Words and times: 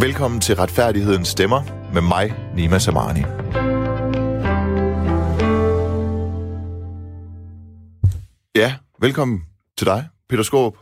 Velkommen 0.00 0.40
til 0.40 0.56
Retfærdighedens 0.56 1.28
Stemmer 1.28 1.62
med 1.94 2.02
mig, 2.02 2.34
Nima 2.54 2.78
Samani. 2.78 3.20
Ja, 8.54 8.74
velkommen 9.00 9.44
til 9.78 9.86
dig, 9.86 10.08
Peter 10.28 10.42
Skåb. 10.42 10.76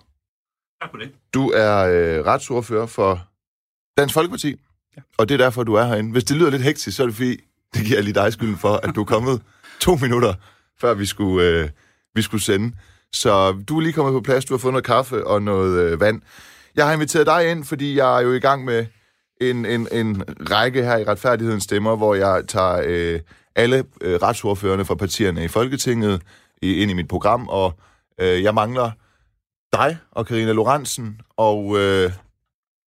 Tak 0.82 0.90
for 0.90 0.98
det. 0.98 1.10
Du 1.34 1.50
er 1.50 1.76
øh, 1.78 2.26
retsordfører 2.26 2.86
for 2.86 3.28
Dansk 3.98 4.14
Folkeparti, 4.14 4.56
ja. 4.96 5.02
og 5.18 5.28
det 5.28 5.34
er 5.34 5.38
derfor, 5.38 5.62
du 5.62 5.74
er 5.74 5.84
herinde. 5.84 6.12
Hvis 6.12 6.24
det 6.24 6.36
lyder 6.36 6.50
lidt 6.50 6.62
hektisk, 6.62 6.96
så 6.96 7.02
er 7.02 7.06
det 7.06 7.16
fordi, 7.16 7.36
det 7.74 7.84
giver 7.86 7.96
jeg 7.96 8.04
lige 8.04 8.14
dig 8.14 8.32
skylden 8.32 8.56
for, 8.56 8.74
at 8.82 8.94
du 8.94 9.00
er 9.00 9.04
kommet 9.04 9.42
to 9.80 9.94
minutter, 9.94 10.34
før 10.80 10.94
vi 10.94 11.06
skulle, 11.06 11.48
øh, 11.48 11.68
vi 12.14 12.22
skulle 12.22 12.42
sende. 12.42 12.76
Så 13.12 13.52
du 13.68 13.76
er 13.76 13.80
lige 13.80 13.92
kommet 13.92 14.12
på 14.12 14.20
plads, 14.20 14.44
du 14.44 14.54
har 14.54 14.58
fået 14.58 14.72
noget 14.72 14.84
kaffe 14.84 15.26
og 15.26 15.42
noget 15.42 15.80
øh, 15.80 16.00
vand. 16.00 16.22
Jeg 16.76 16.86
har 16.86 16.92
inviteret 16.92 17.26
dig 17.26 17.50
ind, 17.50 17.64
fordi 17.64 17.96
jeg 17.96 18.16
er 18.16 18.20
jo 18.20 18.32
i 18.32 18.40
gang 18.40 18.64
med 18.64 18.86
en, 19.50 19.66
en, 19.66 19.88
en 19.92 20.22
række 20.50 20.84
her 20.84 20.96
i 20.96 21.04
Retfærdighedens 21.04 21.64
Stemmer, 21.64 21.96
hvor 21.96 22.14
jeg 22.14 22.42
tager 22.48 22.82
øh, 22.86 23.20
alle 23.56 23.84
øh, 24.00 24.22
retsordførende 24.22 24.84
fra 24.84 24.94
partierne 24.94 25.44
i 25.44 25.48
Folketinget 25.48 26.22
i, 26.62 26.74
ind 26.74 26.90
i 26.90 26.94
mit 26.94 27.08
program, 27.08 27.48
og 27.48 27.78
øh, 28.20 28.42
jeg 28.42 28.54
mangler 28.54 28.90
dig 29.72 29.98
og 30.10 30.26
Karina 30.26 30.52
Lorentzen 30.52 31.20
og 31.36 31.78
øh, 31.78 32.12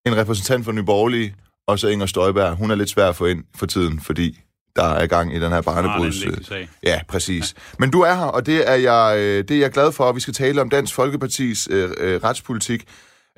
en 0.05 0.17
repræsentant 0.17 0.65
for 0.65 0.71
Nyborgerlige, 0.71 1.35
og 1.67 1.79
så 1.79 1.87
Inger 1.87 2.05
Støjberg. 2.05 2.55
Hun 2.55 2.71
er 2.71 2.75
lidt 2.75 2.89
svær 2.89 3.09
at 3.09 3.15
få 3.15 3.25
ind 3.25 3.43
for 3.55 3.65
tiden, 3.65 3.99
fordi 3.99 4.39
der 4.75 4.83
er 4.83 5.07
gang 5.07 5.35
i 5.35 5.39
den 5.39 5.51
her 5.51 5.61
barnebruds... 5.61 6.15
Ja, 6.83 7.01
præcis. 7.07 7.55
Men 7.79 7.91
du 7.91 8.01
er 8.01 8.13
her, 8.13 8.25
og 8.25 8.45
det 8.45 8.69
er 8.69 8.75
jeg, 8.75 9.17
øh, 9.17 9.43
det 9.47 9.51
er 9.51 9.59
jeg 9.59 9.71
glad 9.71 9.91
for, 9.91 10.03
og 10.03 10.15
vi 10.15 10.19
skal 10.19 10.33
tale 10.33 10.61
om 10.61 10.69
Dansk 10.69 10.93
Folkepartis 10.93 11.67
øh, 11.71 11.91
øh, 11.97 12.23
retspolitik. 12.23 12.83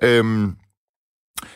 Øhm, 0.04 0.56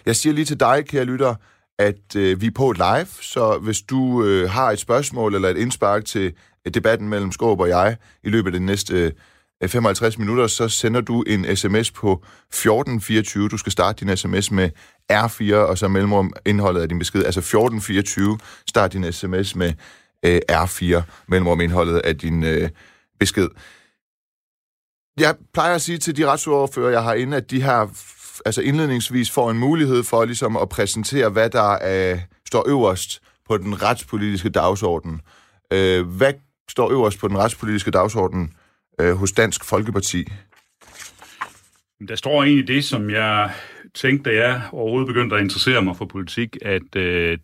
jeg 0.05 0.16
siger 0.16 0.34
lige 0.34 0.45
til 0.45 0.59
dig, 0.59 0.86
kære 0.86 1.05
lytter, 1.05 1.36
at 1.79 2.15
øh, 2.15 2.41
vi 2.41 2.47
er 2.47 2.52
på 2.55 2.71
live, 2.71 3.07
så 3.21 3.57
hvis 3.57 3.81
du 3.81 4.23
øh, 4.23 4.49
har 4.49 4.71
et 4.71 4.79
spørgsmål 4.79 5.35
eller 5.35 5.49
et 5.49 5.57
indspark 5.57 6.05
til 6.05 6.33
øh, 6.65 6.73
debatten 6.73 7.09
mellem 7.09 7.31
Skåb 7.31 7.59
og 7.59 7.69
jeg 7.69 7.97
i 8.23 8.30
løbet 8.30 8.53
af 8.53 8.59
de 8.59 8.65
næste 8.65 8.93
øh, 8.93 9.11
55 9.69 10.17
minutter, 10.17 10.47
så 10.47 10.69
sender 10.69 11.02
du 11.02 11.21
en 11.21 11.55
sms 11.55 11.91
på 11.91 12.11
1424. 12.11 13.49
Du 13.49 13.57
skal 13.57 13.71
starte 13.71 14.05
din 14.05 14.17
sms 14.17 14.52
med 14.52 14.69
R4, 15.11 15.55
og 15.55 15.77
så 15.77 15.88
mellemrum 15.88 16.33
indholdet 16.45 16.81
af 16.81 16.89
din 16.89 16.99
besked. 16.99 17.23
Altså 17.23 17.39
1424, 17.39 18.37
start 18.67 18.93
din 18.93 19.11
sms 19.11 19.55
med 19.55 19.73
øh, 20.25 20.41
R4, 20.52 21.02
mellemrum 21.27 21.61
indholdet 21.61 21.99
af 21.99 22.17
din 22.17 22.43
øh, 22.43 22.69
besked. 23.19 23.49
Jeg 25.19 25.35
plejer 25.53 25.75
at 25.75 25.81
sige 25.81 25.97
til 25.97 26.17
de 26.17 26.25
retsordfører, 26.25 26.91
jeg 26.91 27.03
har 27.03 27.13
inde, 27.13 27.37
at 27.37 27.52
de 27.52 27.61
her 27.61 27.87
altså 28.45 28.62
indledningsvis 28.62 29.31
får 29.31 29.52
en 29.52 29.59
mulighed 29.59 30.03
for 30.03 30.26
ligesom 30.26 30.58
at 30.58 30.70
præsentere, 30.70 31.30
hvad 31.30 31.50
der 31.50 31.72
er, 31.73 32.20
står 32.48 32.70
øverst 32.70 33.20
på 33.48 33.58
den 33.58 33.81
retspolitiske 33.84 34.50
dagsorden. 34.50 35.22
Øh, 35.73 36.08
hvad 36.08 36.34
står 36.70 36.92
øverst 36.92 37.20
på 37.20 37.28
den 37.28 37.38
retspolitiske 37.38 37.92
dagsorden 37.92 38.54
øh, 39.02 39.16
hos 39.16 39.31
Dansk 39.31 39.64
Folkeparti? 39.64 40.26
Der 42.08 42.16
står 42.16 42.44
egentlig 42.44 42.67
det, 42.67 42.84
som 42.86 43.09
jeg 43.09 43.52
tænkte, 43.94 44.30
da 44.31 44.36
jeg 44.48 44.61
overhovedet 44.72 45.08
begyndte 45.08 45.36
at 45.36 45.42
interessere 45.42 45.81
mig 45.81 45.98
for 45.98 46.06
politik, 46.06 46.58
at 46.61 46.95
øh, 46.95 47.38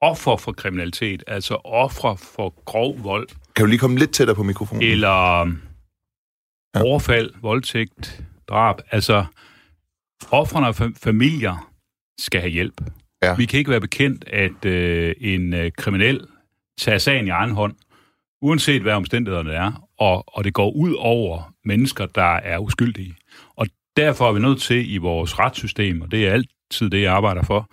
offer 0.00 0.36
for 0.36 0.52
kriminalitet, 0.52 1.24
altså 1.26 1.54
offer 1.64 2.14
for 2.14 2.54
grov 2.64 3.04
vold, 3.04 3.28
Kan 3.56 3.64
du 3.64 3.68
lige 3.68 3.78
komme 3.78 3.98
lidt 3.98 4.10
tættere 4.14 4.34
på 4.36 4.42
mikrofonen? 4.42 4.82
eller 4.82 5.46
Ja. 6.74 6.82
overfald, 6.82 7.30
voldtægt, 7.42 8.22
drab, 8.48 8.76
altså 8.90 9.24
offrene 10.30 10.66
og 10.66 10.74
fa- 10.80 10.98
familier 11.04 11.70
skal 12.20 12.40
have 12.40 12.50
hjælp. 12.50 12.80
Ja. 13.22 13.34
Vi 13.34 13.46
kan 13.46 13.58
ikke 13.58 13.70
være 13.70 13.80
bekendt, 13.80 14.24
at 14.28 14.64
øh, 14.64 15.14
en 15.20 15.54
øh, 15.54 15.70
kriminel 15.78 16.26
tager 16.78 16.98
sagen 16.98 17.26
i 17.26 17.30
egen 17.30 17.50
hånd, 17.50 17.74
uanset 18.42 18.82
hvad 18.82 18.92
omstændighederne 18.92 19.52
er, 19.52 19.88
og, 19.98 20.36
og 20.36 20.44
det 20.44 20.54
går 20.54 20.70
ud 20.70 20.94
over 20.98 21.54
mennesker, 21.64 22.06
der 22.06 22.36
er 22.36 22.58
uskyldige. 22.58 23.16
Og 23.56 23.66
derfor 23.96 24.28
er 24.28 24.32
vi 24.32 24.40
nødt 24.40 24.60
til 24.62 24.94
i 24.94 24.96
vores 24.96 25.38
retssystem, 25.38 26.00
og 26.00 26.10
det 26.10 26.28
er 26.28 26.32
altid 26.32 26.90
det, 26.90 27.02
jeg 27.02 27.12
arbejder 27.12 27.42
for, 27.42 27.70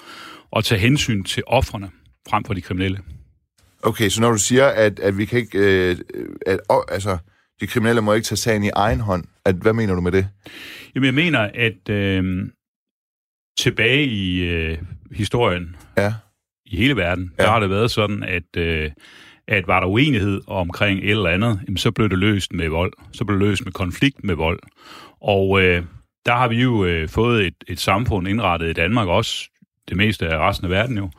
at 0.57 0.63
tage 0.63 0.81
hensyn 0.81 1.23
til 1.23 1.43
offrene 1.47 1.91
frem 2.29 2.43
for 2.43 2.53
de 2.53 2.61
kriminelle. 2.61 2.99
Okay, 3.83 4.09
så 4.09 4.21
når 4.21 4.31
du 4.31 4.37
siger, 4.37 4.67
at, 4.67 4.99
at 4.99 5.17
vi 5.17 5.25
kan 5.25 5.39
ikke... 5.39 5.57
Øh, 5.59 5.97
at, 6.45 6.59
altså, 6.87 7.17
de 7.61 7.67
kriminelle 7.67 8.01
må 8.01 8.13
ikke 8.13 8.25
tage 8.25 8.37
sagen 8.37 8.63
i 8.63 8.69
egen 8.69 8.99
hånd. 8.99 9.23
At, 9.45 9.55
hvad 9.55 9.73
mener 9.73 9.95
du 9.95 10.01
med 10.01 10.11
det? 10.11 10.27
Jamen, 10.95 11.05
jeg 11.05 11.13
mener, 11.13 11.39
at 11.53 11.89
øh, 11.89 12.49
tilbage 13.59 14.05
i 14.05 14.39
øh, 14.43 14.77
historien, 15.11 15.75
Ja. 15.97 16.13
i 16.65 16.77
hele 16.77 16.95
verden, 16.95 17.33
ja. 17.39 17.43
Der 17.43 17.49
har 17.49 17.59
det 17.59 17.69
været 17.69 17.91
sådan, 17.91 18.23
at, 18.23 18.57
øh, 18.57 18.91
at 19.47 19.67
var 19.67 19.79
der 19.79 19.87
uenighed 19.87 20.41
omkring 20.47 20.99
et 20.99 21.09
eller 21.09 21.29
andet, 21.29 21.59
jamen, 21.67 21.77
så 21.77 21.91
blev 21.91 22.09
det 22.09 22.17
løst 22.17 22.53
med 22.53 22.69
vold. 22.69 22.93
Så 23.11 23.25
blev 23.25 23.39
det 23.39 23.47
løst 23.47 23.65
med 23.65 23.71
konflikt 23.71 24.23
med 24.23 24.35
vold. 24.35 24.59
Og 25.21 25.61
øh, 25.61 25.83
der 26.25 26.35
har 26.35 26.47
vi 26.47 26.61
jo 26.61 26.85
øh, 26.85 27.09
fået 27.09 27.47
et, 27.47 27.53
et 27.67 27.79
samfund 27.79 28.27
indrettet 28.27 28.69
i 28.69 28.73
Danmark 28.73 29.07
også, 29.07 29.49
det 29.89 29.97
meste 29.97 30.27
af 30.27 30.37
resten 30.49 30.65
af 30.65 30.71
verden 30.71 30.97
jo, 30.97 31.09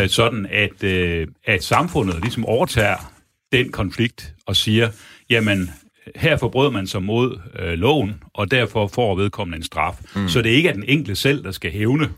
øh, 0.00 0.08
sådan 0.08 0.46
at, 0.50 0.84
øh, 0.84 1.26
at 1.44 1.64
samfundet 1.64 2.20
ligesom 2.22 2.44
overtager 2.44 3.12
den 3.52 3.72
konflikt 3.72 4.34
og 4.46 4.56
siger, 4.56 4.88
jamen, 5.30 5.70
her 6.14 6.36
forbrød 6.36 6.70
man 6.70 6.86
sig 6.86 7.02
mod 7.02 7.38
øh, 7.58 7.72
loven, 7.72 8.22
og 8.34 8.50
derfor 8.50 8.86
får 8.86 9.14
vedkommende 9.14 9.56
en 9.56 9.62
straf. 9.62 9.94
Mm. 10.16 10.28
Så 10.28 10.42
det 10.42 10.50
ikke 10.50 10.68
er 10.68 10.72
den 10.72 10.84
enkelte 10.86 11.16
selv, 11.16 11.44
der 11.44 11.50
skal 11.50 11.70
hævne 11.70 12.08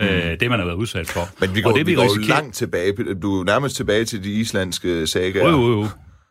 øh, 0.00 0.40
det, 0.40 0.50
man 0.50 0.58
har 0.58 0.66
været 0.66 0.76
udsat 0.76 1.08
for. 1.08 1.28
Men 1.40 1.54
vi 1.54 1.62
og 1.64 1.70
går, 1.70 1.76
det, 1.78 1.86
vi 1.86 1.94
går 1.94 2.02
jo 2.02 2.08
risikerer- 2.08 2.28
langt 2.28 2.54
tilbage. 2.54 3.14
Du 3.14 3.40
er 3.40 3.44
nærmest 3.44 3.76
tilbage 3.76 4.04
til 4.04 4.24
de 4.24 4.32
islandske 4.32 5.06
sagaer. 5.06 5.50
Jo, 5.50 5.60
jo, 5.60 5.80
jo. 5.80 5.88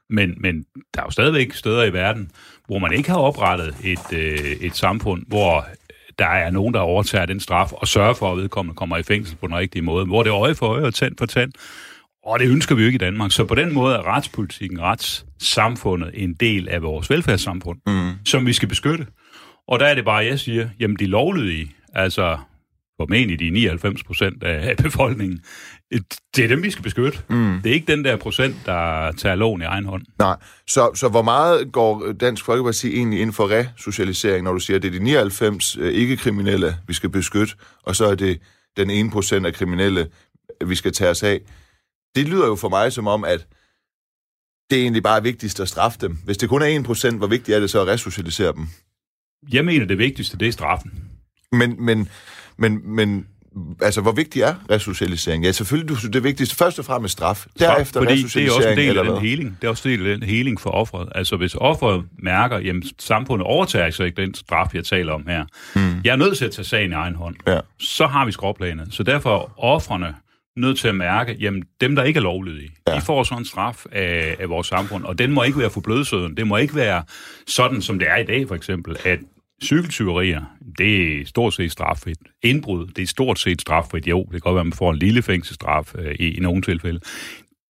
Men, 0.09 0.33
men 0.37 0.65
der 0.93 1.01
er 1.01 1.05
jo 1.05 1.11
stadigvæk 1.11 1.53
steder 1.53 1.83
i 1.83 1.93
verden, 1.93 2.31
hvor 2.67 2.79
man 2.79 2.93
ikke 2.93 3.09
har 3.09 3.17
oprettet 3.17 3.75
et, 3.83 4.13
øh, 4.13 4.39
et 4.39 4.75
samfund, 4.75 5.23
hvor 5.27 5.65
der 6.19 6.27
er 6.27 6.51
nogen, 6.51 6.73
der 6.73 6.79
overtager 6.79 7.25
den 7.25 7.39
straf 7.39 7.71
og 7.73 7.87
sørger 7.87 8.13
for, 8.13 8.31
at 8.31 8.37
vedkommende 8.37 8.75
kommer 8.75 8.97
i 8.97 9.03
fængsel 9.03 9.35
på 9.35 9.47
den 9.47 9.55
rigtige 9.55 9.81
måde, 9.81 10.05
hvor 10.05 10.23
det 10.23 10.29
er 10.29 10.35
øje 10.37 10.55
for 10.55 10.67
øje 10.67 10.83
og 10.83 10.93
tand 10.93 11.15
for 11.17 11.25
tand. 11.25 11.51
Og 12.23 12.39
det 12.39 12.49
ønsker 12.49 12.75
vi 12.75 12.81
jo 12.81 12.85
ikke 12.85 12.95
i 12.95 13.05
Danmark. 13.05 13.31
Så 13.31 13.45
på 13.45 13.55
den 13.55 13.73
måde 13.73 13.95
er 13.95 14.15
retspolitikken, 14.15 14.81
retssamfundet 14.81 16.11
en 16.13 16.33
del 16.33 16.69
af 16.69 16.81
vores 16.81 17.09
velfærdssamfund, 17.09 17.79
mm. 17.87 18.11
som 18.25 18.45
vi 18.45 18.53
skal 18.53 18.69
beskytte. 18.69 19.07
Og 19.67 19.79
der 19.79 19.85
er 19.85 19.95
det 19.95 20.05
bare, 20.05 20.25
jeg 20.25 20.39
siger, 20.39 20.69
jamen 20.79 20.99
de 20.99 21.05
lovlydige, 21.05 21.71
altså 21.93 22.37
formentlig 23.01 23.39
de 23.39 23.49
99 23.49 24.03
procent 24.03 24.43
af 24.43 24.77
befolkningen, 24.77 25.39
det 26.35 26.43
er 26.43 26.47
dem, 26.47 26.63
vi 26.63 26.71
skal 26.71 26.83
beskytte. 26.83 27.19
Mm. 27.29 27.59
Det 27.63 27.69
er 27.69 27.73
ikke 27.73 27.91
den 27.91 28.05
der 28.05 28.15
procent, 28.15 28.55
der 28.65 29.11
tager 29.11 29.35
loven 29.35 29.61
i 29.61 29.65
egen 29.65 29.85
hånd. 29.85 30.03
Nej, 30.19 30.35
så, 30.67 30.91
så 30.95 31.09
hvor 31.09 31.21
meget 31.21 31.71
går 31.71 32.11
Dansk 32.11 32.45
Folkeparti 32.45 32.95
egentlig 32.95 33.21
ind 33.21 33.33
for 33.33 33.51
resocialisering, 33.51 34.43
når 34.43 34.53
du 34.53 34.59
siger, 34.59 34.77
at 34.77 34.83
det 34.83 34.87
er 34.87 34.99
de 34.99 35.03
99 35.03 35.77
øh, 35.77 35.93
ikke-kriminelle, 35.93 36.75
vi 36.87 36.93
skal 36.93 37.09
beskytte, 37.09 37.53
og 37.83 37.95
så 37.95 38.05
er 38.05 38.15
det 38.15 38.39
den 38.77 38.89
ene 38.89 39.11
procent 39.11 39.45
af 39.45 39.53
kriminelle, 39.53 40.07
vi 40.65 40.75
skal 40.75 40.93
tage 40.93 41.09
os 41.09 41.23
af? 41.23 41.39
Det 42.15 42.27
lyder 42.27 42.47
jo 42.47 42.55
for 42.55 42.69
mig 42.69 42.93
som 42.93 43.07
om, 43.07 43.23
at 43.23 43.47
det 44.69 44.77
er 44.77 44.81
egentlig 44.81 45.03
bare 45.03 45.23
vigtigst 45.23 45.59
at 45.59 45.69
straffe 45.69 45.99
dem. 46.01 46.17
Hvis 46.25 46.37
det 46.37 46.49
kun 46.49 46.61
er 46.61 46.65
1 46.65 46.83
procent, 46.83 47.17
hvor 47.17 47.27
vigtigt 47.27 47.55
er 47.55 47.59
det 47.59 47.69
så 47.69 47.81
at 47.81 47.87
resocialisere 47.87 48.53
dem? 48.53 48.67
Jeg 49.53 49.65
mener, 49.65 49.85
det 49.85 49.97
vigtigste, 49.97 50.37
det 50.37 50.47
er 50.47 50.51
straffen. 50.51 50.91
Men, 51.51 51.85
men, 51.85 52.09
men, 52.57 52.95
men 52.95 53.27
altså, 53.81 54.01
hvor 54.01 54.11
vigtig 54.11 54.41
er 54.41 54.55
resocialisering? 54.69 55.43
Ja, 55.43 55.51
selvfølgelig, 55.51 55.89
du 55.89 56.07
det 56.07 56.23
vigtigste 56.23 56.55
først 56.55 56.79
og 56.79 56.85
fremmest 56.85 57.11
straf. 57.11 57.45
Derefter 57.59 57.99
Fordi 57.99 58.13
det 58.13 58.21
er 58.21 58.25
resocialisering, 58.25 58.57
også 58.57 58.69
en 58.69 58.77
del 58.77 58.87
eller 58.87 59.03
af 59.03 59.09
den 59.09 59.27
healing. 59.27 59.57
Det 59.61 59.67
er 59.67 59.69
også 59.69 59.89
en 59.89 59.99
del 59.99 60.07
af 60.07 60.17
den 60.17 60.29
healing 60.29 60.61
for 60.61 60.69
offeret. 60.69 61.09
Altså, 61.15 61.37
hvis 61.37 61.55
offeret 61.55 62.05
mærker, 62.19 62.59
jamen, 62.59 62.83
samfundet 62.99 63.47
overtager 63.47 63.91
så 63.91 64.03
ikke 64.03 64.21
den 64.21 64.33
straf, 64.33 64.73
jeg 64.73 64.85
taler 64.85 65.13
om 65.13 65.27
her. 65.27 65.45
Mm. 65.75 66.01
Jeg 66.03 66.11
er 66.11 66.15
nødt 66.15 66.37
til 66.37 66.45
at 66.45 66.51
tage 66.51 66.65
sagen 66.65 66.91
i 66.91 66.93
egen 66.93 67.15
hånd. 67.15 67.35
Ja. 67.47 67.59
Så 67.79 68.07
har 68.07 68.25
vi 68.25 68.31
skråplanet. 68.31 68.87
Så 68.91 69.03
derfor 69.03 69.35
er 69.35 69.59
offrene 69.63 70.15
nødt 70.57 70.79
til 70.79 70.87
at 70.87 70.95
mærke, 70.95 71.37
jamen, 71.39 71.63
dem, 71.81 71.95
der 71.95 72.03
ikke 72.03 72.17
er 72.17 72.21
lovlydige, 72.21 72.69
ja. 72.87 72.95
De 72.95 73.01
får 73.01 73.23
sådan 73.23 73.41
en 73.41 73.45
straf 73.45 73.85
af, 73.91 74.35
af 74.39 74.49
vores 74.49 74.67
samfund. 74.67 75.03
Og 75.03 75.17
den 75.19 75.31
må 75.31 75.43
ikke 75.43 75.59
være 75.59 75.69
for 75.69 75.81
blødsøden. 75.81 76.37
Det 76.37 76.47
må 76.47 76.57
ikke 76.57 76.75
være 76.75 77.03
sådan, 77.47 77.81
som 77.81 77.99
det 77.99 78.07
er 78.09 78.17
i 78.17 78.23
dag, 78.23 78.47
for 78.47 78.55
eksempel, 78.55 78.95
at 79.05 79.19
cykeltyverier, 79.63 80.41
det 80.77 81.21
er 81.21 81.25
stort 81.25 81.53
set 81.53 81.71
straffrit. 81.71 82.17
Indbrud, 82.43 82.87
det 82.87 83.01
er 83.01 83.07
stort 83.07 83.39
set 83.39 83.61
straffrit. 83.61 84.07
Jo, 84.07 84.19
det 84.23 84.31
kan 84.31 84.39
godt 84.39 84.55
være, 84.55 84.61
at 84.61 84.65
man 84.65 84.73
får 84.73 84.91
en 84.91 84.97
lille 84.97 85.21
fængselsstraf 85.21 85.95
øh, 85.95 86.15
i, 86.19 86.37
i 86.37 86.39
nogle 86.39 86.61
tilfælde. 86.61 86.99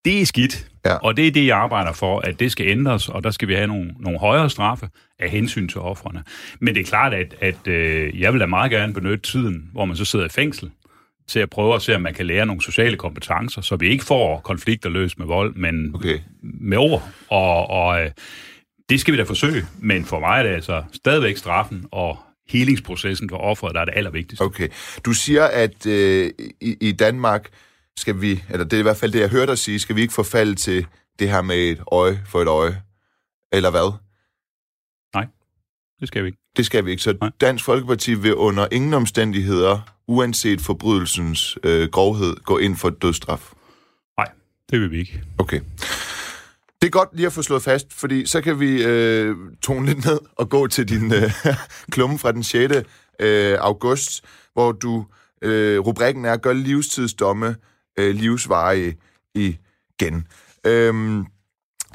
Det 0.04 0.20
er 0.20 0.26
skidt, 0.26 0.68
Ja. 0.86 0.94
og 0.94 1.16
det 1.16 1.26
er 1.26 1.30
det, 1.30 1.46
jeg 1.46 1.58
arbejder 1.58 1.92
for, 1.92 2.20
at 2.20 2.40
det 2.40 2.52
skal 2.52 2.68
ændres, 2.68 3.08
og 3.08 3.24
der 3.24 3.30
skal 3.30 3.48
vi 3.48 3.54
have 3.54 3.66
nogle, 3.66 3.94
nogle 4.00 4.18
højere 4.18 4.50
straffe 4.50 4.88
af 5.18 5.30
hensyn 5.30 5.68
til 5.68 5.80
offrene. 5.80 6.22
Men 6.60 6.74
det 6.74 6.80
er 6.80 6.84
klart, 6.84 7.14
at, 7.14 7.34
at 7.40 7.68
øh, 7.68 8.20
jeg 8.20 8.32
vil 8.32 8.40
da 8.40 8.46
meget 8.46 8.70
gerne 8.70 8.94
benytte 8.94 9.30
tiden, 9.30 9.68
hvor 9.72 9.84
man 9.84 9.96
så 9.96 10.04
sidder 10.04 10.24
i 10.24 10.28
fængsel, 10.28 10.70
til 11.28 11.40
at 11.40 11.50
prøve 11.50 11.74
at 11.74 11.82
se, 11.82 11.94
om 11.94 12.00
man 12.02 12.14
kan 12.14 12.26
lære 12.26 12.46
nogle 12.46 12.62
sociale 12.62 12.96
kompetencer, 12.96 13.60
så 13.60 13.76
vi 13.76 13.88
ikke 13.88 14.04
får 14.04 14.40
konflikter 14.40 14.88
løst 14.90 15.18
med 15.18 15.26
vold, 15.26 15.54
men 15.54 15.94
Okay. 15.94 16.18
med 16.42 16.78
ord. 16.78 17.08
Og, 17.28 17.70
og 17.70 18.02
øh, 18.04 18.10
det 18.88 19.00
skal 19.00 19.12
vi 19.12 19.18
da 19.18 19.22
forsøge, 19.24 19.66
men 19.78 20.04
for 20.04 20.20
mig 20.20 20.38
er 20.38 20.42
det 20.42 20.50
altså 20.50 20.82
stadigvæk 20.92 21.36
straffen 21.36 21.86
og 21.90 22.18
helingsprocessen 22.48 23.28
for 23.30 23.36
offeret, 23.36 23.74
der 23.74 23.80
er 23.80 23.84
det 23.84 23.94
allervigtigste. 23.96 24.42
Okay. 24.42 24.68
Du 25.04 25.12
siger, 25.12 25.44
at 25.44 25.86
øh, 25.86 26.30
i, 26.60 26.76
i 26.80 26.92
Danmark 26.92 27.48
skal 27.98 28.20
vi, 28.20 28.42
eller 28.50 28.64
det 28.64 28.72
er 28.72 28.78
i 28.80 28.82
hvert 28.82 28.96
fald 28.96 29.12
det, 29.12 29.20
jeg 29.20 29.28
hørte 29.28 29.46
dig 29.46 29.58
sige, 29.58 29.78
skal 29.78 29.96
vi 29.96 30.00
ikke 30.00 30.14
forfalde 30.14 30.54
til 30.54 30.86
det 31.18 31.30
her 31.30 31.42
med 31.42 31.56
et 31.56 31.80
øje 31.92 32.20
for 32.26 32.42
et 32.42 32.48
øje? 32.48 32.82
Eller 33.52 33.70
hvad? 33.70 33.92
Det 36.02 36.08
skal 36.08 36.22
vi 36.22 36.26
ikke. 36.26 36.38
Det 36.56 36.66
skal 36.66 36.84
vi 36.84 36.90
ikke. 36.90 37.02
Så 37.02 37.16
Nej. 37.20 37.30
Dansk 37.40 37.64
Folkeparti 37.64 38.14
vil 38.14 38.34
under 38.34 38.66
ingen 38.72 38.94
omstændigheder, 38.94 39.94
uanset 40.08 40.60
forbrydelsens 40.60 41.58
øh, 41.62 41.88
grovhed, 41.88 42.36
gå 42.36 42.58
ind 42.58 42.76
for 42.76 42.90
dødsstraf. 42.90 43.52
Nej, 44.18 44.28
det 44.70 44.80
vil 44.80 44.90
vi 44.90 44.98
ikke. 44.98 45.22
Okay. 45.38 45.60
Det 46.82 46.86
er 46.86 46.90
godt 46.90 47.08
lige 47.12 47.26
at 47.26 47.32
få 47.32 47.42
slået 47.42 47.62
fast, 47.62 47.92
fordi 47.92 48.26
så 48.26 48.40
kan 48.40 48.60
vi 48.60 48.84
øh, 48.84 49.36
tone 49.62 49.86
lidt 49.86 50.04
ned 50.04 50.18
og 50.36 50.48
gå 50.48 50.66
til 50.66 50.88
din 50.88 51.12
øh, 51.12 51.32
klumme 51.92 52.18
fra 52.18 52.32
den 52.32 52.42
6. 52.42 52.74
Øh, 53.20 53.58
august, 53.60 54.24
hvor 54.52 54.72
du 54.72 55.06
øh, 55.42 55.78
rubrikken 55.78 56.24
er 56.24 56.36
Gør 56.36 56.52
livstidsdomme 56.52 57.56
øh, 57.98 58.14
livsvarige 58.14 58.96
igen. 59.34 60.26
Øhm, 60.66 61.26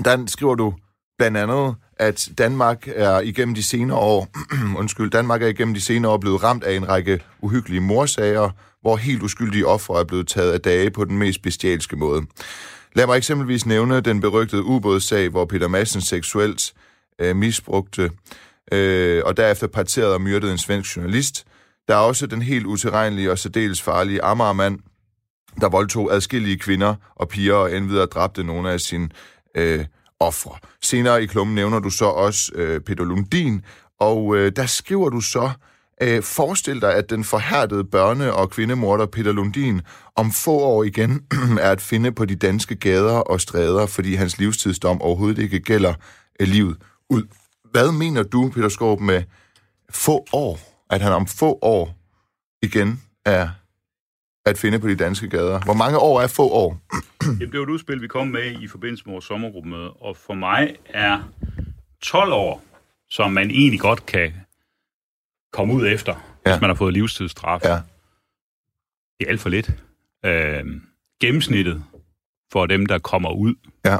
der 0.06 0.25
skriver 0.27 0.56
du 0.56 0.74
blandt 1.18 1.38
andet, 1.38 1.75
at 1.99 2.29
Danmark 2.38 2.88
er 2.95 3.19
igennem 3.19 3.55
de 3.55 3.63
senere 3.63 3.97
år, 3.97 4.27
undskyld, 4.79 5.11
Danmark 5.11 5.44
er 5.44 5.47
igennem 5.47 5.73
de 5.73 5.81
senere 5.81 6.11
år 6.11 6.17
blevet 6.17 6.44
ramt 6.44 6.63
af 6.63 6.75
en 6.75 6.89
række 6.89 7.19
uhyggelige 7.41 7.81
morsager, 7.81 8.49
hvor 8.81 8.97
helt 8.97 9.23
uskyldige 9.23 9.67
ofre 9.67 9.99
er 9.99 10.03
blevet 10.03 10.27
taget 10.27 10.51
af 10.51 10.61
dage 10.61 10.91
på 10.91 11.05
den 11.05 11.17
mest 11.17 11.41
bestialske 11.41 11.95
måde. 11.95 12.21
Lad 12.95 13.07
mig 13.07 13.17
eksempelvis 13.17 13.65
nævne 13.65 14.01
den 14.01 14.21
berygtede 14.21 14.63
ubådssag, 14.63 15.29
hvor 15.29 15.45
Peter 15.45 15.67
Madsen 15.67 16.01
seksuelt 16.01 16.73
øh, 17.19 17.35
misbrugte 17.35 18.11
øh, 18.71 19.21
og 19.25 19.38
derefter 19.38 19.67
parterede 19.67 20.13
og 20.13 20.21
myrdede 20.21 20.51
en 20.51 20.57
svensk 20.57 20.97
journalist. 20.97 21.45
Der 21.88 21.95
er 21.95 21.99
også 21.99 22.27
den 22.27 22.41
helt 22.41 22.65
utilregnelige 22.65 23.31
og 23.31 23.39
særdeles 23.39 23.81
farlige 23.81 24.23
Amagermand, 24.23 24.79
der 25.61 25.69
voldtog 25.69 26.13
adskillige 26.13 26.57
kvinder 26.57 26.95
og 27.15 27.29
piger 27.29 27.55
og 27.55 27.75
endvidere 27.75 28.05
dræbte 28.05 28.44
nogle 28.44 28.71
af 28.71 28.81
sine 28.81 29.09
øh, 29.55 29.85
ofre. 30.19 30.57
Senere 30.81 31.23
i 31.23 31.25
klummen 31.25 31.55
nævner 31.55 31.79
du 31.79 31.89
så 31.89 32.05
også 32.05 32.51
øh, 32.55 32.81
Peter 32.81 33.03
Lundin, 33.03 33.61
og 33.99 34.35
øh, 34.35 34.51
der 34.55 34.65
skriver 34.65 35.09
du 35.09 35.21
så, 35.21 35.51
øh, 36.01 36.23
forestil 36.23 36.81
dig, 36.81 36.95
at 36.95 37.09
den 37.09 37.23
forhærdede 37.23 37.83
børne- 37.95 38.31
og 38.31 38.49
kvindemorder 38.49 39.05
Peter 39.05 39.31
Lundin 39.31 39.81
om 40.15 40.31
få 40.31 40.51
år 40.51 40.83
igen 40.83 41.25
er 41.61 41.71
at 41.71 41.81
finde 41.81 42.11
på 42.11 42.25
de 42.25 42.35
danske 42.35 42.75
gader 42.75 43.17
og 43.17 43.41
stræder, 43.41 43.85
fordi 43.85 44.15
hans 44.15 44.37
livstidsdom 44.37 45.01
overhovedet 45.01 45.41
ikke 45.41 45.59
gælder 45.59 45.93
øh, 46.39 46.47
livet 46.47 46.77
ud. 47.09 47.23
Hvad 47.71 47.91
mener 47.91 48.23
du, 48.23 48.49
Peter 48.49 48.69
Skorp, 48.69 48.99
med 48.99 49.23
få 49.89 50.25
år? 50.33 50.59
At 50.89 51.01
han 51.01 51.13
om 51.13 51.27
få 51.27 51.59
år 51.61 51.95
igen 52.61 53.01
er 53.25 53.49
at 54.49 54.57
finde 54.57 54.79
på 54.79 54.88
de 54.88 54.95
danske 54.95 55.29
gader. 55.29 55.59
Hvor 55.59 55.73
mange 55.73 55.97
år 55.97 56.21
er 56.21 56.27
få 56.27 56.49
år? 56.49 56.79
Jamen, 57.25 57.39
det 57.51 57.57
var 57.59 57.63
et 57.65 57.69
udspil, 57.69 58.01
vi 58.01 58.07
kom 58.07 58.27
med 58.27 58.51
i 58.61 58.67
forbindelse 58.67 59.03
med 59.05 59.13
vores 59.13 59.25
sommergruppemøde, 59.25 59.91
og 59.91 60.17
for 60.17 60.33
mig 60.33 60.75
er 60.85 61.29
12 62.01 62.33
år, 62.33 62.63
som 63.09 63.31
man 63.31 63.51
egentlig 63.51 63.79
godt 63.79 64.05
kan 64.05 64.33
komme 65.53 65.73
ud 65.73 65.88
efter, 65.88 66.15
ja. 66.45 66.51
Hvis 66.51 66.61
man 66.61 66.69
har 66.69 66.75
fået 66.75 66.94
livstidsstraf. 66.94 67.59
Ja. 67.63 67.79
Det 69.19 69.25
er 69.25 69.29
alt 69.29 69.41
for 69.41 69.49
lidt. 69.49 69.71
Øh, 70.25 70.65
gennemsnittet 71.21 71.83
for 72.51 72.65
dem, 72.65 72.85
der 72.85 72.99
kommer 72.99 73.31
ud 73.31 73.53
Ja. 73.85 73.97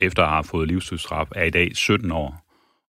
efter 0.00 0.22
at 0.22 0.28
have 0.30 0.44
fået 0.44 0.68
livstidsstraf, 0.68 1.26
er 1.36 1.44
i 1.44 1.50
dag 1.50 1.76
17 1.76 2.12
år. 2.12 2.44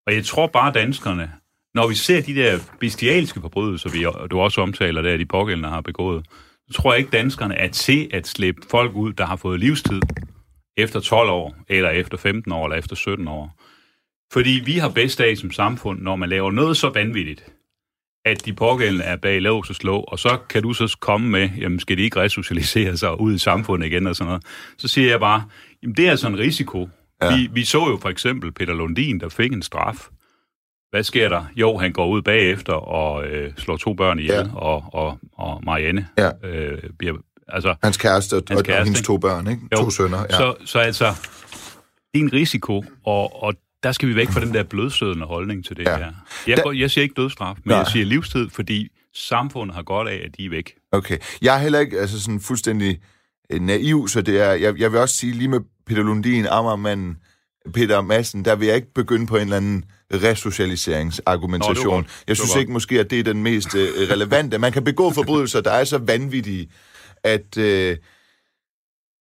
Og 0.08 0.16
jeg 0.16 0.26
tror 0.26 0.48
bare, 0.48 0.72
danskerne, 0.72 1.32
når 1.74 1.88
vi 1.88 1.96
ser 1.96 2.22
de 2.22 2.36
der 2.36 2.60
bestialske 2.80 3.42
forbrydelser, 3.42 3.90
vi, 3.90 4.06
du 4.32 4.40
også 4.40 4.62
omtaler 4.62 5.02
der, 5.02 5.18
de 5.18 5.26
pågældende 5.26 5.70
har 5.70 5.82
begået, 5.82 6.26
tror 6.76 6.94
ikke, 6.94 7.10
danskerne 7.10 7.56
er 7.56 7.68
til 7.68 8.10
at 8.14 8.28
slippe 8.28 8.62
folk 8.70 8.96
ud, 8.96 9.14
der 9.14 9.26
har 9.26 9.36
fået 9.36 9.60
livstid 9.60 10.02
efter 10.78 11.00
12 11.00 11.30
år, 11.30 11.56
eller 11.68 11.90
efter 11.90 12.18
15 12.18 12.52
år, 12.52 12.66
eller 12.66 12.78
efter 12.78 12.96
17 12.96 13.28
år. 13.28 13.56
Fordi 14.34 14.62
vi 14.66 14.74
har 14.74 14.90
bedst 14.90 15.22
af 15.22 15.38
som 15.38 15.52
samfund, 15.52 16.02
når 16.02 16.16
man 16.16 16.30
laver 16.30 16.52
noget 16.52 16.78
så 16.78 16.90
vanvittigt, 16.90 17.54
at 18.26 18.46
de 18.46 18.54
pågældende 18.54 19.06
er 19.06 19.16
bag 19.16 19.42
lås 19.42 19.70
og 19.70 19.76
slå, 19.76 20.00
og 20.00 20.20
så 20.20 20.38
kan 20.50 20.64
du 20.64 20.74
så 20.74 20.98
komme 21.00 21.30
med, 21.30 21.50
jamen 21.58 21.80
skal 21.80 21.98
de 21.98 22.02
ikke 22.02 22.20
resocialisere 22.20 22.98
sig 22.98 23.20
ud 23.20 23.34
i 23.34 23.38
samfundet 23.38 23.88
igen 23.88 24.08
og 24.08 24.16
sådan 24.16 24.28
noget. 24.28 24.44
Så 24.78 24.88
siger 24.88 25.10
jeg 25.10 25.20
bare, 25.20 25.44
jamen 25.84 25.96
det 25.96 26.08
er 26.08 26.12
altså 26.12 26.28
en 26.28 26.40
risiko. 26.40 26.90
Ja. 27.22 27.36
Vi, 27.36 27.50
vi 27.54 27.64
så 27.64 27.88
jo 27.90 27.98
for 28.02 28.10
eksempel 28.10 28.52
Peter 28.52 28.74
Lundin, 28.74 29.20
der 29.20 29.30
fik 29.30 29.54
en 29.54 29.62
straf. 29.62 30.10
Hvad 30.92 31.04
sker 31.04 31.30
der? 31.30 31.46
Jo, 31.56 31.78
han 31.78 31.94
går 31.94 32.08
ud 32.08 32.22
bagefter 32.22 32.74
og 32.74 33.26
øh, 33.28 33.52
slår 33.58 33.78
to 33.78 33.94
børn 33.94 34.20
ihjel, 34.20 34.34
Ja. 34.36 34.56
og, 34.56 34.84
og, 34.94 35.20
og 35.38 35.62
Marianne 35.64 36.08
Ja. 36.18 36.30
øh, 36.44 36.78
bliver... 37.00 37.14
Altså, 37.48 37.76
Hans 37.84 37.98
kæreste 37.98 38.34
og, 38.34 38.38
Hans 38.48 38.52
og, 38.52 38.58
og 38.58 38.64
kæreste, 38.64 38.84
hendes 38.84 39.02
to 39.02 39.18
børn, 39.18 39.48
ikke? 39.48 39.62
Jo. 39.72 39.78
To 39.84 39.90
sønner, 39.90 40.20
ja. 40.30 40.36
Så, 40.38 40.56
så 40.66 40.80
altså, 40.80 41.06
det 42.14 42.20
er 42.20 42.24
en 42.24 42.34
risiko, 42.34 42.84
og, 43.06 43.44
og 43.44 43.54
der 43.84 43.92
skal 43.92 44.10
vi 44.10 44.16
væk 44.16 44.28
fra 44.30 44.40
den 44.40 44.54
der 44.54 44.64
blødsødende 44.64 45.26
holdning 45.26 45.66
til 45.66 45.78
det 45.78 45.84
Ja. 45.84 45.98
her. 45.98 46.12
Jeg, 46.48 46.58
Da- 46.58 46.62
går, 46.64 46.72
jeg 46.72 46.92
siger 46.92 47.04
ikke 47.04 47.14
dødsstraf, 47.22 47.56
men 47.56 47.62
Nej. 47.66 47.78
jeg 47.78 47.88
siger 47.88 48.06
livstid, 48.06 48.50
fordi 48.50 48.88
samfundet 49.16 49.76
har 49.76 49.84
godt 49.84 50.08
af, 50.08 50.22
at 50.26 50.38
de 50.38 50.46
er 50.46 50.50
væk. 50.50 50.74
Okay. 50.92 51.18
Jeg 51.42 51.56
er 51.56 51.60
heller 51.60 51.80
ikke 51.80 52.00
altså 52.00 52.22
sådan 52.24 52.40
fuldstændig 52.40 53.00
øh, 53.52 53.62
naiv, 53.62 54.08
så 54.08 54.22
det 54.22 54.40
er... 54.42 54.52
Jeg, 54.52 54.80
jeg 54.80 54.92
vil 54.92 55.00
også 55.00 55.16
sige, 55.16 55.34
lige 55.34 55.48
med 55.48 55.60
Peter 55.88 56.04
Lundin, 56.04 56.46
Amagermanden, 56.46 57.18
Peter 57.74 58.02
Madsen, 58.02 58.46
der 58.46 58.56
vil 58.56 58.68
jeg 58.68 58.76
ikke 58.76 58.94
begynde 58.94 59.28
på 59.28 59.36
en 59.36 59.42
eller 59.42 59.58
anden 59.58 59.86
resocialiseringsargumentation. 60.14 61.86
Nå, 61.86 61.92
godt. 61.92 62.24
jeg 62.28 62.38
synes 62.38 62.56
ikke 62.56 62.72
måske, 62.72 63.00
at 63.00 63.10
det 63.10 63.20
er 63.20 63.24
den 63.24 63.44
mest 63.44 63.76
øh, 63.76 64.10
relevante. 64.10 64.58
Man 64.58 64.72
kan 64.72 64.84
begå 64.84 65.12
forbrydelser, 65.12 65.62
der 65.62 65.72
er 65.72 65.84
så 65.84 65.98
vanvittige, 65.98 66.70
at, 67.24 67.58
øh, 67.58 67.98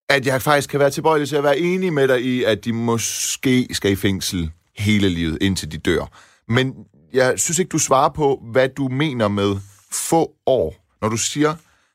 at 0.09 0.27
jeg 0.27 0.43
faktisk 0.43 0.71
kan 0.71 0.81
være 0.81 0.91
tilbøjelig 0.91 1.29
til 1.29 1.37
at 1.37 1.45
være 1.45 1.59
enig 1.59 1.93
med 1.93 2.09
dig 2.09 2.23
i, 2.23 2.45
at 2.45 2.65
de 2.65 2.73
måske 2.73 3.69
skal 3.73 3.93
i 3.93 3.97
fængsel 3.97 4.51
hele 4.77 5.09
livet, 5.09 5.39
indtil 5.41 5.73
de 5.73 5.79
dør. 5.79 6.19
Men 6.49 6.75
jeg 7.13 7.35
synes 7.37 7.59
ikke, 7.59 7.69
du 7.69 7.79
svarer 7.79 8.09
på, 8.09 8.43
hvad 8.53 8.69
du 8.69 8.89
mener 8.89 9.29
med 9.29 9.57
få 9.93 10.33
år. 10.47 10.75
Når 11.03 11.09
du 11.09 11.17
siger, 11.17 11.55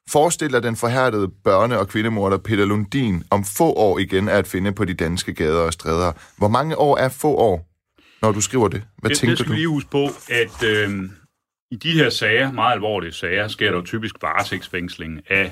forestil 0.09 0.51
dig 0.53 0.63
den 0.63 0.75
forhærdede 0.75 1.27
børne- 1.47 1.75
og 1.75 1.87
kvindemorder 1.87 2.37
Peter 2.37 2.65
Lundin 2.65 3.23
om 3.29 3.43
få 3.57 3.73
år 3.73 3.99
igen 3.99 4.27
er 4.27 4.37
at 4.37 4.47
finde 4.47 4.71
på 4.71 4.85
de 4.85 4.93
danske 4.93 5.33
gader 5.33 5.61
og 5.61 5.73
stræder. 5.73 6.11
Hvor 6.37 6.47
mange 6.47 6.77
år 6.77 6.97
er 6.97 7.09
få 7.09 7.35
år, 7.35 7.67
når 8.21 8.31
du 8.31 8.41
skriver 8.41 8.67
det? 8.67 8.83
Hvad 8.97 9.09
det, 9.09 9.17
tænker 9.17 9.31
det 9.31 9.39
skal 9.39 9.49
du? 9.49 9.55
lige 9.55 9.67
huske 9.67 9.89
på, 9.89 10.07
at 10.29 10.63
øh, 10.63 11.09
i 11.71 11.75
de 11.75 11.91
her 11.91 12.09
sager, 12.09 12.51
meget 12.51 12.73
alvorlige 12.73 13.11
sager, 13.11 13.47
sker 13.47 13.69
der 13.71 13.77
jo 13.77 13.85
typisk 13.85 14.15
varetægtsfængsling 14.21 15.21
af 15.31 15.51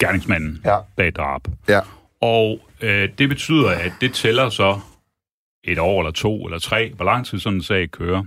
gerningsmanden 0.00 0.62
Ja. 0.64 0.78
bag 0.96 1.12
drab. 1.12 1.40
Ja. 1.68 1.80
Og 2.20 2.60
øh, 2.82 3.08
det 3.18 3.28
betyder, 3.28 3.70
at 3.70 3.92
det 4.00 4.14
tæller 4.14 4.48
så 4.48 4.80
et 5.64 5.78
år 5.78 6.00
eller 6.00 6.12
to 6.12 6.44
eller 6.44 6.58
tre, 6.58 6.92
hvor 6.94 7.04
lang 7.04 7.26
tid 7.26 7.38
sådan 7.38 7.56
en 7.58 7.62
sag 7.62 7.90
kører. 7.90 8.24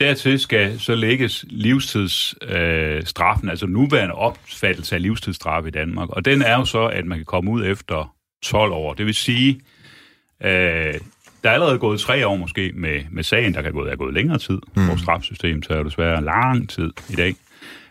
Dertil 0.00 0.38
skal 0.38 0.80
så 0.80 0.94
lægges 0.94 1.44
livstidsstraffen, 1.48 2.56
øh, 2.58 3.02
straffen, 3.04 3.48
altså 3.48 3.66
nuværende 3.66 4.14
opfattelse 4.14 4.94
af 4.94 5.02
livstidsstraf 5.02 5.66
i 5.66 5.70
Danmark. 5.70 6.08
Og 6.10 6.24
den 6.24 6.42
er 6.42 6.58
jo 6.58 6.64
så, 6.64 6.86
at 6.86 7.06
man 7.06 7.18
kan 7.18 7.24
komme 7.24 7.50
ud 7.50 7.64
efter 7.64 8.14
12 8.42 8.72
år. 8.72 8.94
Det 8.94 9.06
vil 9.06 9.14
sige, 9.14 9.60
øh, 10.44 10.94
der 11.42 11.50
er 11.50 11.54
allerede 11.54 11.78
gået 11.78 12.00
tre 12.00 12.26
år 12.26 12.36
måske 12.36 12.72
med, 12.74 13.00
med 13.10 13.22
sagen, 13.22 13.54
der 13.54 13.62
kan 13.62 13.72
gå, 13.72 13.84
er 13.84 13.96
gået 13.96 14.14
længere 14.14 14.38
tid. 14.38 14.58
Mm. 14.76 14.88
Vores 14.88 15.00
strafsystem 15.00 15.62
tager 15.62 15.82
desværre 15.82 16.24
lang 16.24 16.68
tid 16.68 16.92
i 17.10 17.14
dag. 17.14 17.34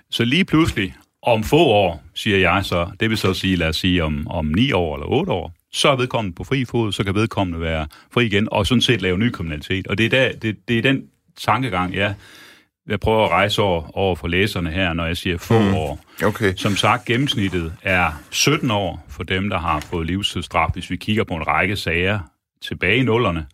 Så 0.09 0.25
lige 0.25 0.45
pludselig, 0.45 0.95
om 1.21 1.43
få 1.43 1.59
år, 1.59 2.03
siger 2.13 2.37
jeg 2.37 2.65
så, 2.65 2.87
det 2.99 3.09
vil 3.09 3.17
så 3.17 3.33
sige, 3.33 3.55
lad 3.55 3.67
os 3.67 3.77
sige 3.77 4.03
om, 4.03 4.27
om 4.27 4.45
ni 4.45 4.71
år 4.71 4.95
eller 4.95 5.07
otte 5.07 5.31
år, 5.31 5.53
så 5.71 5.89
er 5.89 5.95
vedkommende 5.95 6.35
på 6.35 6.43
fri 6.43 6.65
fod, 6.65 6.91
så 6.91 7.03
kan 7.03 7.15
vedkommende 7.15 7.61
være 7.61 7.87
fri 8.13 8.25
igen, 8.25 8.47
og 8.51 8.67
sådan 8.67 8.81
set 8.81 9.01
lave 9.01 9.17
ny 9.17 9.29
kriminalitet. 9.29 9.87
Og 9.87 9.97
det 9.97 10.05
er, 10.05 10.09
der, 10.09 10.31
det, 10.31 10.57
det 10.67 10.77
er 10.77 10.81
den 10.81 11.03
tankegang, 11.37 11.95
jeg, 11.95 12.15
jeg 12.87 12.99
prøver 12.99 13.25
at 13.25 13.31
rejse 13.31 13.61
over, 13.61 13.97
over 13.97 14.15
for 14.15 14.27
læserne 14.27 14.71
her, 14.71 14.93
når 14.93 15.05
jeg 15.05 15.17
siger 15.17 15.37
få 15.37 15.59
mm. 15.59 15.73
år. 15.73 15.99
Okay. 16.23 16.53
Som 16.55 16.75
sagt, 16.75 17.05
gennemsnittet 17.05 17.73
er 17.81 18.11
17 18.31 18.71
år 18.71 19.05
for 19.09 19.23
dem, 19.23 19.49
der 19.49 19.57
har 19.57 19.79
fået 19.79 20.07
livstidsstraf, 20.07 20.69
hvis 20.73 20.89
vi 20.89 20.95
kigger 20.95 21.23
på 21.23 21.33
en 21.33 21.47
række 21.47 21.75
sager 21.75 22.19
tilbage 22.61 22.97
i 22.97 23.03
nullerne. 23.03 23.45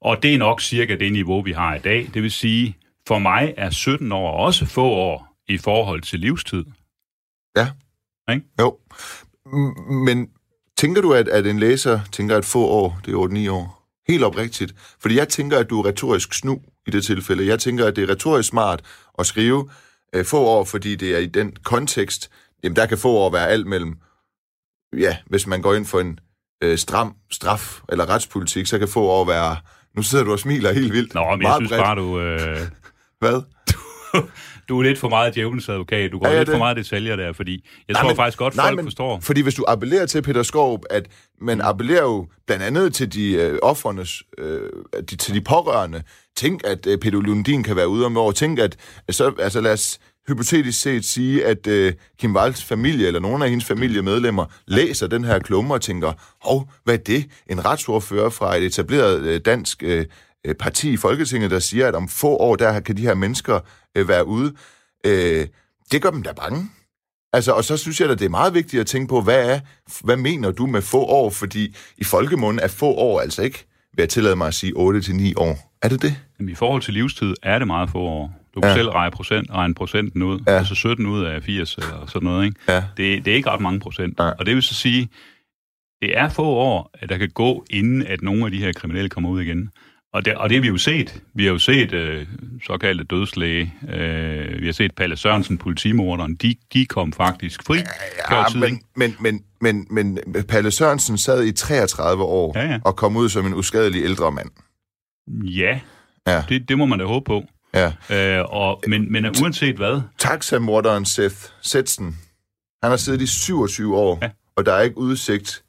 Og 0.00 0.22
det 0.22 0.34
er 0.34 0.38
nok 0.38 0.60
cirka 0.60 0.96
det 0.96 1.12
niveau, 1.12 1.42
vi 1.42 1.52
har 1.52 1.74
i 1.74 1.78
dag. 1.78 2.10
Det 2.14 2.22
vil 2.22 2.30
sige, 2.30 2.76
for 3.08 3.18
mig 3.18 3.54
er 3.56 3.70
17 3.70 4.12
år 4.12 4.30
også 4.30 4.66
få 4.66 4.84
år 4.84 5.36
i 5.48 5.58
forhold 5.58 6.02
til 6.02 6.20
livstid. 6.20 6.64
Ja. 7.56 7.68
Ikke? 8.34 8.46
Jo. 8.60 8.78
Men 10.04 10.28
tænker 10.76 11.02
du, 11.02 11.12
at, 11.12 11.28
at 11.28 11.46
en 11.46 11.58
læser 11.58 12.00
tænker, 12.12 12.36
at 12.36 12.44
få 12.44 12.66
år, 12.66 13.00
det 13.04 13.14
er 13.14 13.48
8-9 13.48 13.50
år? 13.50 13.76
Helt 14.08 14.24
oprigtigt. 14.24 14.74
Fordi 15.00 15.16
jeg 15.16 15.28
tænker, 15.28 15.58
at 15.58 15.70
du 15.70 15.80
er 15.80 15.86
retorisk 15.86 16.34
snu 16.34 16.60
i 16.86 16.90
det 16.90 17.04
tilfælde. 17.04 17.46
Jeg 17.46 17.58
tænker, 17.58 17.86
at 17.86 17.96
det 17.96 18.04
er 18.04 18.12
retorisk 18.12 18.48
smart 18.48 18.82
at 19.18 19.26
skrive 19.26 19.70
øh, 20.14 20.24
få 20.24 20.38
år, 20.38 20.64
fordi 20.64 20.96
det 20.96 21.14
er 21.14 21.18
i 21.18 21.26
den 21.26 21.56
kontekst, 21.64 22.30
jamen 22.62 22.76
der 22.76 22.86
kan 22.86 22.98
få 22.98 23.08
år 23.08 23.30
være 23.30 23.48
alt 23.48 23.66
mellem, 23.66 23.98
ja, 24.98 25.16
hvis 25.26 25.46
man 25.46 25.62
går 25.62 25.74
ind 25.74 25.86
for 25.86 26.00
en 26.00 26.18
øh, 26.62 26.78
stram 26.78 27.14
straf 27.30 27.80
eller 27.88 28.10
retspolitik, 28.10 28.66
så 28.66 28.78
kan 28.78 28.88
få 28.88 29.00
år 29.00 29.24
være 29.24 29.56
Nu 29.96 30.02
sidder 30.02 30.24
du 30.24 30.32
og 30.32 30.38
smiler 30.38 30.72
helt 30.72 30.92
vildt. 30.92 31.14
Nå, 31.14 31.30
men 31.30 31.42
jeg 31.42 31.54
synes 31.58 31.70
bredt. 31.70 31.82
bare, 31.82 31.96
du, 31.96 32.20
øh, 32.20 32.60
Hvad? 33.20 33.42
Du 34.68 34.78
er 34.78 34.82
lidt 34.82 34.98
for 34.98 35.08
meget 35.08 35.34
djævelens 35.34 35.68
advokat. 35.68 36.12
Du 36.12 36.18
går 36.18 36.26
ja, 36.26 36.30
jeg 36.32 36.40
lidt 36.40 36.46
det? 36.46 36.52
for 36.52 36.58
meget 36.58 36.76
detaljer 36.76 37.16
der, 37.16 37.32
fordi 37.32 37.52
jeg 37.88 37.92
Nej, 37.92 38.00
tror 38.02 38.08
men- 38.08 38.16
faktisk 38.16 38.38
godt, 38.38 38.56
nej, 38.56 38.66
folk 38.66 38.76
men- 38.76 38.84
forstår. 38.86 39.20
Fordi 39.20 39.40
hvis 39.40 39.54
du 39.54 39.64
appellerer 39.68 40.06
til 40.06 40.22
Peter 40.22 40.42
Skov, 40.42 40.82
at 40.90 41.06
man 41.40 41.60
appellerer 41.60 42.02
jo 42.02 42.26
blandt 42.46 42.62
andet 42.64 42.94
til 42.94 43.12
de 43.12 43.32
øh, 43.32 43.58
offrenes, 43.62 44.22
øh, 44.38 44.60
de, 45.10 45.16
til 45.16 45.34
de 45.34 45.40
pårørende. 45.40 46.02
Tænk, 46.36 46.60
at 46.64 46.86
øh, 46.86 46.98
Peter 46.98 47.20
Lundin 47.20 47.62
kan 47.62 47.76
være 47.76 47.88
ude 47.88 48.06
om 48.06 48.16
år. 48.16 48.32
Tænk, 48.32 48.58
at 48.58 48.76
så, 49.10 49.32
altså 49.38 49.60
lad 49.60 49.72
os 49.72 49.98
hypotetisk 50.28 50.80
set 50.80 51.04
sige, 51.04 51.44
at 51.44 51.66
øh, 51.66 51.92
Kim 52.18 52.36
Walds 52.36 52.64
familie, 52.64 53.06
eller 53.06 53.20
nogle 53.20 53.44
af 53.44 53.50
hendes 53.50 53.66
familiemedlemmer, 53.68 54.44
læser 54.66 55.06
den 55.06 55.24
her 55.24 55.38
klumme 55.38 55.74
og 55.74 55.80
tænker, 55.80 56.12
hov, 56.48 56.70
hvad 56.84 56.94
er 56.94 56.98
det? 56.98 57.26
En 57.50 57.64
retsordfører 57.64 58.30
fra 58.30 58.56
et 58.56 58.62
etableret 58.62 59.20
øh, 59.22 59.40
dansk 59.40 59.82
øh, 59.82 60.04
øh, 60.46 60.54
parti 60.54 60.90
i 60.92 60.96
Folketinget, 60.96 61.50
der 61.50 61.58
siger, 61.58 61.88
at 61.88 61.94
om 61.94 62.08
få 62.08 62.28
år, 62.36 62.56
der 62.56 62.80
kan 62.80 62.96
de 62.96 63.02
her 63.02 63.14
mennesker 63.14 63.60
øh, 63.96 64.08
være 64.08 64.26
ude. 64.26 64.54
Øh, 65.06 65.46
det 65.92 66.02
gør 66.02 66.10
dem 66.10 66.22
da 66.22 66.32
bange. 66.32 66.70
Altså, 67.32 67.52
og 67.52 67.64
så 67.64 67.76
synes 67.76 68.00
jeg, 68.00 68.10
at 68.10 68.18
det 68.18 68.24
er 68.24 68.28
meget 68.30 68.54
vigtigt 68.54 68.80
at 68.80 68.86
tænke 68.86 69.08
på, 69.08 69.20
hvad, 69.20 69.50
er, 69.54 69.60
hvad 70.04 70.16
mener 70.16 70.50
du 70.50 70.66
med 70.66 70.82
få 70.82 71.04
år? 71.04 71.30
Fordi 71.30 71.76
i 71.98 72.04
folkemunden 72.04 72.60
er 72.64 72.68
få 72.68 72.86
år 72.86 73.20
altså 73.20 73.42
ikke, 73.42 73.64
vil 73.96 74.02
jeg 74.02 74.08
tillade 74.08 74.36
mig 74.36 74.46
at 74.48 74.54
sige, 74.54 74.72
8-9 74.72 75.32
år. 75.36 75.72
Er 75.82 75.88
det 75.88 76.02
det? 76.02 76.14
Jamen, 76.38 76.52
I 76.52 76.54
forhold 76.54 76.82
til 76.82 76.94
livstid 76.94 77.34
er 77.42 77.58
det 77.58 77.66
meget 77.66 77.90
få 77.90 77.98
år. 77.98 78.32
Du 78.54 78.60
kan 78.60 78.68
Ja. 78.68 78.72
ja. 78.74 78.78
selv 78.78 78.88
regne, 78.88 79.10
procent, 79.10 79.50
regne 79.50 79.74
procenten 79.74 80.22
ud. 80.22 80.40
Ja. 80.46 80.52
Ja. 80.52 80.58
Altså 80.58 80.74
17 80.74 81.06
ud 81.06 81.24
af 81.24 81.42
80 81.42 81.74
eller 81.74 82.06
sådan 82.06 82.26
noget. 82.26 82.46
Ikke? 82.46 82.60
Ja. 82.68 82.84
Det, 82.96 83.24
det 83.24 83.30
er 83.30 83.34
ikke 83.34 83.50
ret 83.50 83.60
mange 83.60 83.80
procent. 83.80 84.18
Nej. 84.18 84.34
Og 84.38 84.46
det 84.46 84.54
vil 84.54 84.62
så 84.62 84.74
sige, 84.74 85.08
det 86.02 86.18
er 86.18 86.28
få 86.28 86.42
år, 86.44 86.90
at 86.94 87.08
der 87.08 87.18
kan 87.18 87.28
gå, 87.30 87.64
inden 87.70 88.02
at 88.06 88.22
nogle 88.22 88.44
af 88.44 88.50
de 88.50 88.58
her 88.58 88.72
kriminelle 88.72 89.08
kommer 89.08 89.30
ud 89.30 89.40
igen. 89.42 89.70
Og 90.16 90.24
det, 90.24 90.34
og 90.34 90.48
det 90.48 90.56
har 90.56 90.60
vi 90.62 90.68
jo 90.68 90.76
set. 90.78 91.22
Vi 91.34 91.44
har 91.44 91.52
jo 91.52 91.58
set 91.58 91.92
øh, 91.92 92.26
såkaldte 92.66 93.04
dødslæge. 93.04 93.74
Øh, 93.88 94.60
vi 94.60 94.66
har 94.66 94.72
set 94.72 94.94
Palle 94.94 95.16
Sørensen, 95.16 95.58
politimorderen. 95.58 96.34
De, 96.34 96.54
de 96.72 96.86
kom 96.86 97.12
faktisk 97.12 97.62
fri 97.66 97.78
Ja, 98.30 98.44
tiden. 98.50 98.80
men, 98.96 99.14
men, 99.20 99.44
men, 99.60 99.86
men, 99.90 100.18
men 100.26 100.44
Palle 100.48 100.70
Sørensen 100.70 101.18
sad 101.18 101.44
i 101.44 101.52
33 101.52 102.22
år 102.22 102.58
Ja, 102.58 102.66
ja. 102.66 102.78
og 102.84 102.96
kom 102.96 103.16
ud 103.16 103.28
som 103.28 103.46
en 103.46 103.54
uskadelig 103.54 104.02
ældre 104.04 104.32
mand. 104.32 104.50
Ja, 105.44 105.80
Ja. 106.26 106.44
det, 106.48 106.68
det 106.68 106.78
må 106.78 106.86
man 106.86 106.98
da 106.98 107.04
håbe 107.04 107.24
på. 107.24 107.44
Ja. 107.74 107.92
Øh, 108.38 108.44
og, 108.48 108.82
men, 108.88 109.12
men 109.12 109.26
uanset 109.42 109.76
hvad, 109.76 110.00
Taxamorderen 110.18 111.04
Seth 111.04 111.36
Setsen, 111.62 112.06
han 112.82 112.90
har 112.90 112.96
siddet 112.96 113.22
i 113.22 113.26
27 113.26 113.96
år, 113.96 114.18
ja. 114.22 114.26
Ja. 114.26 114.32
og 114.56 114.66
der 114.66 114.72
er 114.72 114.82
ikke 114.82 114.98
udsigt 114.98 115.62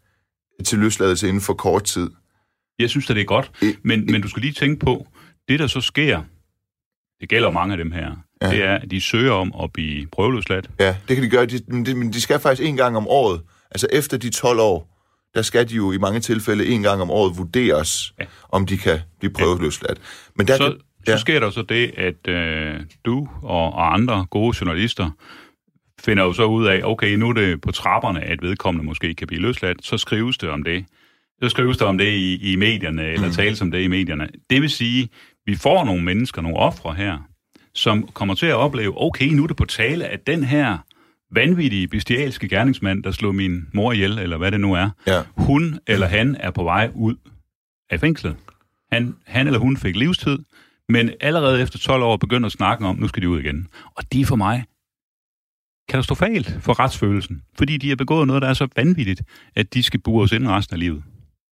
til 0.66 0.80
løsladelse 0.80 1.28
inden 1.28 1.42
for 1.42 1.54
kort 1.54 1.84
tid. 1.84 2.10
Jeg 2.80 2.90
synes, 2.90 3.10
at 3.10 3.16
det 3.16 3.22
er 3.22 3.26
godt, 3.26 3.52
I- 3.62 3.76
men, 3.84 4.06
men 4.06 4.22
du 4.22 4.28
skal 4.28 4.42
lige 4.42 4.54
tænke 4.54 4.86
på, 4.86 5.08
det 5.48 5.60
der 5.60 5.68
så 5.68 5.82
sker, 5.82 6.22
det 7.22 7.30
gælder 7.30 7.52
mange 7.52 7.72
af 7.72 7.78
dem 7.78 7.92
her, 7.92 8.16
Ja. 8.42 8.48
ja. 8.48 8.56
det 8.56 8.64
er, 8.64 8.76
at 8.76 8.92
de 8.92 9.02
søger 9.02 9.32
om 9.32 9.54
at 9.64 9.74
blive 9.74 10.08
prøveløsladt. 10.08 10.70
Ja, 10.80 10.96
det 11.08 11.16
kan 11.16 11.24
de 11.26 11.30
gøre, 11.30 11.46
de, 11.46 11.60
men 11.68 11.86
de, 11.86 11.96
men 11.96 12.14
de 12.14 12.22
skal 12.22 12.40
faktisk 12.40 12.68
en 12.70 12.78
gang 12.78 12.98
om 12.98 13.08
året. 13.08 13.42
Altså 13.72 13.88
efter 13.94 14.18
de 14.18 14.30
12 14.30 14.60
år, 14.60 14.94
der 15.36 15.42
skal 15.42 15.70
de 15.70 15.76
jo 15.76 15.92
i 15.92 15.98
mange 15.98 16.20
tilfælde 16.20 16.66
en 16.68 16.82
gang 16.84 17.02
om 17.02 17.12
året 17.12 17.38
vurderes, 17.38 18.14
ja. 18.20 18.24
Ja. 18.24 18.30
om 18.50 18.66
de 18.66 18.78
kan 18.78 19.00
blive 19.20 19.34
prøveløsladt. 19.34 19.98
Men 20.36 20.48
der 20.48 20.58
Så, 20.58 20.64
kan, 20.64 20.80
så 21.06 21.12
ja, 21.12 21.18
sker 21.18 21.40
der 21.40 21.50
så 21.50 21.62
det, 21.62 21.92
at 21.98 22.28
øh, 22.28 22.80
du 23.06 23.30
og, 23.44 23.74
og 23.74 23.94
andre 23.94 24.26
gode 24.30 24.58
journalister 24.62 25.10
finder 26.02 26.24
jo 26.24 26.34
så 26.34 26.44
ud 26.46 26.66
af, 26.68 26.82
okay, 26.84 27.14
nu 27.16 27.30
er 27.30 27.34
det 27.34 27.62
på 27.62 27.72
trapperne, 27.72 28.22
at 28.22 28.42
vedkommende 28.42 28.86
måske 28.86 29.14
kan 29.14 29.28
blive 29.28 29.42
løsladt, 29.42 29.86
så 29.86 29.98
skrives 29.98 30.38
det 30.38 30.50
om 30.50 30.64
det. 30.64 30.86
Så 31.44 31.50
skrives 31.50 31.78
der 31.78 31.86
om 31.86 31.98
det 31.98 32.08
i, 32.14 32.52
i 32.52 32.56
medierne, 32.56 33.04
eller 33.04 33.28
mm. 33.28 33.34
tales 33.34 33.62
om 33.62 33.72
det 33.72 33.82
i 33.82 33.88
medierne. 33.88 34.30
Det 34.50 34.62
vil 34.62 34.70
sige, 34.70 35.10
vi 35.46 35.56
får 35.56 35.86
nogle 35.86 36.04
mennesker, 36.04 36.42
nogle 36.42 36.58
ofre 36.58 36.94
her, 36.94 37.18
som 37.74 38.08
kommer 38.14 38.36
til 38.36 38.46
at 38.46 38.56
opleve, 38.56 39.02
okay, 39.02 39.28
nu 39.28 39.44
er 39.44 39.48
det 39.48 39.56
på 39.58 39.66
tale, 39.66 40.06
at 40.06 40.28
den 40.28 40.44
her 40.44 40.78
vanvittige, 41.32 41.88
bestialske 41.88 42.50
gerningsmand, 42.50 43.04
der 43.04 43.12
slog 43.12 43.36
min 43.36 43.68
mor 43.74 43.92
ihjel, 43.92 44.20
eller 44.20 44.38
hvad 44.38 44.52
det 44.52 44.60
nu 44.60 44.74
er, 44.74 44.90
Ja. 45.08 45.22
hun 45.38 45.80
eller 45.88 46.08
han 46.08 46.38
er 46.40 46.52
på 46.52 46.64
vej 46.64 46.92
ud 46.96 47.16
af 47.90 48.00
fængslet. 48.00 48.36
Han, 48.92 49.16
han 49.26 49.48
eller 49.48 49.60
hun 49.60 49.78
fik 49.78 49.96
livstid, 49.96 50.40
men 50.90 51.12
allerede 51.22 51.62
efter 51.62 51.80
12 51.80 52.04
år 52.04 52.18
begynder 52.18 52.46
at 52.46 52.52
snakke 52.52 52.86
om, 52.86 52.96
nu 52.96 53.08
skal 53.08 53.24
de 53.24 53.30
ud 53.30 53.40
igen. 53.40 53.68
Og 53.96 54.04
det 54.12 54.22
er 54.22 54.26
for 54.26 54.36
mig 54.36 54.64
katastrofalt 55.90 56.58
for 56.62 56.80
retsfølelsen, 56.80 57.42
fordi 57.58 57.78
de 57.78 57.90
har 57.90 57.96
begået 57.96 58.28
noget, 58.28 58.42
der 58.42 58.50
er 58.50 58.54
så 58.54 58.68
vanvittigt, 58.76 59.22
at 59.56 59.74
de 59.74 59.84
skal 59.84 60.00
bures 60.00 60.32
ind 60.32 60.48
resten 60.48 60.74
af 60.74 60.80
livet. 60.80 61.04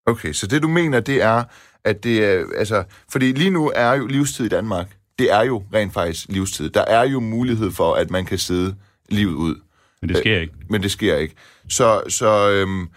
Okay, 0.05 0.33
så 0.33 0.47
det 0.47 0.63
du 0.63 0.67
mener, 0.67 0.99
det 0.99 1.21
er, 1.21 1.43
at 1.83 2.03
det 2.03 2.25
er, 2.25 2.45
altså, 2.57 2.83
fordi 3.11 3.31
lige 3.31 3.49
nu 3.49 3.71
er 3.75 3.93
jo 3.93 4.07
livstid 4.07 4.45
i 4.45 4.49
Danmark, 4.49 4.97
det 5.19 5.31
er 5.31 5.43
jo 5.43 5.63
rent 5.73 5.93
faktisk 5.93 6.25
livstid. 6.29 6.69
Der 6.69 6.85
er 6.85 7.03
jo 7.03 7.19
mulighed 7.19 7.71
for, 7.71 7.93
at 7.93 8.11
man 8.11 8.25
kan 8.25 8.37
sidde 8.37 8.75
livet 9.09 9.33
ud. 9.33 9.55
Men 10.01 10.09
det 10.09 10.17
sker 10.17 10.39
ikke. 10.39 10.53
men 10.69 10.83
det 10.83 10.91
sker 10.91 11.17
ikke. 11.17 11.35
Så, 11.69 12.01
så 12.09 12.49
øhm, 12.49 12.87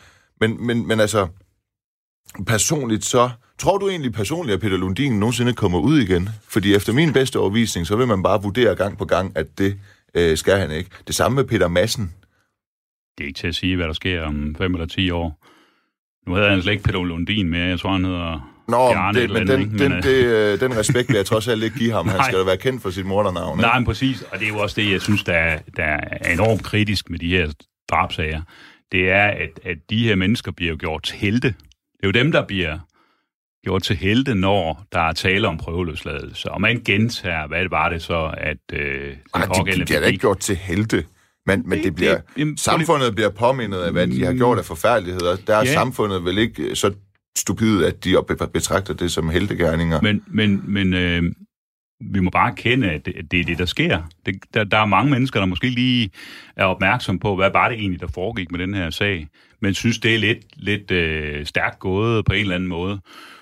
men, 0.41 0.67
men, 0.67 0.87
men 0.87 1.01
altså, 1.01 1.29
personligt 2.47 3.05
så, 3.05 3.31
tror 3.59 3.79
du 3.79 3.89
egentlig 3.89 4.13
personligt, 4.13 4.55
at 4.55 4.61
Peter 4.61 4.77
Lundin 4.77 5.13
nogensinde 5.13 5.53
kommer 5.53 5.79
ud 5.79 5.99
igen? 5.99 6.29
Fordi 6.49 6.75
efter 6.75 6.93
min 6.93 7.13
bedste 7.13 7.39
overvisning, 7.39 7.87
så 7.87 7.97
vil 7.97 8.07
man 8.07 8.23
bare 8.23 8.43
vurdere 8.43 8.75
gang 8.75 8.99
på 8.99 9.05
gang, 9.05 9.33
at 9.37 9.59
det 9.59 9.79
øh, 10.15 10.37
skal 10.37 10.59
han 10.59 10.71
ikke. 10.71 10.91
Det 11.07 11.15
samme 11.15 11.37
med 11.37 11.45
Peter 11.45 11.69
Madsen. 11.69 12.15
Det 13.19 13.25
er 13.25 13.29
ikke 13.29 13.39
til 13.39 13.47
at 13.47 13.55
sige, 13.55 13.77
hvad 13.77 13.87
der 13.87 13.93
sker 13.93 14.23
om 14.23 14.55
5 14.59 14.75
eller 14.75 14.87
10 14.87 15.11
år. 15.11 15.45
Nu 16.29 16.35
hedder 16.35 16.51
han 16.51 16.63
slet 16.63 16.73
ikke 16.73 16.85
Peter 16.85 17.05
Lundin 17.05 17.49
mere. 17.49 17.65
Jeg 17.65 17.81
tror, 17.81 17.93
han 17.93 18.05
hedder 18.05 18.55
Nå, 18.69 18.93
Bjarne 18.93 19.21
det, 19.21 19.31
men 19.31 19.47
den, 19.47 19.61
ikke? 19.61 19.79
den, 19.79 19.93
Men, 19.93 20.03
det, 20.03 20.25
øh, 20.25 20.61
den 20.61 20.77
respekt 20.77 21.09
vil 21.09 21.17
jeg 21.17 21.27
trods 21.27 21.49
alt 21.49 21.63
ikke 21.63 21.79
give 21.79 21.93
ham. 21.93 22.09
Han 22.09 22.21
skal 22.25 22.39
da 22.39 22.45
være 22.45 22.57
kendt 22.57 22.83
for 22.83 22.91
sit 22.91 23.07
mordernavn. 23.07 23.59
ikke? 23.59 23.69
Nej, 23.69 23.79
men 23.79 23.87
præcis, 23.87 24.23
og 24.23 24.39
det 24.39 24.45
er 24.45 24.49
jo 24.49 24.59
også 24.59 24.81
det, 24.81 24.93
jeg 24.93 25.01
synes, 25.01 25.25
der 25.25 25.33
er, 25.33 25.59
der 25.77 25.85
er 25.85 26.33
enormt 26.33 26.63
kritisk 26.63 27.11
med 27.11 27.19
de 27.19 27.29
her 27.29 27.53
drabsager. 27.91 28.43
Det 28.93 29.11
er, 29.11 29.27
at, 29.27 29.61
at 29.65 29.77
de 29.91 30.05
her 30.05 30.15
mennesker 30.15 30.53
bliver 30.53 30.71
jo 30.71 30.77
gjort 30.81 31.03
til 31.03 31.17
helte. 31.17 31.49
Det 31.49 32.03
er 32.03 32.07
jo 32.09 32.11
dem, 32.11 32.33
der 32.33 32.47
bliver 32.47 32.79
gjort 33.65 33.83
til 33.83 33.97
helte, 33.97 34.35
når 34.35 34.85
der 34.93 35.01
er 35.01 35.13
tale 35.13 35.49
om 35.49 35.59
prøveløsladelse. 35.59 36.51
Og 36.51 36.61
man 36.61 36.81
gentager, 36.85 37.47
hvad 37.47 37.63
det 37.63 37.71
var 37.71 37.89
det 37.89 38.03
så, 38.03 38.35
at 38.37 38.59
øh, 38.73 38.81
den 38.81 39.17
Ej, 39.35 39.45
de, 39.45 39.85
bliver 39.85 40.01
da 40.01 40.07
ikke 40.07 40.19
gjort 40.19 40.39
til 40.39 40.57
helte. 40.57 41.05
Men, 41.57 41.69
men 41.69 41.83
det, 41.85 41.95
bliver, 41.95 42.15
det- 42.15 42.25
jamen, 42.37 42.57
samfundet 42.57 43.15
bliver 43.15 43.31
påmindet 43.31 43.79
af, 43.79 43.93
hvad 43.93 44.07
de 44.07 44.25
har 44.25 44.33
gjort 44.33 44.59
af 44.59 44.65
forfærdeligheder. 44.65 45.37
Der 45.47 45.55
er 45.57 45.59
Ja. 45.67 45.73
samfundet 45.73 46.25
vel 46.25 46.39
ikke 46.39 46.63
øh, 46.63 46.77
så 46.77 46.93
stupid, 47.39 47.85
at 47.85 48.05
de 48.05 48.17
betragter 48.53 48.95
det 48.95 49.13
som 49.13 49.29
heltegærninger. 49.29 50.01
Men, 50.01 50.23
men, 50.27 50.63
men 50.67 50.95
øh, 50.95 51.23
vi 52.13 52.21
må 52.21 52.31
bare 52.31 52.55
kende, 52.55 52.91
at 52.91 53.07
det, 53.07 53.15
at 53.17 53.25
det 53.31 53.41
er 53.41 53.45
det, 53.45 53.59
der 53.59 53.65
sker. 53.67 54.03
Det, 54.27 54.35
der, 54.55 54.65
der 54.65 54.79
er 54.79 54.87
mange 54.87 55.11
mennesker, 55.11 55.41
der 55.41 55.47
måske 55.47 55.71
lige 55.71 56.11
er 56.57 56.65
opmærksom 56.65 57.19
på, 57.19 57.37
hvad 57.37 57.51
var 57.53 57.69
det 57.69 57.79
egentlig, 57.79 58.01
der 58.01 58.07
foregik 58.15 58.51
med 58.51 58.59
den 58.61 58.75
her 58.75 58.91
sag, 58.91 59.29
men 59.63 59.75
synes, 59.75 59.99
det 59.99 60.15
er 60.15 60.19
lidt, 60.19 60.39
lidt 60.57 60.91
øh, 60.91 61.47
stærkt 61.47 61.79
gået 61.79 62.25
på 62.25 62.33
en 62.33 62.41
eller 62.41 62.55
anden 62.55 62.69
måde. 62.69 63.01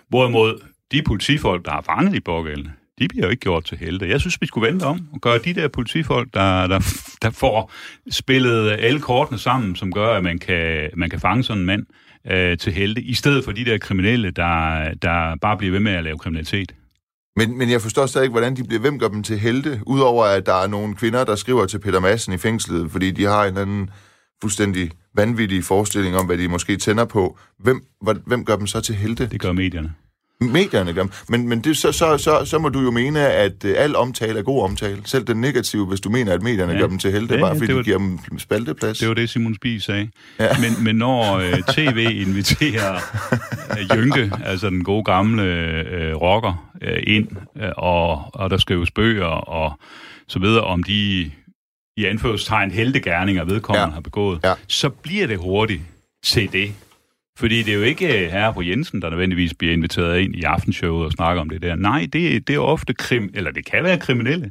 Hvorimod 0.09 0.61
de 0.93 1.03
politifolk, 1.03 1.65
der 1.65 1.71
har 1.71 1.83
fanget 1.83 2.13
de 2.15 2.21
pågældende, 2.21 2.71
de 2.99 3.09
bliver 3.09 3.27
jo 3.27 3.31
ikke 3.31 3.41
gjort 3.41 3.65
til 3.65 3.79
helte. 3.79 4.09
Jeg 4.09 4.21
synes, 4.21 4.41
vi 4.41 4.47
skulle 4.47 4.73
vente 4.73 4.85
om 4.85 5.09
og 5.13 5.21
gøre 5.21 5.39
de 5.39 5.55
der 5.55 5.69
politifolk, 5.69 6.35
der, 6.35 6.67
der, 6.67 6.79
der 7.23 7.31
får 7.31 7.73
spillet 8.11 8.71
alle 8.71 9.01
kortene 9.01 9.39
sammen, 9.39 9.77
som 9.77 9.93
gør, 9.93 10.15
at 10.15 10.23
man 10.23 10.39
kan, 10.39 10.91
man 10.97 11.11
kan 11.11 11.21
fange 11.21 11.45
sådan 11.45 11.61
en 11.61 11.67
mand 11.67 11.87
øh, 12.31 12.59
til 12.59 12.73
helte, 12.73 13.03
i 13.03 13.15
stedet 13.15 13.45
for 13.45 13.53
de 13.53 13.65
der 13.65 13.79
kriminelle, 13.79 14.31
der, 14.31 14.95
der 14.95 15.37
bare 15.37 15.57
bliver 15.57 15.73
ved 15.73 15.81
med 15.81 15.93
at 15.93 16.05
lave 16.05 16.19
kriminalitet. 16.19 16.75
Men, 17.37 17.59
men 17.59 17.71
jeg 17.71 17.81
forstår 17.81 18.07
stadig 18.07 18.25
ikke, 18.25 18.33
hvordan 18.33 18.57
de 18.57 18.65
bliver, 18.65 18.81
hvem 18.81 18.99
gør 18.99 19.09
dem 19.09 19.23
til 19.23 19.39
helte, 19.39 19.81
udover 19.87 20.25
at 20.25 20.47
der 20.47 20.55
er 20.55 20.67
nogle 20.67 20.95
kvinder, 20.95 21.25
der 21.25 21.35
skriver 21.35 21.67
til 21.67 21.79
Peter 21.79 22.01
Madsen 22.01 22.33
i 22.33 22.39
fængslet, 22.39 22.91
fordi 22.91 23.11
de 23.11 23.25
har 23.25 23.43
en 23.43 23.49
eller 23.49 23.63
anden 23.63 23.91
fuldstændig 24.41 24.91
vanvittig 25.15 25.65
forestilling 25.65 26.17
om, 26.17 26.27
hvad 26.27 26.39
de 26.39 26.49
måske 26.49 26.77
tænder 26.77 27.05
på. 27.05 27.39
Hvem, 27.59 27.87
hvem 28.27 28.45
gør 28.45 28.57
dem 28.57 28.67
så 28.67 28.81
til 28.81 28.95
helte? 28.95 29.27
Det 29.27 29.41
gør 29.41 29.53
medierne. 29.53 29.95
Medierne 30.41 30.93
gør 30.93 31.03
dem. 31.03 31.11
Men, 31.29 31.49
men 31.49 31.61
det, 31.61 31.77
så, 31.77 31.93
så, 31.93 32.19
så, 32.19 32.45
så 32.45 32.59
må 32.59 32.69
du 32.69 32.81
jo 32.81 32.91
mene, 32.91 33.21
at 33.29 33.65
øh, 33.65 33.75
al 33.79 33.97
omtale 33.97 34.39
er 34.39 34.43
god 34.43 34.63
omtale. 34.63 35.03
Selv 35.05 35.25
den 35.25 35.41
negative, 35.41 35.87
hvis 35.87 36.01
du 36.01 36.11
mener, 36.11 36.33
at 36.33 36.43
medierne 36.43 36.73
ja. 36.73 36.79
Gør 36.79 36.87
dem 36.87 36.99
til 36.99 37.13
helte, 37.13 37.35
Ja, 37.35 37.41
bare 37.41 37.55
fordi 37.55 37.67
det 37.67 37.75
var- 37.75 37.81
de 37.83 37.85
giver 37.85 37.99
dem 37.99 38.39
spalteplads. 38.39 38.99
Det 38.99 39.09
var 39.09 39.15
det, 39.15 39.31
Simon 39.31 39.55
Spies 39.55 39.85
sagde. 39.85 40.11
Ja. 40.39 40.49
Men, 40.61 40.85
men 40.85 40.97
når 40.97 41.35
øh, 41.39 41.53
tv 41.69 42.07
inviterer 42.27 42.95
øh, 43.71 43.97
Jynke, 43.99 44.33
altså 44.45 44.71
den 44.71 44.85
gode 44.85 45.05
gamle 45.05 45.43
øh, 45.43 46.15
rocker, 46.17 46.71
øh, 46.83 47.03
ind, 47.07 47.29
øh, 47.63 47.71
og, 47.77 48.31
og 48.35 48.51
der 48.51 48.57
skrives 48.57 48.91
bøger 48.91 49.25
og 49.27 49.79
så 50.29 50.39
videre 50.39 50.63
om 50.65 50.83
de 50.83 51.31
i 51.97 52.05
anførselstegn 52.05 52.71
heltegærninger, 52.71 53.45
vedkommende 53.45 53.87
ja. 53.89 53.93
har 53.95 54.01
begået, 54.01 54.41
Ja. 54.45 54.53
så 54.69 54.89
bliver 54.89 55.27
det 55.27 55.39
hurtigt 55.39 55.83
til 56.25 56.53
det. 56.53 56.73
Fordi 57.39 57.63
det 57.63 57.73
er 57.73 57.77
jo 57.77 57.83
ikke 57.83 58.25
øh, 58.25 58.31
herre 58.31 58.55
på 58.55 58.63
Jensen, 58.63 59.03
der 59.03 59.11
nødvendigvis 59.11 59.55
bliver 59.55 59.73
inviteret 59.73 60.19
ind 60.21 60.37
i 60.37 60.43
aftenshowet 60.43 61.07
og 61.07 61.13
snakker 61.13 61.41
om 61.41 61.49
det 61.49 61.63
der. 61.63 61.75
Nej, 61.75 62.09
det, 62.13 62.49
det 62.49 62.55
er 62.55 62.61
ofte 62.61 62.95
krim, 62.95 63.31
eller 63.35 63.51
det 63.51 63.65
kan 63.65 63.85
være 63.85 63.99
kriminelle. 63.99 64.51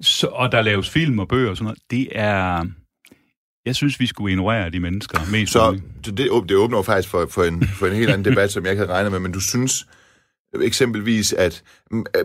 Så, 0.00 0.26
og 0.26 0.52
der 0.52 0.62
laves 0.62 0.90
film 0.90 1.18
og 1.18 1.28
bøger 1.28 1.50
og 1.50 1.56
sådan 1.56 1.64
noget. 1.64 1.78
Det 1.90 2.08
er... 2.12 2.64
Jeg 3.66 3.76
synes, 3.76 4.00
vi 4.00 4.06
skulle 4.06 4.32
ignorere 4.32 4.70
de 4.70 4.80
mennesker 4.80 5.18
mest 5.32 5.52
Så, 5.52 5.80
det, 6.04 6.18
det 6.18 6.56
åbner 6.56 6.78
jo 6.78 6.82
faktisk 6.82 7.08
for, 7.08 7.26
for, 7.30 7.44
en, 7.44 7.64
for 7.78 7.86
en 7.86 7.92
helt 7.92 8.10
anden 8.10 8.32
debat, 8.32 8.52
som 8.52 8.64
jeg 8.64 8.72
ikke 8.72 8.80
havde 8.80 8.92
regnet 8.92 9.12
med, 9.12 9.20
men 9.20 9.32
du 9.32 9.40
synes, 9.40 9.86
eksempelvis, 10.62 11.32
at 11.32 11.62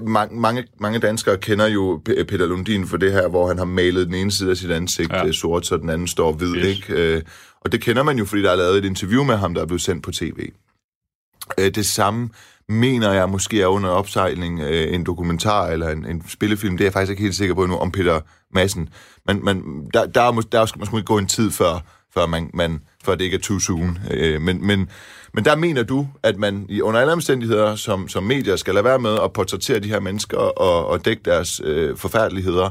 mange, 0.01 0.39
mange, 0.39 0.63
mange 0.79 0.99
danskere 0.99 1.37
kender 1.37 1.67
jo 1.67 2.01
Peter 2.05 2.47
Lundin 2.47 2.87
for 2.87 2.97
det 2.97 3.11
her, 3.11 3.27
hvor 3.29 3.47
han 3.47 3.57
har 3.57 3.65
malet 3.65 4.07
den 4.07 4.15
ene 4.15 4.31
side 4.31 4.51
af 4.51 4.57
sit 4.57 4.71
ansigt 4.71 5.13
ja. 5.13 5.31
sort, 5.31 5.65
så 5.65 5.77
den 5.77 5.89
anden 5.89 6.07
står 6.07 6.31
hvid, 6.31 6.55
yes. 6.55 6.65
ikke? 6.65 7.23
Og 7.65 7.71
det 7.71 7.81
kender 7.81 8.03
man 8.03 8.17
jo, 8.17 8.25
fordi 8.25 8.41
der 8.41 8.51
er 8.51 8.55
lavet 8.55 8.77
et 8.77 8.85
interview 8.85 9.23
med 9.23 9.37
ham, 9.37 9.53
der 9.53 9.61
er 9.61 9.65
blevet 9.65 9.81
sendt 9.81 10.03
på 10.03 10.11
tv. 10.11 10.49
Øh, 11.57 11.71
det 11.75 11.85
samme 11.85 12.29
mener 12.69 13.11
jeg 13.11 13.29
måske 13.29 13.61
er 13.61 13.67
under 13.67 13.89
opsejling 13.89 14.59
øh, 14.59 14.93
en 14.93 15.03
dokumentar 15.03 15.67
eller 15.67 15.89
en, 15.89 16.05
en 16.05 16.23
spillefilm, 16.29 16.77
det 16.77 16.83
er 16.83 16.85
jeg 16.85 16.93
faktisk 16.93 17.09
ikke 17.09 17.23
helt 17.23 17.35
sikker 17.35 17.55
på 17.55 17.65
nu, 17.65 17.77
om 17.77 17.91
Peter 17.91 18.21
Madsen. 18.53 18.89
Men, 19.27 19.45
men 19.45 19.87
der, 19.93 20.05
der, 20.05 20.21
er, 20.21 20.31
der 20.31 20.65
skal 20.65 20.79
måske 20.79 21.01
gå 21.01 21.17
en 21.17 21.27
tid 21.27 21.51
før, 21.51 21.79
før, 22.13 22.25
man, 22.25 22.49
man, 22.53 22.79
før 23.05 23.15
det 23.15 23.25
ikke 23.25 23.37
er 23.37 23.41
too 23.41 23.59
soon. 23.59 23.99
Øh, 24.11 24.41
men, 24.41 24.67
men 24.67 24.89
men 25.35 25.45
der 25.45 25.55
mener 25.55 25.83
du, 25.83 26.07
at 26.23 26.37
man 26.37 26.65
i 26.69 26.81
under 26.81 26.99
alle 26.99 27.13
omstændigheder 27.13 27.75
som, 27.75 28.07
som 28.07 28.23
medier 28.23 28.55
skal 28.55 28.73
lade 28.73 28.85
være 28.85 28.99
med 28.99 29.17
at 29.23 29.33
portrættere 29.33 29.79
de 29.79 29.87
her 29.87 29.99
mennesker 29.99 30.37
og, 30.37 30.87
og 30.87 31.05
dække 31.05 31.21
deres 31.25 31.61
øh, 31.63 31.97
forfærdeligheder, 31.97 32.69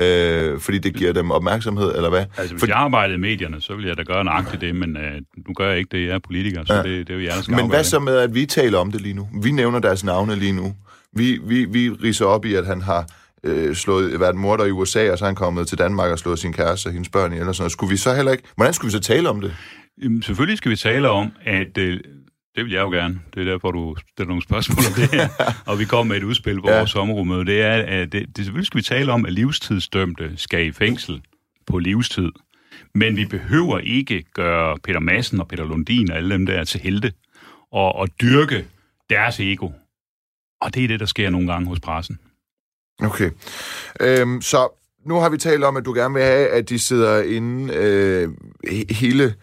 øh, 0.00 0.60
fordi 0.60 0.78
det 0.78 0.94
giver 0.94 1.12
dem 1.12 1.30
opmærksomhed, 1.30 1.94
eller 1.96 2.08
hvad? 2.08 2.24
Altså, 2.38 2.54
hvis 2.54 2.60
For... 2.60 2.66
jeg 2.66 2.76
arbejdede 2.76 3.14
i 3.14 3.20
medierne, 3.20 3.60
så 3.60 3.74
ville 3.74 3.88
jeg 3.88 3.96
da 3.96 4.02
gøre 4.02 4.24
nøjagtigt 4.24 4.60
det, 4.60 4.74
men 4.74 4.96
øh, 4.96 5.12
nu 5.48 5.54
gør 5.56 5.68
jeg 5.68 5.78
ikke 5.78 5.96
det, 5.96 6.06
jeg 6.06 6.14
er 6.14 6.18
politiker, 6.18 6.64
så 6.64 6.74
ja. 6.74 6.82
det, 6.82 7.06
det 7.06 7.10
er 7.10 7.18
jo 7.18 7.24
jer, 7.24 7.34
der 7.34 7.42
skal 7.42 7.56
Men 7.56 7.68
hvad 7.68 7.84
så 7.84 7.98
med, 7.98 8.16
at 8.16 8.34
vi 8.34 8.46
taler 8.46 8.78
om 8.78 8.92
det 8.92 9.00
lige 9.00 9.14
nu? 9.14 9.28
Vi 9.42 9.50
nævner 9.50 9.78
deres 9.78 10.04
navne 10.04 10.36
lige 10.36 10.52
nu. 10.52 10.74
Vi, 11.16 11.40
vi, 11.44 11.64
vi 11.64 11.90
riser 11.90 12.26
op 12.26 12.44
i, 12.44 12.54
at 12.54 12.66
han 12.66 12.82
har 12.82 13.06
øh, 13.44 13.74
slået, 13.74 14.20
været 14.20 14.36
morder 14.36 14.64
i 14.64 14.70
USA, 14.70 15.10
og 15.12 15.18
så 15.18 15.24
er 15.24 15.28
han 15.28 15.34
kommet 15.34 15.68
til 15.68 15.78
Danmark 15.78 16.10
og 16.10 16.18
slået 16.18 16.38
sin 16.38 16.52
kæreste 16.52 16.86
og 16.86 16.92
hendes 16.92 17.08
børn 17.08 17.32
i, 17.32 17.36
eller 17.36 17.52
sådan 17.52 17.62
noget. 17.62 17.72
Skulle 17.72 17.90
vi 17.90 17.96
så 17.96 18.14
heller 18.14 18.32
ikke... 18.32 18.44
Hvordan 18.56 18.74
skulle 18.74 18.88
vi 18.88 18.92
så 18.92 19.00
tale 19.00 19.28
om 19.28 19.40
det? 19.40 19.56
Jamen, 20.02 20.22
selvfølgelig 20.22 20.58
skal 20.58 20.70
vi 20.70 20.76
tale 20.76 21.10
om, 21.10 21.32
at 21.44 21.78
øh, 21.78 22.00
det 22.56 22.64
vil 22.64 22.72
jeg 22.72 22.80
jo 22.80 22.90
gerne. 22.90 23.20
Det 23.34 23.40
er 23.40 23.44
derfor, 23.44 23.70
du 23.70 23.96
stiller 24.10 24.28
nogle 24.28 24.42
spørgsmål 24.42 24.78
om 24.78 24.94
det 24.96 25.10
her. 25.10 25.28
og 25.70 25.78
vi 25.78 25.84
kommer 25.84 26.14
med 26.14 26.22
et 26.22 26.26
udspil 26.26 26.60
på 26.60 26.70
ja. 26.70 26.76
vores 26.76 26.90
sommerrummøde. 26.90 27.46
Det 27.46 27.62
er, 27.62 27.72
at 27.72 28.12
det, 28.12 28.36
det, 28.36 28.44
selvfølgelig 28.44 28.66
skal 28.66 28.78
vi 28.78 28.82
tale 28.82 29.12
om, 29.12 29.26
at 29.26 29.32
livstidsdømte 29.32 30.32
skal 30.36 30.66
i 30.66 30.72
fængsel 30.72 31.22
på 31.66 31.78
livstid. 31.78 32.32
Men 32.94 33.16
vi 33.16 33.24
behøver 33.24 33.78
ikke 33.78 34.24
gøre 34.34 34.78
Peter 34.78 35.00
Madsen 35.00 35.40
og 35.40 35.48
Peter 35.48 35.64
Lundin 35.64 36.10
og 36.10 36.16
alle 36.16 36.34
dem 36.34 36.46
der 36.46 36.64
til 36.64 36.80
helte 36.80 37.12
og, 37.72 37.94
og 37.94 38.08
dyrke 38.20 38.66
deres 39.10 39.40
ego. 39.40 39.70
Og 40.60 40.74
det 40.74 40.84
er 40.84 40.88
det, 40.88 41.00
der 41.00 41.06
sker 41.06 41.30
nogle 41.30 41.52
gange 41.52 41.68
hos 41.68 41.80
pressen. 41.80 42.18
Okay. 43.02 43.30
Øhm, 44.00 44.42
så 44.42 44.68
nu 45.06 45.14
har 45.14 45.28
vi 45.28 45.38
talt 45.38 45.64
om, 45.64 45.76
at 45.76 45.84
du 45.84 45.92
gerne 45.92 46.14
vil 46.14 46.22
have, 46.22 46.48
at 46.48 46.68
de 46.68 46.78
sidder 46.78 47.22
inde 47.22 47.74
øh, 47.74 48.28
hele 48.90 49.34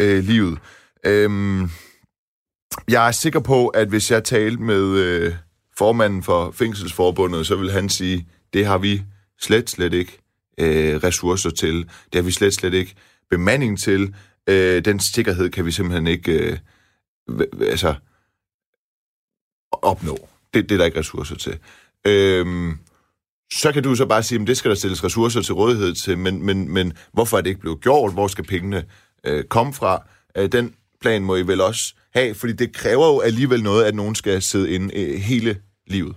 øh, 0.00 0.24
livet. 0.24 0.58
Øhm, 1.06 1.70
jeg 2.88 3.08
er 3.08 3.12
sikker 3.12 3.40
på, 3.40 3.68
at 3.68 3.88
hvis 3.88 4.10
jeg 4.10 4.24
talte 4.24 4.62
med 4.62 4.98
øh, 4.98 5.34
formanden 5.78 6.22
for 6.22 6.50
Fængselsforbundet, 6.50 7.46
så 7.46 7.56
vil 7.56 7.72
han 7.72 7.88
sige, 7.88 8.28
det 8.52 8.66
har 8.66 8.78
vi 8.78 9.02
slet, 9.40 9.70
slet 9.70 9.92
ikke 9.92 10.18
øh, 10.58 10.96
ressourcer 10.96 11.50
til. 11.50 11.76
Det 11.82 12.14
har 12.14 12.22
vi 12.22 12.30
slet, 12.30 12.54
slet 12.54 12.74
ikke 12.74 12.94
bemanding 13.30 13.78
til. 13.78 14.14
Øh, 14.46 14.84
den 14.84 15.00
sikkerhed 15.00 15.50
kan 15.50 15.66
vi 15.66 15.72
simpelthen 15.72 16.06
ikke 16.06 16.32
øh, 16.32 16.58
altså, 17.60 17.94
opnå. 19.72 20.28
Det, 20.54 20.68
det 20.68 20.74
er 20.74 20.78
der 20.78 20.84
ikke 20.84 20.98
ressourcer 20.98 21.36
til. 21.36 21.58
Øh, 22.06 22.74
så 23.52 23.72
kan 23.72 23.82
du 23.82 23.94
så 23.94 24.06
bare 24.06 24.22
sige, 24.22 24.40
at 24.40 24.46
det 24.46 24.56
skal 24.56 24.68
der 24.68 24.74
stilles 24.74 25.04
ressourcer 25.04 25.42
til 25.42 25.54
rådighed 25.54 25.94
til, 25.94 26.18
men, 26.18 26.42
men, 26.42 26.68
men 26.68 26.92
hvorfor 27.12 27.38
er 27.38 27.40
det 27.40 27.50
ikke 27.50 27.60
blevet 27.60 27.80
gjort? 27.80 28.12
Hvor 28.12 28.28
skal 28.28 28.44
pengene 28.44 28.84
øh, 29.24 29.44
komme 29.44 29.72
fra? 29.72 30.02
Øh, 30.36 30.52
den 30.52 30.74
plan 31.00 31.22
må 31.22 31.36
I 31.36 31.42
vel 31.42 31.60
også 31.60 31.94
have, 32.14 32.34
fordi 32.34 32.52
det 32.52 32.72
kræver 32.72 33.06
jo 33.06 33.20
alligevel 33.20 33.62
noget, 33.62 33.84
at 33.84 33.94
nogen 33.94 34.14
skal 34.14 34.42
sidde 34.42 34.70
inde 34.70 34.98
øh, 34.98 35.18
hele 35.20 35.56
livet. 35.86 36.16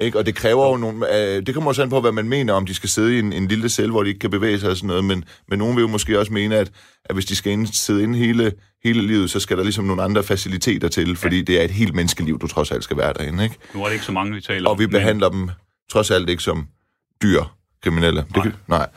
Ikke? 0.00 0.18
Og 0.18 0.26
det 0.26 0.34
kræver 0.34 0.70
jo 0.70 0.76
nogle... 0.76 1.16
Øh, 1.16 1.46
det 1.46 1.54
kommer 1.54 1.70
også 1.70 1.82
an 1.82 1.90
på, 1.90 2.00
hvad 2.00 2.12
man 2.12 2.28
mener, 2.28 2.52
om 2.52 2.66
de 2.66 2.74
skal 2.74 2.88
sidde 2.88 3.16
i 3.16 3.18
en, 3.18 3.32
en 3.32 3.48
lille 3.48 3.68
celle, 3.68 3.90
hvor 3.90 4.02
de 4.02 4.08
ikke 4.08 4.18
kan 4.18 4.30
bevæge 4.30 4.60
sig 4.60 4.70
og 4.70 4.76
sådan 4.76 4.88
noget, 4.88 5.04
men, 5.04 5.24
men 5.48 5.58
nogen 5.58 5.76
vil 5.76 5.82
jo 5.82 5.88
måske 5.88 6.18
også 6.18 6.32
mene, 6.32 6.56
at, 6.56 6.72
at 7.04 7.16
hvis 7.16 7.24
de 7.24 7.36
skal 7.36 7.52
ind, 7.52 7.66
sidde 7.66 8.02
inde 8.02 8.18
hele, 8.18 8.52
hele 8.84 9.02
livet, 9.02 9.30
så 9.30 9.40
skal 9.40 9.56
der 9.56 9.62
ligesom 9.62 9.84
nogle 9.84 10.02
andre 10.02 10.22
faciliteter 10.22 10.88
til, 10.88 11.16
fordi 11.16 11.36
ja. 11.36 11.42
det 11.42 11.60
er 11.60 11.64
et 11.64 11.70
helt 11.70 11.94
menneskeliv, 11.94 12.38
du 12.38 12.46
trods 12.46 12.70
alt 12.70 12.84
skal 12.84 12.96
være 12.96 13.12
derinde. 13.12 13.44
Ikke? 13.44 13.56
Nu 13.74 13.80
er 13.80 13.86
det 13.86 13.92
ikke 13.92 14.04
så 14.04 14.12
mange, 14.12 14.34
vi 14.34 14.40
taler 14.40 14.68
om. 14.68 14.72
Og 14.72 14.78
vi 14.78 14.86
behandler 14.86 15.30
men... 15.30 15.40
dem 15.40 15.50
trods 15.90 16.10
alt 16.10 16.28
ikke 16.28 16.42
som 16.42 16.66
dyr 17.22 17.42
kriminelle. 17.82 18.24
Nej. 18.36 18.44
Det, 18.44 18.54
nej. 18.68 18.88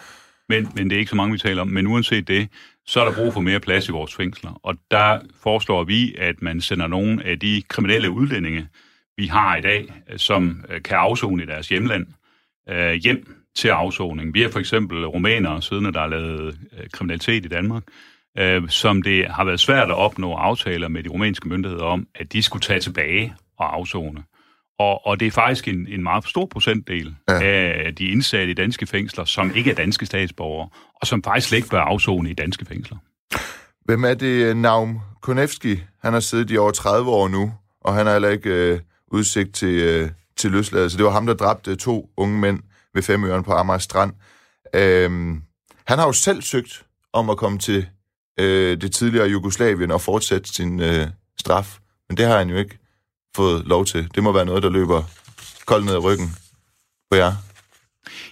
Men, 0.50 0.70
men 0.76 0.90
det 0.90 0.96
er 0.96 1.00
ikke 1.00 1.10
så 1.10 1.16
mange, 1.16 1.32
vi 1.32 1.40
taler 1.40 1.62
om. 1.62 1.68
Men 1.68 1.88
uanset 1.88 2.28
det, 2.28 2.48
så 2.88 3.02
er 3.02 3.06
der 3.06 3.16
brug 3.16 3.34
for 3.34 3.42
mere 3.42 3.60
plads 3.60 3.90
i 3.90 3.92
vores 3.92 4.16
fængsler. 4.16 4.60
Og 4.64 4.76
der 4.92 5.20
foreslår 5.42 5.84
vi, 5.84 6.16
at 6.18 6.42
man 6.42 6.62
sender 6.62 6.88
nogle 6.88 7.26
af 7.26 7.40
de 7.40 7.64
kriminelle 7.68 8.10
udlændinge, 8.10 8.68
vi 9.18 9.28
har 9.28 9.56
i 9.56 9.62
dag, 9.62 9.94
øh, 10.10 10.20
som 10.20 10.66
øh, 10.70 10.82
kan 10.82 10.98
afzone 10.98 11.44
i 11.44 11.46
deres 11.46 11.70
hjemland, 11.70 12.08
øh, 12.70 12.94
hjem 12.94 13.36
til 13.56 13.68
afsoning. 13.68 14.34
Vi 14.34 14.42
har 14.42 14.50
for 14.50 14.60
eksempel 14.60 15.06
rumænere, 15.06 15.62
siddende, 15.62 15.94
der 15.94 16.00
har 16.00 16.08
lavet 16.08 16.60
kriminalitet 16.94 17.46
i 17.46 17.48
Danmark, 17.48 17.84
som 18.68 19.02
det 19.02 19.28
har 19.28 19.44
været 19.44 19.60
svært 19.60 19.90
at 19.90 19.96
opnå 19.96 20.34
aftaler 20.34 20.88
med 20.88 21.04
de 21.04 21.10
rumænske 21.10 21.48
myndigheder 21.48 21.84
om, 21.84 22.08
at 22.16 22.34
de 22.34 22.44
skulle 22.44 22.62
tage 22.62 22.80
tilbage 22.80 23.36
og 23.58 23.76
afzone. 23.76 24.24
Og, 24.80 25.08
og 25.08 25.20
det 25.20 25.28
er 25.28 25.32
faktisk 25.32 25.68
en, 25.68 25.88
en 25.88 26.04
meget 26.04 26.28
stor 26.28 26.46
procentdel 26.46 27.16
ja. 27.30 27.42
af 27.42 27.96
de 27.96 28.08
indsatte 28.08 28.52
i 28.52 28.54
danske 28.54 28.88
fængsler, 28.88 29.26
som 29.26 29.56
ikke 29.56 29.72
er 29.72 29.76
danske 29.76 30.06
statsborgere, 30.06 30.70
og 31.02 31.08
som 31.08 31.24
faktisk 31.24 31.48
slet 31.48 31.58
ikke 31.58 31.70
bør 31.70 31.82
afzone 31.82 32.30
i 32.30 32.34
danske 32.34 32.66
fængsler. 32.66 32.98
Hvem 33.86 34.04
er 34.04 34.14
det? 34.14 34.58
Naum 34.58 35.00
Konevski, 35.22 35.80
han 36.02 36.14
har 36.14 36.20
siddet 36.20 36.52
i 36.52 36.58
over 36.58 36.72
30 36.72 37.10
år 37.10 37.28
nu, 37.28 37.54
og 37.82 37.96
han 37.96 38.06
har 38.06 38.14
heller 38.14 38.30
ikke 38.30 38.50
øh, 38.50 38.80
udsigt 39.12 39.56
til, 39.56 39.80
øh, 39.80 40.10
til 40.38 40.52
løsladelse. 40.52 40.98
Det 40.98 41.06
var 41.06 41.12
ham, 41.12 41.26
der 41.26 41.34
dræbte 41.34 41.76
to 41.76 42.10
unge 42.18 42.40
mænd 42.40 42.60
ved 42.94 43.04
Femøren 43.04 43.44
på 43.44 43.52
Amager 43.52 43.80
Strand. 43.80 44.14
Øhm, 44.74 45.42
han 45.88 46.00
har 46.00 46.06
jo 46.06 46.12
selv 46.12 46.42
søgt 46.42 46.86
om 47.14 47.30
at 47.30 47.38
komme 47.38 47.60
til 47.60 47.88
øh, 48.40 48.82
det 48.82 48.92
tidligere 48.92 49.28
Jugoslavien 49.28 49.92
og 49.92 50.02
fortsætte 50.02 50.54
sin 50.54 50.80
øh, 50.80 51.08
straf, 51.40 51.78
men 52.10 52.18
det 52.18 52.26
har 52.26 52.38
han 52.38 52.50
jo 52.50 52.58
ikke 52.58 52.78
fået 53.38 53.66
lov 53.66 53.86
til. 53.86 54.10
Det 54.16 54.24
må 54.24 54.32
være 54.32 54.46
noget, 54.46 54.64
der 54.64 54.70
løber 54.70 55.04
koldt 55.66 55.86
ned 55.86 55.94
ad 55.94 56.04
ryggen 56.04 56.28
på 57.12 57.18
jer. 57.18 57.34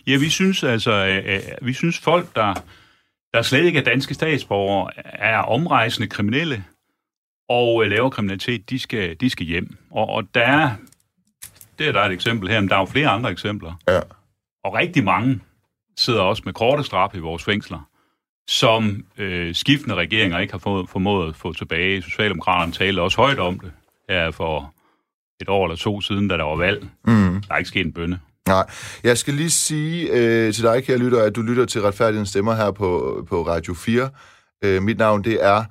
Ja, 0.08 0.18
vi 0.18 0.30
synes 0.30 0.64
altså, 0.64 0.92
øh, 0.92 1.42
vi 1.62 1.74
synes 1.74 2.00
folk, 2.00 2.36
der, 2.36 2.54
der 3.34 3.42
slet 3.42 3.66
ikke 3.66 3.80
er 3.80 3.84
danske 3.84 4.14
statsborgere, 4.14 4.92
er 5.06 5.38
omrejsende 5.38 6.08
kriminelle 6.08 6.64
og 7.50 7.84
øh, 7.84 7.90
laver 7.90 8.10
kriminalitet, 8.10 8.70
de 8.70 8.80
skal, 8.80 9.16
de 9.20 9.30
skal 9.30 9.46
hjem. 9.46 9.78
Og, 9.92 10.10
og 10.10 10.24
der 10.36 10.42
er, 10.42 10.72
det 11.80 11.88
er 11.88 11.92
der 11.92 12.02
et 12.02 12.12
eksempel 12.12 12.50
her, 12.50 12.60
men 12.60 12.70
der 12.70 12.76
er 12.76 12.80
jo 12.80 12.86
flere 12.86 13.08
andre 13.08 13.32
eksempler. 13.32 13.74
Ja. 13.88 14.00
Og 14.64 14.74
rigtig 14.74 15.04
mange 15.04 15.40
sidder 15.98 16.22
også 16.22 16.42
med 16.46 16.54
korte 16.54 16.84
straf 16.84 17.16
i 17.16 17.20
vores 17.20 17.44
fængsler, 17.44 17.90
som 18.48 19.06
øh, 19.18 19.56
skiftende 19.56 19.96
regeringer 19.96 20.40
ikke 20.40 20.54
har 20.54 20.60
fået, 20.60 20.90
formået 20.90 21.30
at 21.30 21.36
få 21.36 21.54
tilbage. 21.54 22.02
Socialdemokraterne 22.02 22.72
talte 22.72 23.00
også 23.00 23.18
højt 23.18 23.40
om 23.40 23.60
det 23.60 23.72
her 24.10 24.32
for 24.32 24.75
et 25.42 25.50
år 25.50 25.66
eller 25.66 25.78
to 25.78 26.02
siden, 26.02 26.28
da 26.28 26.38
der 26.38 26.44
var 26.44 26.56
valg. 26.56 26.88
Mm. 27.08 27.42
Der 27.48 27.54
er 27.54 27.58
ikke 27.58 27.68
sket 27.68 27.86
en 27.86 27.94
bønne. 27.94 28.20
Nej, 28.48 28.66
jeg 29.04 29.18
skal 29.18 29.34
lige 29.34 29.50
sige 29.50 30.10
øh, 30.12 30.54
til 30.54 30.64
dig, 30.64 30.84
kære 30.84 30.98
lytter, 30.98 31.24
at 31.24 31.36
du 31.36 31.42
lytter 31.42 31.66
til 31.66 31.82
Retfærdighedens 31.82 32.30
Stemmer 32.30 32.56
her 32.56 32.72
på, 32.72 33.24
på 33.30 33.48
Radio 33.48 33.74
4. 33.74 34.10
Øh, 34.64 34.84
mit 34.84 34.98
navn, 34.98 35.24
det 35.24 35.46
er 35.46 35.64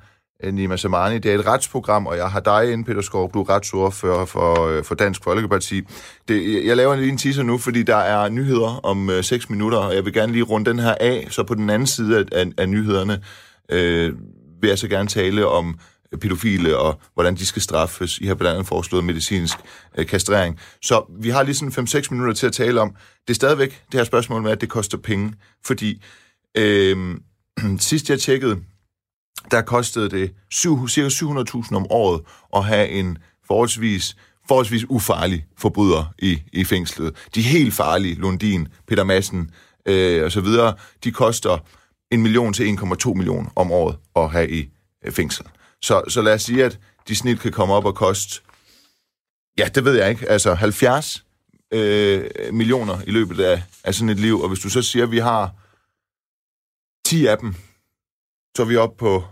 øh, 0.44 0.55
Nima 0.55 0.77
Samani. 0.77 1.18
Det 1.18 1.35
er 1.35 1.38
et 1.38 1.46
retsprogram, 1.46 2.07
og 2.07 2.16
jeg 2.16 2.31
har 2.31 2.40
dig 2.40 2.72
inde, 2.72 2.85
Peter 2.85 3.00
Skorp, 3.00 3.35
du 3.35 3.40
er 3.40 3.50
retsordfører 3.50 4.24
for, 4.24 4.66
øh, 4.66 4.85
for 4.85 4.94
Dansk 4.94 5.24
Folkeparti. 5.24 5.83
Det, 6.29 6.66
jeg 6.66 6.77
laver 6.77 6.94
en 6.94 7.00
lille 7.00 7.18
teaser 7.18 7.42
nu, 7.42 7.59
fordi 7.59 7.83
der 7.83 7.96
er 7.96 8.29
nyheder 8.29 8.81
om 8.85 9.11
øh, 9.11 9.24
6 9.24 9.50
minutter, 9.50 9.79
og 9.79 9.94
jeg 9.94 10.05
vil 10.05 10.12
gerne 10.12 10.33
lige 10.33 10.44
runde 10.44 10.70
den 10.70 10.79
her 10.79 10.94
af, 11.00 11.27
så 11.31 11.42
på 11.42 11.55
den 11.55 11.70
anden 11.70 11.87
side 11.87 12.18
af, 12.18 12.24
af, 12.33 12.46
af 12.59 12.68
nyhederne 12.68 13.20
øh, 13.68 14.12
vil 14.61 14.68
jeg 14.68 14.79
så 14.79 14.88
gerne 14.88 15.09
tale 15.09 15.46
om 15.46 15.79
pædofile 16.20 16.79
og 16.79 17.00
hvordan 17.14 17.37
de 17.37 17.46
skal 17.46 17.62
straffes. 17.62 18.18
I 18.18 18.27
har 18.27 18.35
blandt 18.35 18.55
andet 18.55 18.68
foreslået 18.68 19.05
medicinsk 19.05 19.59
øh, 19.98 20.07
kastrering. 20.07 20.59
Så 20.83 21.05
vi 21.20 21.31
har 21.31 21.42
lige 21.42 21.55
sådan 21.55 21.87
5-6 21.88 22.07
minutter 22.11 22.35
til 22.35 22.46
at 22.46 22.53
tale 22.53 22.81
om. 22.81 22.94
Det 23.29 23.31
er 23.31 23.35
stadigvæk 23.35 23.83
det 23.92 24.00
her 24.00 24.05
spørgsmål 24.05 24.42
med, 24.42 24.53
at 24.53 24.61
det 24.61 24.68
koster 24.68 24.98
penge. 24.98 25.35
Fordi 25.66 26.03
øh, 26.57 27.16
sidst 27.79 28.11
jeg 28.11 28.20
tjekkede, 28.20 28.61
der 29.50 29.62
kostede 29.62 30.11
det 30.11 30.33
7, 30.50 30.88
cirka 30.88 31.09
700.000 31.09 31.77
om 31.77 31.87
året 31.90 32.20
at 32.57 32.64
have 32.64 32.88
en 32.88 33.18
forholdsvis 33.46 34.16
forholdsvis 34.48 34.85
ufarlig 34.88 35.46
forbryder 35.59 36.14
i, 36.18 36.42
i 36.53 36.64
fængslet. 36.64 37.29
De 37.35 37.42
helt 37.42 37.74
farlige, 37.74 38.14
Lundin, 38.14 38.68
Peter 38.88 39.05
Madsen 39.05 39.50
øh, 39.87 40.24
og 40.24 40.33
så 40.33 40.40
videre, 40.40 40.74
de 41.05 41.12
koster 41.12 41.59
en 42.11 42.22
million 42.22 42.53
til 42.53 42.77
1,2 42.77 43.14
million 43.14 43.48
om 43.57 43.72
året 43.72 43.96
at 44.16 44.31
have 44.31 44.50
i 44.50 44.68
øh, 45.05 45.12
fængsel. 45.12 45.46
Så, 45.84 46.02
så 46.08 46.22
lad 46.22 46.34
os 46.34 46.42
sige, 46.42 46.64
at 46.64 46.80
de 47.08 47.16
snit 47.16 47.40
kan 47.40 47.52
komme 47.52 47.74
op 47.74 47.84
og 47.84 47.94
koste, 47.94 48.40
ja, 49.58 49.68
det 49.74 49.84
ved 49.84 49.94
jeg 49.98 50.10
ikke, 50.10 50.28
altså 50.28 50.54
70 50.54 51.24
øh, 51.72 52.24
millioner 52.52 53.00
i 53.06 53.10
løbet 53.10 53.40
af, 53.40 53.62
af 53.84 53.94
sådan 53.94 54.08
et 54.08 54.20
liv. 54.20 54.40
Og 54.40 54.48
hvis 54.48 54.60
du 54.60 54.70
så 54.70 54.82
siger, 54.82 55.04
at 55.04 55.10
vi 55.10 55.18
har 55.18 55.50
10 57.06 57.26
af 57.26 57.38
dem, 57.38 57.52
så 58.56 58.62
er 58.62 58.66
vi 58.66 58.76
oppe 58.76 58.96
på 58.96 59.24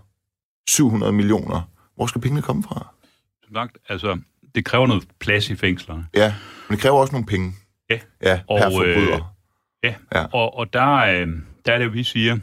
700 0.69 1.13
millioner. 1.13 1.63
Hvor 1.95 2.07
skal 2.07 2.21
pengene 2.21 2.43
komme 2.43 2.63
fra? 2.63 2.95
Som 3.45 3.55
sagt, 3.55 3.79
altså, 3.89 4.21
det 4.55 4.65
kræver 4.65 4.87
noget 4.87 5.09
plads 5.21 5.51
i 5.51 5.57
fængslerne. 5.57 6.07
Ja, 6.15 6.35
men 6.69 6.77
det 6.77 6.83
kræver 6.83 6.99
også 6.99 7.13
nogle 7.13 7.27
penge. 7.27 7.53
Ja. 7.91 8.01
Ja, 8.23 8.37
per 8.37 8.43
Og, 8.49 8.59
øh, 8.59 8.97
forbryder. 8.97 9.35
Ja, 9.85 9.95
Ja. 10.15 10.25
og, 10.33 10.55
og 10.55 10.73
der, 10.73 10.97
øh, 10.97 11.29
der 11.67 11.73
er 11.73 11.79
det, 11.79 11.93
vi 11.93 12.05
siger, 12.05 12.39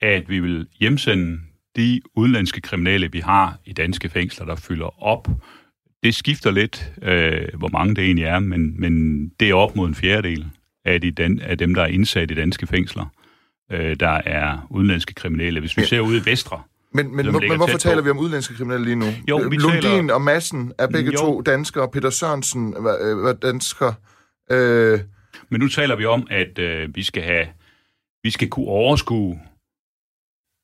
at 0.00 0.28
vi 0.28 0.40
vil 0.40 0.68
hjemsende 0.80 1.40
de 1.76 2.00
udenlandske 2.16 2.60
kriminelle, 2.60 3.12
vi 3.12 3.20
har 3.20 3.58
i 3.64 3.72
danske 3.72 4.08
fængsler, 4.08 4.46
der 4.46 4.56
fylder 4.56 5.02
op. 5.04 5.28
Det 6.02 6.14
skifter 6.14 6.50
lidt, 6.50 6.92
øh, 7.02 7.48
hvor 7.58 7.68
mange 7.68 7.94
det 7.94 8.04
egentlig 8.04 8.24
er, 8.24 8.38
men, 8.38 8.80
men 8.80 9.28
det 9.40 9.50
er 9.50 9.54
op 9.54 9.76
mod 9.76 9.88
en 9.88 9.94
fjerdedel 9.94 10.46
af, 10.84 11.00
de 11.00 11.10
dan- 11.10 11.40
af 11.42 11.58
dem, 11.58 11.74
der 11.74 11.82
er 11.82 11.86
indsat 11.86 12.30
i 12.30 12.34
danske 12.34 12.66
fængsler, 12.66 13.04
øh, 13.72 13.96
der 14.00 14.08
er 14.24 14.66
udenlandske 14.70 15.14
kriminelle. 15.14 15.60
Hvis 15.60 15.76
vi 15.76 15.82
Ja. 15.82 15.86
ser 15.86 16.00
ud 16.00 16.20
i 16.20 16.24
Vestre, 16.30 16.62
Men, 16.94 17.16
men, 17.16 17.26
men 17.32 17.56
hvorfor 17.56 17.78
taler 17.78 17.96
på. 18.00 18.04
vi 18.04 18.10
om 18.10 18.18
udenlandske 18.18 18.54
kriminelle 18.54 18.84
lige 18.84 18.96
nu? 18.96 19.06
Jo, 19.28 19.36
vi 19.36 19.56
Lundin 19.56 19.82
taler- 19.82 20.14
og 20.14 20.22
Madsen 20.22 20.72
er 20.78 20.86
begge 20.86 21.12
Jo. 21.12 21.18
to 21.18 21.40
danskere. 21.40 21.88
Peter 21.92 22.10
Sørensen 22.10 22.74
var, 22.78 22.96
øh, 23.00 23.22
var 23.22 23.32
dansker. 23.32 23.92
Øh, 24.50 25.00
Men 25.48 25.60
nu 25.60 25.68
taler 25.68 25.96
vi 25.96 26.04
om, 26.04 26.26
at 26.30 26.58
øh, 26.58 26.88
vi 26.94 27.02
skal 27.02 27.22
have, 27.22 27.46
vi 28.22 28.30
skal 28.30 28.48
kunne 28.48 28.66
overskue, 28.66 29.40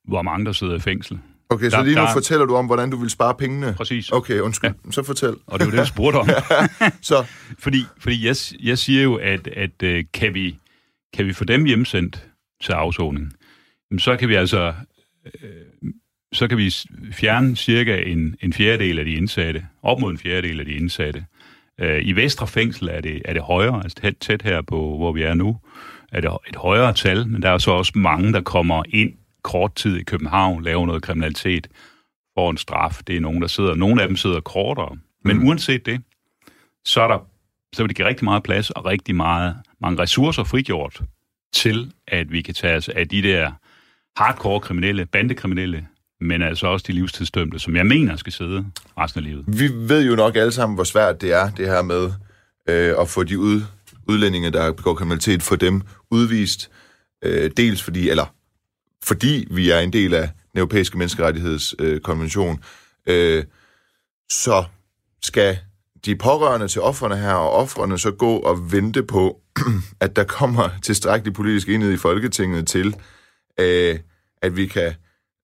hvor 0.07 0.21
mange 0.21 0.45
der 0.45 0.51
sidder 0.51 0.75
i 0.75 0.79
fængsel. 0.79 1.19
okay, 1.49 1.69
så 1.69 1.77
Der- 1.77 1.83
lige 1.83 1.95
nu 1.95 2.01
der- 2.01 2.13
fortæller 2.13 2.45
du 2.45 2.55
om, 2.55 2.65
hvordan 2.65 2.89
du 2.89 2.97
vil 2.97 3.09
spare 3.09 3.35
pengene. 3.35 3.73
Præcis. 3.77 4.11
Okay, 4.11 4.39
undskyld. 4.39 4.69
Ja. 4.85 4.91
Så 4.91 5.03
fortæl. 5.03 5.35
Og 5.47 5.59
det 5.59 5.61
er 5.61 5.65
jo 5.65 5.71
det, 5.71 5.77
jeg 5.77 5.87
spurgte 5.87 6.17
om. 6.17 6.27
Så, 7.01 7.25
fordi 7.63 7.83
fordi 7.99 8.25
jeg, 8.27 8.35
jeg 8.63 8.77
siger 8.77 9.03
jo, 9.03 9.15
at, 9.15 9.47
at 9.47 9.83
øh, 9.83 10.03
kan, 10.13 10.33
vi, 10.33 10.57
kan 11.13 11.25
vi 11.25 11.33
få 11.33 11.43
dem 11.43 11.65
hjemsendt 11.65 12.27
til 12.63 12.71
afsoning, 12.71 13.33
så 13.97 14.15
kan 14.17 14.29
vi 14.29 14.35
altså 14.35 14.73
øh, 15.25 15.91
så 16.33 16.47
kan 16.47 16.57
vi 16.57 16.73
fjerne 17.13 17.55
cirka 17.55 18.01
en, 18.01 18.35
en 18.41 18.53
fjerdedel 18.53 18.99
af 18.99 19.05
de 19.05 19.11
indsatte, 19.13 19.65
op 19.83 19.99
mod 19.99 20.11
en 20.11 20.17
fjerdedel 20.17 20.59
af 20.59 20.65
de 20.65 20.71
indsatte. 20.71 21.25
Øh, 21.81 21.99
I 22.07 22.11
Vestre 22.11 22.47
Fængsel 22.47 22.87
er 22.89 23.01
det, 23.01 23.21
er 23.25 23.33
det 23.33 23.41
højere, 23.41 23.83
altså 23.83 23.97
tæt, 24.01 24.15
tæt 24.21 24.41
her 24.41 24.61
på, 24.61 24.97
hvor 24.97 25.11
vi 25.11 25.21
er 25.23 25.33
nu, 25.33 25.57
er 26.11 26.21
det 26.21 26.29
et 26.49 26.55
højere 26.55 26.93
tal, 26.93 27.27
men 27.27 27.41
der 27.41 27.49
er 27.49 27.57
så 27.57 27.71
også 27.71 27.91
mange, 27.95 28.33
der 28.33 28.41
kommer 28.41 28.83
ind 28.89 29.13
kort 29.47 29.75
tid 29.75 29.97
i 29.97 30.03
København, 30.03 30.63
laver 30.63 30.85
noget 30.85 31.03
kriminalitet, 31.03 31.67
får 32.37 32.49
en 32.49 32.57
straf. 32.57 32.99
Det 33.07 33.17
er 33.17 33.21
nogen, 33.21 33.41
der 33.41 33.47
sidder, 33.47 33.75
nogle 33.75 34.01
af 34.01 34.07
dem 34.07 34.17
sidder 34.17 34.39
kortere. 34.39 34.97
Men 35.23 35.37
mm. 35.37 35.47
uanset 35.47 35.85
det, 35.85 36.01
så 36.85 37.01
er 37.01 37.07
der 37.07 37.19
så 37.75 37.83
vil 37.83 37.89
det 37.89 37.95
give 37.95 38.07
rigtig 38.07 38.25
meget 38.25 38.43
plads 38.43 38.69
og 38.69 38.85
rigtig 38.85 39.15
meget, 39.15 39.55
mange 39.81 40.01
ressourcer 40.01 40.43
frigjort 40.43 41.01
til, 41.53 41.91
at 42.07 42.31
vi 42.31 42.41
kan 42.41 42.53
tage 42.53 42.75
os 42.75 42.89
af 42.89 43.07
de 43.07 43.21
der 43.21 43.51
hardcore 44.15 44.59
kriminelle, 44.59 45.05
bandekriminelle, 45.05 45.87
men 46.21 46.41
altså 46.41 46.67
også 46.67 46.85
de 46.87 46.93
livstidsdømte, 46.93 47.59
som 47.59 47.75
jeg 47.75 47.85
mener 47.85 48.15
skal 48.15 48.33
sidde 48.33 48.65
resten 48.97 49.19
af 49.19 49.23
livet. 49.23 49.45
vi 49.47 49.69
ved 49.73 50.07
jo 50.07 50.15
nok 50.15 50.35
alle 50.35 50.51
sammen, 50.51 50.75
hvor 50.75 50.83
svært 50.83 51.21
det 51.21 51.33
er, 51.33 51.49
det 51.49 51.67
her 51.67 51.81
med 51.81 52.11
øh, 52.69 52.95
at 53.01 53.09
få 53.09 53.23
de 53.23 53.39
ud, 53.39 53.61
udlændinge, 54.09 54.51
der 54.51 54.71
begår 54.71 54.93
kriminalitet, 54.93 55.43
få 55.43 55.55
dem 55.55 55.81
udvist. 56.11 56.71
Øh, 57.23 57.51
dels 57.57 57.83
fordi, 57.83 58.09
eller 58.09 58.33
fordi 59.03 59.47
vi 59.51 59.69
er 59.69 59.79
en 59.79 59.93
del 59.93 60.13
af 60.13 60.29
den 60.51 60.59
europæiske 60.59 60.97
menneskerettighedskonvention, 60.97 62.63
øh, 63.07 63.37
øh, 63.37 63.43
så 64.29 64.63
skal 65.21 65.57
de 66.05 66.15
pårørende 66.15 66.67
til 66.67 66.81
offrene 66.81 67.17
her, 67.17 67.33
og 67.33 67.51
offrene 67.51 67.97
så 67.97 68.11
gå 68.11 68.37
og 68.37 68.71
vente 68.71 69.03
på, 69.03 69.41
at 70.01 70.15
der 70.15 70.23
kommer 70.23 70.69
tilstrækkelig 70.83 71.33
politisk 71.33 71.69
enighed 71.69 71.93
i 71.93 71.97
Folketinget 71.97 72.67
til, 72.67 72.95
øh, 73.59 73.99
at 74.41 74.55
vi 74.55 74.65
kan 74.65 74.93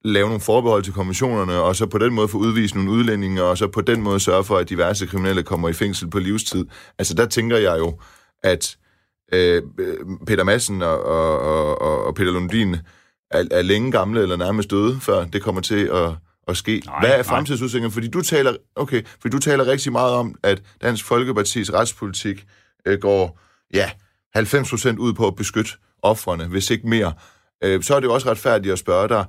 lave 0.03 0.27
nogle 0.27 0.41
forbehold 0.41 0.83
til 0.83 0.93
konventionerne, 0.93 1.53
og 1.53 1.75
så 1.75 1.85
på 1.85 1.97
den 1.97 2.13
måde 2.13 2.27
få 2.27 2.37
udvist 2.37 2.75
nogle 2.75 2.91
udlændinge, 2.91 3.43
og 3.43 3.57
så 3.57 3.67
på 3.67 3.81
den 3.81 4.01
måde 4.01 4.19
sørge 4.19 4.43
for, 4.43 4.57
at 4.57 4.69
diverse 4.69 5.05
kriminelle 5.05 5.43
kommer 5.43 5.69
i 5.69 5.73
fængsel 5.73 6.09
på 6.09 6.19
livstid. 6.19 6.65
Altså 6.97 7.13
der 7.13 7.25
tænker 7.25 7.57
jeg 7.57 7.79
jo, 7.79 7.99
at 8.43 8.77
øh, 9.33 9.61
Peter 10.27 10.43
Madsen 10.43 10.81
og, 10.81 11.03
og, 11.03 11.39
og, 11.81 12.05
og 12.05 12.15
Peter 12.15 12.31
Lundin 12.31 12.75
er, 13.33 13.43
er 13.51 13.61
længe 13.61 13.91
gamle 13.91 14.21
eller 14.21 14.37
nærmest 14.37 14.71
døde, 14.71 14.99
før 14.99 15.25
det 15.25 15.41
kommer 15.41 15.61
til 15.61 15.85
at, 15.85 16.09
at 16.47 16.57
ske. 16.57 16.81
Nej, 16.85 16.99
Hvad 16.99 17.09
er 17.09 17.15
nej. 17.15 17.23
fremtidsudsigten? 17.23 17.91
Fordi 17.91 18.07
du 18.07 18.21
taler, 18.21 18.55
okay, 18.75 19.01
fordi 19.21 19.29
du 19.31 19.39
taler 19.39 19.67
rigtig 19.67 19.91
meget 19.91 20.13
om, 20.13 20.35
at 20.43 20.61
Dansk 20.81 21.05
Folkepartis 21.05 21.73
retspolitik 21.73 22.45
øh, 22.85 22.99
går, 22.99 23.39
ja, 23.73 23.89
90% 24.37 24.97
ud 24.97 25.13
på 25.13 25.27
at 25.27 25.35
beskytte 25.35 25.71
offrene, 26.01 26.45
hvis 26.45 26.69
ikke 26.69 26.87
mere. 26.87 27.13
Øh, 27.63 27.83
så 27.83 27.95
er 27.95 27.99
det 27.99 28.07
jo 28.07 28.13
også 28.13 28.29
retfærdigt 28.31 28.71
at 28.71 28.79
spørge 28.79 29.09
dig 29.09 29.25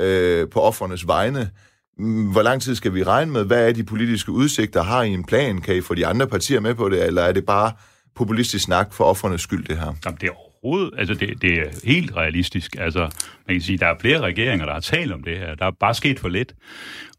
øh, 0.00 0.48
på 0.48 0.60
offrenes 0.60 1.06
vegne, 1.06 1.50
mm, 1.98 2.32
hvor 2.32 2.42
lang 2.42 2.62
tid 2.62 2.74
skal 2.74 2.94
vi 2.94 3.02
regne 3.02 3.32
med? 3.32 3.44
Hvad 3.44 3.68
er 3.68 3.72
de 3.72 3.84
politiske 3.84 4.32
udsigter? 4.32 4.82
Har 4.82 5.02
I 5.02 5.10
en 5.10 5.24
plan? 5.24 5.60
Kan 5.60 5.76
I 5.76 5.80
få 5.80 5.94
de 5.94 6.06
andre 6.06 6.26
partier 6.26 6.60
med 6.60 6.74
på 6.74 6.88
det? 6.88 7.06
Eller 7.06 7.22
er 7.22 7.32
det 7.32 7.46
bare 7.46 7.72
populistisk 8.14 8.64
snak 8.64 8.92
for 8.92 9.04
offrenes 9.04 9.40
skyld, 9.40 9.64
det 9.64 9.76
her? 9.76 9.94
Jamen, 10.04 10.18
det 10.20 10.26
er 10.26 10.45
overhovedet, 10.66 10.98
altså 10.98 11.14
det, 11.14 11.42
det 11.42 11.52
er 11.52 11.64
helt 11.84 12.16
realistisk. 12.16 12.76
Altså, 12.78 13.00
man 13.46 13.54
kan 13.54 13.60
sige, 13.60 13.78
der 13.78 13.86
er 13.86 13.98
flere 14.00 14.20
regeringer, 14.20 14.66
der 14.66 14.72
har 14.72 14.80
talt 14.80 15.12
om 15.12 15.22
det 15.22 15.38
her. 15.38 15.54
Der 15.54 15.66
er 15.66 15.70
bare 15.70 15.94
sket 15.94 16.20
for 16.20 16.28
lidt. 16.28 16.54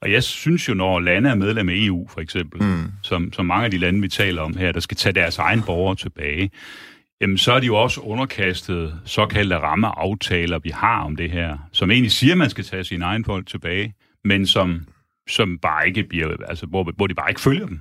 Og 0.01 0.11
jeg 0.11 0.23
synes 0.23 0.69
jo, 0.69 0.73
når 0.73 0.99
lande 0.99 1.29
er 1.29 1.35
medlem 1.35 1.69
af 1.69 1.73
EU, 1.75 2.07
for 2.07 2.21
eksempel, 2.21 2.63
mm. 2.63 2.83
som, 3.03 3.33
som 3.33 3.45
mange 3.45 3.65
af 3.65 3.71
de 3.71 3.77
lande, 3.77 4.01
vi 4.01 4.07
taler 4.07 4.41
om 4.41 4.57
her, 4.57 4.71
der 4.71 4.79
skal 4.79 4.97
tage 4.97 5.13
deres 5.13 5.37
egen 5.37 5.61
borgere 5.61 5.95
tilbage, 5.95 6.51
jamen 7.21 7.37
så 7.37 7.53
er 7.53 7.59
de 7.59 7.65
jo 7.65 7.75
også 7.75 8.01
underkastet 8.01 8.99
såkaldte 9.05 9.57
rammeaftaler, 9.57 10.59
vi 10.59 10.69
har 10.69 11.01
om 11.01 11.15
det 11.15 11.31
her, 11.31 11.57
som 11.71 11.91
egentlig 11.91 12.11
siger, 12.11 12.33
at 12.33 12.37
man 12.37 12.49
skal 12.49 12.63
tage 12.63 12.83
sine 12.83 13.05
egen 13.05 13.25
folk 13.25 13.47
tilbage, 13.47 13.93
men 14.23 14.47
som, 14.47 14.85
som 15.29 15.57
bare 15.61 15.87
ikke 15.87 16.03
bliver, 16.03 16.35
altså 16.47 16.65
hvor, 16.65 16.91
hvor 16.95 17.07
de 17.07 17.13
bare 17.13 17.31
ikke 17.31 17.41
følger 17.41 17.65
dem. 17.65 17.79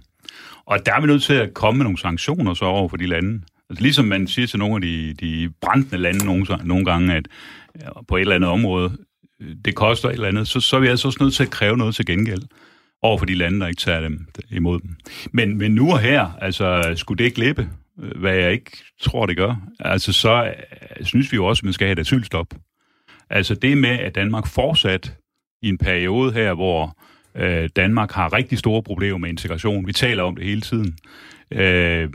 Og 0.67 0.87
der 0.87 0.95
er 0.95 1.01
vi 1.01 1.07
nødt 1.07 1.23
til 1.23 1.35
at 1.35 1.55
komme 1.55 1.79
med 1.79 1.85
nogle 1.85 1.99
sanktioner 1.99 2.55
så 2.55 2.65
over 2.65 2.89
for 2.89 2.97
de 2.97 3.07
lande. 3.07 3.43
Altså, 3.71 3.83
ligesom 3.83 4.05
man 4.05 4.27
siger 4.27 4.47
til 4.47 4.59
nogle 4.59 4.75
af 4.75 4.81
de, 4.81 5.15
de 5.15 5.51
brændende 5.61 5.99
lande 5.99 6.25
nogle, 6.25 6.47
nogle 6.65 6.85
gange, 6.85 7.15
at 7.15 7.29
på 8.09 8.17
et 8.17 8.21
eller 8.21 8.35
andet 8.35 8.51
område, 8.51 8.97
øh, 9.43 9.57
det 9.65 9.75
koster 9.75 10.09
et 10.09 10.15
eller 10.15 10.29
andet, 10.29 10.49
så, 10.49 10.61
så 10.61 10.77
er 10.77 10.81
vi 10.81 10.87
altså 10.87 11.09
også 11.09 11.19
nødt 11.21 11.35
til 11.35 11.43
at 11.43 11.51
kræve 11.51 11.77
noget 11.77 11.95
til 11.95 12.07
gengæld 12.07 12.43
over 13.03 13.19
for 13.19 13.27
de 13.27 13.35
lande, 13.35 13.61
der 13.61 13.67
ikke 13.67 13.81
tager 13.81 14.01
dem 14.01 14.27
imod 14.51 14.81
dem. 14.81 14.97
Men, 15.33 15.59
men 15.59 15.75
nu 15.75 15.93
og 15.93 16.01
her, 16.01 16.31
altså, 16.41 16.93
skulle 16.97 17.19
det 17.19 17.25
ikke 17.25 17.41
læbe, 17.41 17.69
øh, 18.03 18.21
hvad 18.21 18.35
jeg 18.35 18.53
ikke 18.53 18.71
tror, 19.01 19.27
det 19.27 19.37
gør, 19.37 19.57
altså, 19.81 20.13
så 20.13 20.45
øh, 20.45 21.07
synes 21.07 21.33
vi 21.33 21.35
jo 21.35 21.47
også, 21.47 21.61
at 21.61 21.65
man 21.65 21.73
skal 21.73 21.87
have 21.87 21.93
et 21.93 21.99
asylstop. 21.99 22.55
Altså 23.31 23.55
det 23.55 23.79
med, 23.79 23.99
at 23.99 24.15
Danmark 24.15 24.47
fortsat 24.47 25.17
i 25.63 25.69
en 25.69 25.79
periode 25.79 26.33
her, 26.33 26.55
hvor 26.55 26.99
øh, 27.35 27.69
Danmark 27.77 28.13
har 28.13 28.33
rigtig 28.33 28.59
store 28.59 28.83
problemer 28.83 29.19
med 29.19 29.29
integration, 29.29 29.87
vi 29.87 29.93
taler 29.93 30.23
om 30.23 30.37
det 30.37 30.45
hele 30.45 30.61
tiden, 30.61 30.97
øh, 31.51 32.09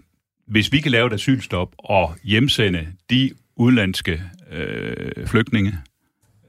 hvis 0.52 0.72
vi 0.72 0.80
kan 0.80 0.92
lave 0.92 1.08
et 1.08 1.14
asylstop 1.14 1.70
og 1.78 2.16
hjemsende 2.24 2.88
de 3.10 3.32
udenlandske 3.56 4.22
øh, 4.52 5.28
flygtninge, 5.28 5.74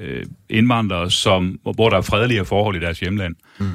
øh, 0.00 0.26
indvandrere, 0.48 1.10
som, 1.10 1.60
hvor 1.74 1.88
der 1.90 1.96
er 1.96 2.00
fredelige 2.02 2.44
forhold 2.44 2.76
i 2.76 2.80
deres 2.80 3.00
hjemland, 3.00 3.34
Mm. 3.58 3.66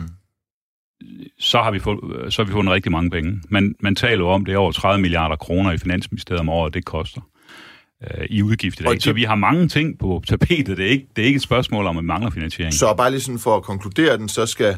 så 1.39 1.61
har 1.61 1.71
vi 1.71 1.79
fået, 1.79 2.33
så 2.33 2.41
har 2.41 2.47
vi 2.47 2.51
fundet 2.51 2.73
rigtig 2.73 2.91
mange 2.91 3.09
penge. 3.09 3.41
Man, 3.49 3.75
man 3.79 3.95
taler 3.95 4.17
jo 4.17 4.29
om, 4.29 4.45
det 4.45 4.53
er 4.53 4.57
over 4.57 4.71
30 4.71 5.01
milliarder 5.01 5.35
kroner 5.35 5.71
i 5.71 5.77
Finansministeriet 5.77 6.39
om 6.39 6.49
året, 6.49 6.73
det 6.73 6.85
koster 6.85 7.21
øh, 8.03 8.25
i 8.29 8.41
udgift 8.43 8.79
i 8.79 8.83
dag. 8.83 8.93
Det- 8.93 9.03
Så 9.03 9.13
vi 9.13 9.23
har 9.23 9.35
mange 9.35 9.67
ting 9.67 9.99
på 9.99 10.23
tapetet. 10.27 10.77
Det 10.77 10.85
er 10.85 10.89
ikke, 10.89 11.07
det 11.15 11.21
er 11.21 11.25
ikke 11.25 11.37
et 11.37 11.41
spørgsmål 11.43 11.85
om, 11.85 11.97
at 11.97 12.01
vi 12.03 12.05
mangler 12.07 12.29
finansiering. 12.29 12.73
Så 12.73 12.93
bare 12.97 13.11
lige 13.11 13.21
sådan 13.21 13.39
for 13.39 13.57
at 13.57 13.63
konkludere 13.63 14.17
den, 14.17 14.29
så 14.29 14.45
skal 14.45 14.77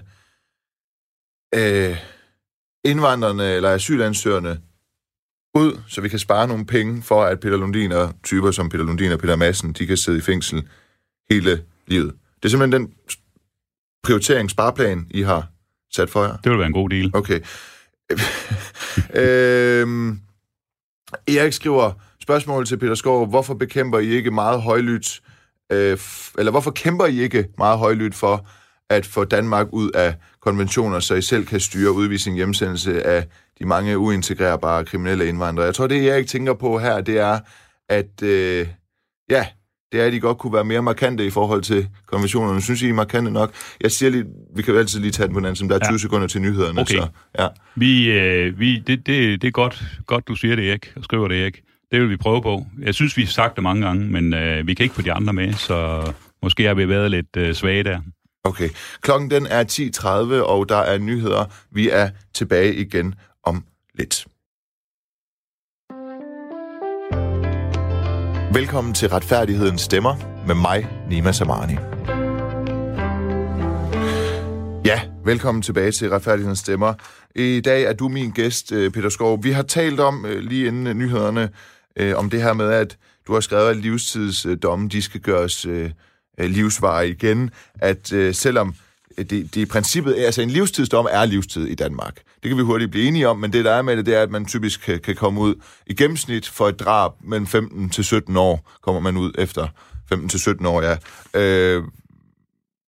øh, 1.55 1.97
indvandrerne 2.85 3.43
eller 3.53 3.69
asylansøgerne 3.73 4.57
ud, 5.55 5.81
så 5.87 6.01
vi 6.01 6.09
kan 6.09 6.19
spare 6.19 6.47
nogle 6.47 6.65
penge 6.65 7.01
for, 7.01 7.23
at 7.23 7.39
Peter 7.39 7.57
Lundin 7.57 7.91
og 7.91 8.13
typer 8.23 8.51
som 8.51 8.69
Peter 8.69 8.83
Lundin 8.83 9.11
og 9.11 9.19
Peter 9.19 9.35
Madsen, 9.35 9.73
de 9.73 9.87
kan 9.87 9.97
sidde 9.97 10.17
i 10.17 10.21
fængsel 10.21 10.67
hele 11.29 11.63
livet. 11.87 12.13
Det 12.35 12.45
er 12.45 12.49
simpelthen 12.49 12.81
den 12.81 12.93
prioritering, 14.03 14.49
spareplan, 14.49 15.07
I 15.11 15.21
har 15.21 15.47
sat 15.93 16.09
for 16.09 16.23
jer. 16.23 16.37
Det 16.37 16.51
vil 16.51 16.59
være 16.59 16.67
en 16.67 16.73
god 16.73 16.89
deal. 16.89 17.11
Okay. 17.13 17.39
øhm, 19.23 20.19
Erik 21.27 21.53
skriver 21.53 21.91
spørgsmål 22.21 22.65
til 22.65 22.77
Peter 22.77 22.95
Skov. 22.95 23.27
Hvorfor 23.27 23.53
bekæmper 23.53 23.99
I 23.99 24.07
ikke 24.07 24.31
meget 24.31 24.61
højlydt, 24.61 25.21
øh, 25.71 25.97
eller 26.37 26.51
hvorfor 26.51 26.71
kæmper 26.71 27.05
I 27.05 27.19
ikke 27.19 27.47
meget 27.57 27.77
højlydt 27.77 28.15
for 28.15 28.47
at 28.89 29.05
få 29.05 29.23
Danmark 29.23 29.67
ud 29.71 29.91
af 29.91 30.15
konventioner, 30.41 30.99
så 30.99 31.15
I 31.15 31.21
selv 31.21 31.45
kan 31.45 31.59
styre 31.59 31.91
udvisning 31.91 32.37
hjemsendelse 32.37 33.03
af 33.03 33.27
de 33.59 33.65
mange 33.65 33.97
uintegrerbare 33.97 34.85
kriminelle 34.85 35.27
indvandrere? 35.27 35.65
Jeg 35.65 35.75
tror, 35.75 35.87
det 35.87 36.09
Erik 36.09 36.27
tænker 36.27 36.53
på 36.53 36.79
her, 36.79 37.01
det 37.01 37.17
er, 37.19 37.39
at 37.89 38.23
øh, 38.23 38.67
ja, 39.29 39.45
det 39.91 40.01
er, 40.01 40.05
at 40.05 40.13
de 40.13 40.19
godt 40.19 40.37
kunne 40.37 40.53
være 40.53 40.65
mere 40.65 40.81
markante 40.81 41.25
i 41.25 41.29
forhold 41.29 41.61
til 41.61 41.87
konventionerne. 42.07 42.61
Synes 42.61 42.81
I, 42.81 42.89
er 42.89 42.93
markante 42.93 43.31
nok? 43.31 43.53
Jeg 43.81 43.91
siger 43.91 44.09
lige, 44.09 44.25
vi 44.55 44.61
kan 44.61 44.73
jo 44.73 44.79
altid 44.79 44.99
lige 44.99 45.11
tage 45.11 45.27
den 45.27 45.33
på 45.33 45.39
den 45.39 45.45
anden, 45.45 45.55
som 45.55 45.69
der 45.69 45.75
er 45.75 45.79
20 45.79 45.91
Ja. 45.91 45.97
sekunder 45.97 46.27
til 46.27 46.41
nyhederne. 46.41 46.81
Okay. 46.81 46.95
Så, 46.95 47.07
ja. 47.39 47.47
Vi, 47.75 48.11
øh, 48.11 48.59
vi, 48.59 48.79
det, 48.87 49.07
det, 49.07 49.41
det 49.41 49.47
er 49.47 49.51
godt, 49.51 49.83
godt, 50.07 50.27
du 50.27 50.35
siger 50.35 50.55
det, 50.55 50.69
Erik, 50.69 50.93
og 50.95 51.03
skriver 51.03 51.27
det, 51.27 51.41
Erik. 51.41 51.61
Det 51.91 52.01
vil 52.01 52.09
vi 52.09 52.17
prøve 52.17 52.41
på. 52.41 52.65
Jeg 52.81 52.95
synes, 52.95 53.17
vi 53.17 53.21
har 53.21 53.29
sagt 53.29 53.55
det 53.55 53.63
mange 53.63 53.85
gange, 53.85 54.05
men 54.07 54.33
øh, 54.33 54.67
vi 54.67 54.73
kan 54.73 54.83
ikke 54.83 54.95
få 54.95 55.01
de 55.01 55.13
andre 55.13 55.33
med, 55.33 55.53
så 55.53 56.11
måske 56.43 56.63
har 56.65 56.73
vi 56.73 56.89
været 56.89 57.11
lidt 57.11 57.37
øh, 57.37 57.53
svage 57.53 57.83
der. 57.83 57.99
Okay. 58.43 58.69
Klokken 59.01 59.31
den 59.31 59.47
er 59.47 59.63
10.30, 60.33 60.43
og 60.43 60.69
der 60.69 60.77
er 60.77 60.97
nyheder. 60.97 61.45
Vi 61.71 61.89
er 61.89 62.09
tilbage 62.33 62.75
igen 62.75 63.15
lidt. 63.99 64.27
Velkommen 68.53 68.93
til 68.93 69.09
Retfærdighedens 69.09 69.81
Stemmer 69.81 70.15
med 70.47 70.55
mig, 70.55 70.87
Nima 71.09 71.31
Samani. 71.31 71.73
Ja, 74.85 75.01
velkommen 75.25 75.61
tilbage 75.61 75.91
til 75.91 76.09
Retfærdighedens 76.09 76.59
Stemmer. 76.59 76.93
I 77.35 77.61
dag 77.65 77.83
er 77.83 77.93
du 77.93 78.07
min 78.07 78.31
gæst, 78.31 78.71
øh, 78.71 78.91
Peter 78.91 79.09
Skov. 79.09 79.43
Vi 79.43 79.51
har 79.51 79.63
talt 79.63 79.99
om, 79.99 80.25
øh, 80.25 80.39
lige 80.39 80.67
inden 80.67 80.87
øh, 80.87 80.93
nyhederne, 80.93 81.49
om 82.15 82.29
det 82.29 82.41
her 82.41 82.53
med, 82.53 82.71
at 82.71 82.97
du 83.27 83.33
har 83.33 83.39
skrevet, 83.39 83.69
at 83.69 83.77
livstidsdomme, 83.77 84.89
de 84.89 85.01
skal 85.01 85.21
gøres 85.21 85.67
livsvarige 86.37 87.11
igen. 87.11 87.51
At 87.75 88.07
selvom 88.31 88.75
det, 89.23 89.55
det 89.55 89.57
i 89.61 89.65
princippet, 89.65 90.15
altså 90.15 90.41
en 90.41 90.49
livstidsdom 90.49 91.07
er 91.11 91.25
livstid 91.25 91.65
i 91.65 91.75
Danmark. 91.75 92.15
Det 92.43 92.49
kan 92.49 92.57
vi 92.57 92.63
hurtigt 92.63 92.91
blive 92.91 93.07
enige 93.07 93.27
om, 93.27 93.37
men 93.37 93.53
det 93.53 93.65
der 93.65 93.71
er 93.71 93.81
med 93.81 93.97
det, 93.97 94.05
det 94.05 94.15
er, 94.15 94.21
at 94.21 94.31
man 94.31 94.45
typisk 94.45 94.81
kan, 94.81 94.99
kan 94.99 95.15
komme 95.15 95.41
ud 95.41 95.55
i 95.87 95.93
gennemsnit 95.93 96.47
for 96.47 96.69
et 96.69 96.79
drab 96.79 97.11
mellem 97.23 97.47
15 97.47 97.89
til 97.89 98.03
17 98.03 98.37
år, 98.37 98.71
kommer 98.81 99.01
man 99.01 99.17
ud 99.17 99.31
efter 99.37 99.67
15 100.09 100.29
til 100.29 100.39
17 100.39 100.65
år, 100.65 100.81
ja. 100.81 100.97
Øh, 101.33 101.83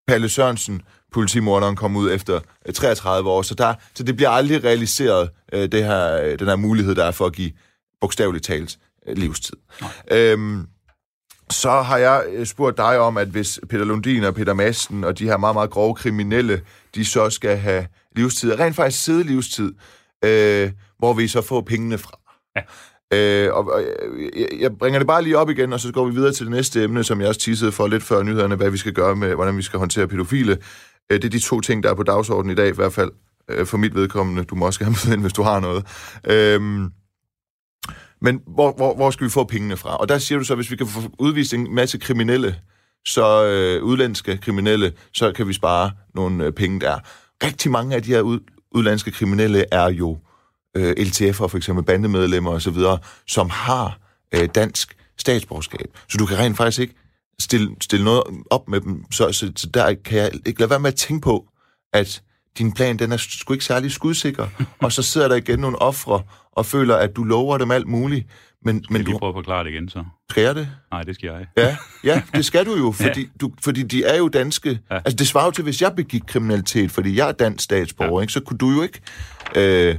Palle 0.07 0.29
Sørensen, 0.29 0.81
politimorderen, 1.11 1.75
kom 1.75 1.95
ud 1.95 2.11
efter 2.11 2.39
33 2.73 3.29
år, 3.29 3.41
så, 3.41 3.55
der, 3.55 3.73
så 3.93 4.03
det 4.03 4.15
bliver 4.15 4.29
aldrig 4.29 4.63
realiseret, 4.63 5.29
øh, 5.53 5.71
det 5.71 5.83
her, 5.83 6.35
den 6.37 6.47
her 6.47 6.55
mulighed, 6.55 6.95
der 6.95 7.05
er 7.05 7.11
for 7.11 7.25
at 7.25 7.33
give 7.33 7.51
bogstaveligt 8.01 8.45
talt 8.45 8.77
øh, 9.07 9.17
livstid. 9.17 9.57
Øhm, 10.11 10.67
så 11.51 11.81
har 11.81 11.97
jeg 11.97 12.23
øh, 12.33 12.45
spurgt 12.45 12.77
dig 12.77 12.99
om, 12.99 13.17
at 13.17 13.27
hvis 13.27 13.59
Peter 13.69 13.85
Lundin 13.85 14.23
og 14.23 14.35
Peter 14.35 14.53
Madsen 14.53 15.03
og 15.03 15.19
de 15.19 15.25
her 15.25 15.37
meget, 15.37 15.55
meget 15.55 15.69
grove 15.69 15.95
kriminelle, 15.95 16.61
de 16.95 17.05
så 17.05 17.29
skal 17.29 17.57
have 17.57 17.87
livstid, 18.15 18.59
rent 18.59 18.75
faktisk 18.75 19.03
sidde 19.03 19.23
livstid, 19.23 19.73
øh, 20.25 20.71
hvor 20.97 21.13
vi 21.13 21.27
så 21.27 21.41
får 21.41 21.61
pengene 21.61 21.97
fra. 21.97 22.19
Ja. 22.55 22.61
Øh, 23.13 23.53
og, 23.53 23.71
og 23.71 23.83
jeg, 24.35 24.47
jeg 24.59 24.77
bringer 24.77 24.99
det 24.99 25.07
bare 25.07 25.23
lige 25.23 25.37
op 25.37 25.49
igen, 25.49 25.73
og 25.73 25.79
så 25.79 25.91
går 25.91 26.05
vi 26.05 26.13
videre 26.13 26.31
til 26.31 26.45
det 26.45 26.51
næste 26.51 26.83
emne, 26.83 27.03
som 27.03 27.21
jeg 27.21 27.29
også 27.29 27.41
teasede 27.41 27.71
for 27.71 27.87
lidt 27.87 28.03
før 28.03 28.23
nyhederne, 28.23 28.55
hvad 28.55 28.69
vi 28.69 28.77
skal 28.77 28.93
gøre 28.93 29.15
med, 29.15 29.35
hvordan 29.35 29.57
vi 29.57 29.61
skal 29.61 29.79
håndtere 29.79 30.07
pædofile. 30.07 30.57
Øh, 31.11 31.17
det 31.17 31.23
er 31.23 31.29
de 31.29 31.39
to 31.39 31.61
ting, 31.61 31.83
der 31.83 31.89
er 31.89 31.93
på 31.93 32.03
dagsordenen 32.03 32.51
i 32.51 32.55
dag, 32.55 32.67
i 32.67 32.75
hvert 32.75 32.93
fald 32.93 33.11
øh, 33.49 33.65
for 33.65 33.77
mit 33.77 33.95
vedkommende. 33.95 34.43
Du 34.43 34.55
må 34.55 34.65
også 34.65 34.79
gerne 34.79 34.95
med 35.05 35.13
ind, 35.13 35.21
hvis 35.21 35.33
du 35.33 35.43
har 35.43 35.59
noget. 35.59 35.85
Øh, 36.27 36.89
men 38.21 38.41
hvor, 38.47 38.73
hvor, 38.77 38.95
hvor 38.95 39.11
skal 39.11 39.25
vi 39.25 39.29
få 39.29 39.43
pengene 39.43 39.77
fra? 39.77 39.97
Og 39.97 40.09
der 40.09 40.17
siger 40.17 40.39
du 40.39 40.45
så, 40.45 40.53
at 40.53 40.57
hvis 40.57 40.71
vi 40.71 40.75
kan 40.75 40.87
få 40.87 41.01
udvist 41.19 41.53
en 41.53 41.75
masse 41.75 41.97
kriminelle, 41.97 42.55
så 43.05 43.45
øh, 43.45 43.83
udlandske 43.83 44.37
kriminelle, 44.37 44.93
så 45.13 45.31
kan 45.31 45.47
vi 45.47 45.53
spare 45.53 45.91
nogle 46.15 46.45
øh, 46.45 46.51
penge 46.51 46.79
der. 46.79 46.99
Rigtig 47.43 47.71
mange 47.71 47.95
af 47.95 48.03
de 48.03 48.09
her 48.09 48.21
ud, 48.21 48.39
udlandske 48.71 49.11
kriminelle 49.11 49.65
er 49.71 49.89
jo 49.89 50.17
øh, 50.77 50.91
LTF'er, 50.91 51.47
for 51.47 51.57
eksempel 51.57 51.85
bandemedlemmer 51.85 52.51
osv., 52.51 52.77
som 53.27 53.49
har 53.49 53.99
øh, 54.35 54.49
dansk 54.55 54.97
statsborgerskab. 55.17 55.97
Så 56.09 56.17
du 56.17 56.25
kan 56.25 56.37
rent 56.37 56.57
faktisk 56.57 56.79
ikke 56.79 56.95
stille, 57.39 57.75
stille 57.81 58.05
noget 58.05 58.23
op 58.49 58.69
med 58.69 58.81
dem. 58.81 59.11
Så, 59.11 59.31
så, 59.31 59.51
så 59.55 59.67
der 59.67 59.93
kan 59.93 60.17
jeg 60.17 60.31
ikke 60.45 60.59
lade 60.59 60.69
være 60.69 60.79
med 60.79 60.91
at 60.91 60.95
tænke 60.95 61.23
på, 61.23 61.47
at 61.93 62.21
din 62.57 62.71
plan, 62.71 62.99
den 62.99 63.11
er 63.11 63.17
sgu 63.17 63.53
ikke 63.53 63.65
særlig 63.65 63.91
skudsikker. 63.91 64.47
og 64.79 64.91
så 64.91 65.03
sidder 65.03 65.27
der 65.27 65.35
igen 65.35 65.59
nogle 65.59 65.81
ofre 65.81 66.21
og 66.51 66.65
føler, 66.65 66.95
at 66.95 67.15
du 67.15 67.23
lover 67.23 67.57
dem 67.57 67.71
alt 67.71 67.87
muligt. 67.87 68.27
Men, 68.65 68.83
skal 68.83 68.93
men 68.93 69.05
du 69.05 69.17
prøve 69.17 69.29
at 69.29 69.35
forklare 69.35 69.63
det 69.63 69.69
igen, 69.69 69.89
så? 69.89 70.03
Skal 70.29 70.43
jeg 70.43 70.55
det? 70.55 70.69
Nej, 70.91 71.01
det 71.01 71.15
skal 71.15 71.27
jeg. 71.27 71.45
Ja, 71.57 71.77
ja 72.03 72.21
det 72.37 72.45
skal 72.45 72.65
du 72.65 72.75
jo, 72.75 72.91
fordi, 72.91 73.21
ja. 73.21 73.27
du, 73.41 73.51
fordi 73.63 73.83
de 73.83 74.03
er 74.03 74.17
jo 74.17 74.27
danske. 74.27 74.79
Ja. 74.91 74.95
Altså, 74.95 75.15
det 75.15 75.27
svarer 75.27 75.45
jo 75.45 75.51
til, 75.51 75.63
hvis 75.63 75.81
jeg 75.81 75.95
begik 75.95 76.21
kriminalitet, 76.27 76.91
fordi 76.91 77.17
jeg 77.17 77.27
er 77.27 77.31
dansk 77.31 77.63
statsborger, 77.63 78.19
ja. 78.19 78.21
ikke, 78.21 78.33
så 78.33 78.39
kunne 78.39 78.57
du 78.57 78.69
jo 78.69 78.81
ikke... 78.81 79.01
Øh, 79.55 79.95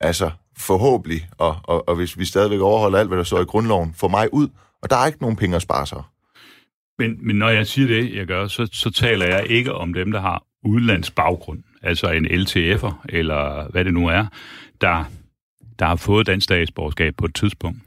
altså, 0.00 0.30
forhåbentlig, 0.58 1.28
og, 1.38 1.56
og, 1.64 1.88
og 1.88 1.96
hvis 1.96 2.18
vi 2.18 2.24
stadigvæk 2.24 2.60
overholder 2.60 2.98
alt, 2.98 3.08
hvad 3.08 3.18
der 3.18 3.24
står 3.24 3.40
i 3.40 3.44
grundloven, 3.44 3.94
få 3.94 4.08
mig 4.08 4.34
ud, 4.34 4.48
og 4.82 4.90
der 4.90 4.96
er 4.96 5.06
ikke 5.06 5.20
nogen 5.20 5.36
penge 5.36 5.56
at 5.56 5.62
spare 5.62 5.86
sig. 5.86 6.02
Men, 6.98 7.26
men 7.26 7.36
når 7.36 7.48
jeg 7.48 7.66
siger 7.66 7.88
det, 7.88 8.14
jeg 8.14 8.26
gør, 8.26 8.46
så, 8.46 8.68
så 8.72 8.90
taler 8.90 9.26
jeg 9.26 9.46
ikke 9.46 9.74
om 9.74 9.94
dem, 9.94 10.12
der 10.12 10.20
har 10.20 10.42
udlands 10.64 11.10
baggrund, 11.10 11.62
altså 11.82 12.10
en 12.10 12.26
LTF'er, 12.26 13.04
eller 13.08 13.70
hvad 13.70 13.84
det 13.84 13.94
nu 13.94 14.06
er, 14.06 14.26
der, 14.80 15.04
der 15.78 15.86
har 15.86 15.96
fået 15.96 16.26
dansk 16.26 16.44
statsborgerskab 16.44 17.14
på 17.16 17.24
et 17.24 17.34
tidspunkt, 17.34 17.78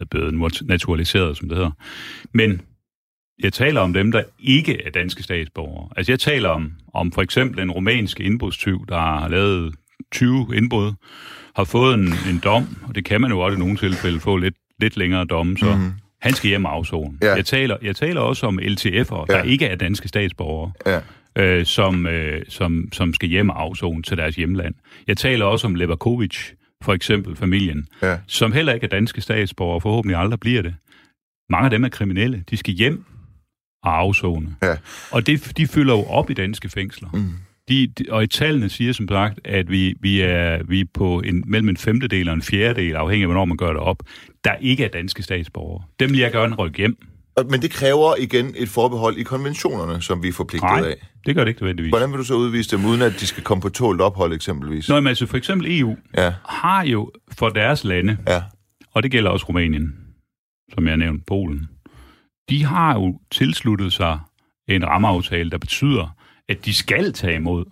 er 0.00 0.04
blevet 0.04 0.62
naturaliseret, 0.62 1.36
som 1.36 1.48
det 1.48 1.56
hedder. 1.56 1.70
Men 2.32 2.60
jeg 3.42 3.52
taler 3.52 3.80
om 3.80 3.92
dem, 3.92 4.12
der 4.12 4.22
ikke 4.38 4.82
er 4.82 4.90
danske 4.90 5.22
statsborgere. 5.22 5.88
Altså 5.96 6.12
jeg 6.12 6.20
taler 6.20 6.48
om, 6.48 6.72
om 6.94 7.12
for 7.12 7.22
eksempel 7.22 7.60
en 7.60 7.70
rumænsk 7.70 8.20
indbrudstyv, 8.20 8.86
der 8.88 8.98
har 8.98 9.28
lavet 9.28 9.74
20 10.12 10.46
indbrud, 10.54 10.92
har 11.56 11.64
fået 11.64 11.94
en, 11.94 12.08
en 12.30 12.40
dom, 12.44 12.76
og 12.88 12.94
det 12.94 13.04
kan 13.04 13.20
man 13.20 13.30
jo 13.30 13.40
også 13.40 13.56
i 13.56 13.58
nogle 13.58 13.76
tilfælde 13.76 14.20
få 14.20 14.36
lidt, 14.36 14.54
lidt 14.80 14.96
længere 14.96 15.24
domme, 15.24 15.58
så 15.58 15.74
mm-hmm. 15.74 15.92
han 16.20 16.34
skal 16.34 16.48
hjem 16.48 16.64
og 16.64 16.72
afzone. 16.72 17.18
Ja. 17.22 17.34
Jeg, 17.34 17.44
taler, 17.44 17.76
jeg 17.82 17.96
taler 17.96 18.20
også 18.20 18.46
om 18.46 18.58
LTF'ere, 18.58 19.24
ja. 19.28 19.34
der 19.34 19.42
ikke 19.42 19.66
er 19.66 19.76
danske 19.76 20.08
statsborgere. 20.08 20.72
Ja 20.86 21.00
øh, 21.36 21.66
som, 21.66 22.06
øh, 22.06 22.42
som, 22.48 22.88
som 22.92 23.14
skal 23.14 23.28
hjem 23.28 23.48
og 23.48 23.62
afzone 23.62 24.02
til 24.02 24.16
deres 24.16 24.36
hjemland. 24.36 24.74
Jeg 25.06 25.16
taler 25.16 25.44
også 25.44 25.66
om 25.66 25.74
Leverkovic, 25.74 26.36
for 26.82 26.92
eksempel 26.92 27.36
familien, 27.36 27.86
ja. 28.02 28.18
som 28.26 28.52
heller 28.52 28.72
ikke 28.72 28.84
er 28.84 28.88
danske 28.88 29.20
statsborgere, 29.20 29.74
og 29.74 29.82
forhåbentlig 29.82 30.16
aldrig 30.16 30.40
bliver 30.40 30.62
det. 30.62 30.74
Mange 31.50 31.64
af 31.64 31.70
dem 31.70 31.84
er 31.84 31.88
kriminelle. 31.88 32.44
De 32.50 32.56
skal 32.56 32.74
hjem 32.74 33.04
og 33.82 33.98
afzone. 33.98 34.56
Ja. 34.62 34.76
Og 35.10 35.26
det, 35.26 35.52
de 35.56 35.66
fylder 35.66 35.94
jo 35.94 36.04
op 36.04 36.30
i 36.30 36.34
danske 36.34 36.68
fængsler. 36.68 37.08
Mm. 37.12 37.32
De, 37.68 37.86
de, 37.86 38.04
og 38.10 38.22
i 38.22 38.26
tallene 38.26 38.68
siger 38.68 38.92
som 38.92 39.08
sagt, 39.08 39.40
at 39.44 39.70
vi, 39.70 39.94
vi, 40.00 40.20
er, 40.20 40.62
vi 40.62 40.80
er 40.80 40.84
på 40.94 41.20
en, 41.20 41.44
mellem 41.46 41.68
en 41.68 41.76
femtedel 41.76 42.28
og 42.28 42.34
en 42.34 42.42
fjerdedel, 42.42 42.96
afhængig 42.96 43.24
af 43.24 43.28
hvornår 43.28 43.44
man 43.44 43.56
gør 43.56 43.68
det 43.68 43.76
op, 43.76 44.02
der 44.44 44.54
ikke 44.54 44.84
er 44.84 44.88
danske 44.88 45.22
statsborgere. 45.22 45.84
Dem 46.00 46.10
vil 46.10 46.18
jeg 46.18 46.32
gerne 46.32 46.54
rykke 46.54 46.78
hjem. 46.78 46.96
Men 47.48 47.62
det 47.62 47.70
kræver 47.70 48.14
igen 48.18 48.54
et 48.56 48.68
forbehold 48.68 49.16
i 49.16 49.22
konventionerne, 49.22 50.02
som 50.02 50.22
vi 50.22 50.28
er 50.28 50.32
forpligtet 50.32 50.70
Nej, 50.70 50.88
af. 50.90 51.06
det 51.26 51.34
gør 51.34 51.44
det 51.44 51.48
ikke 51.48 51.62
nødvendigvis. 51.62 51.90
Hvordan 51.90 52.10
vil 52.10 52.18
du 52.18 52.24
så 52.24 52.34
udvise 52.34 52.76
dem, 52.76 52.84
uden 52.84 53.02
at 53.02 53.12
de 53.20 53.26
skal 53.26 53.42
komme 53.42 53.62
på 53.62 53.68
tålt 53.68 54.00
ophold 54.00 54.32
eksempelvis? 54.32 54.88
Nå, 54.88 54.94
men 55.00 55.06
altså 55.06 55.26
for 55.26 55.36
eksempel 55.36 55.80
EU 55.80 55.96
ja. 56.16 56.34
har 56.44 56.84
jo 56.84 57.10
for 57.32 57.48
deres 57.48 57.84
lande, 57.84 58.16
ja. 58.28 58.42
og 58.94 59.02
det 59.02 59.10
gælder 59.10 59.30
også 59.30 59.46
Rumænien, 59.46 59.94
som 60.74 60.88
jeg 60.88 60.96
nævnte, 60.96 61.24
Polen, 61.26 61.68
de 62.50 62.64
har 62.64 62.94
jo 62.94 63.18
tilsluttet 63.30 63.92
sig 63.92 64.18
en 64.68 64.86
rammeaftale, 64.86 65.50
der 65.50 65.58
betyder, 65.58 66.16
at 66.48 66.64
de 66.64 66.74
skal 66.74 67.12
tage 67.12 67.34
imod 67.34 67.64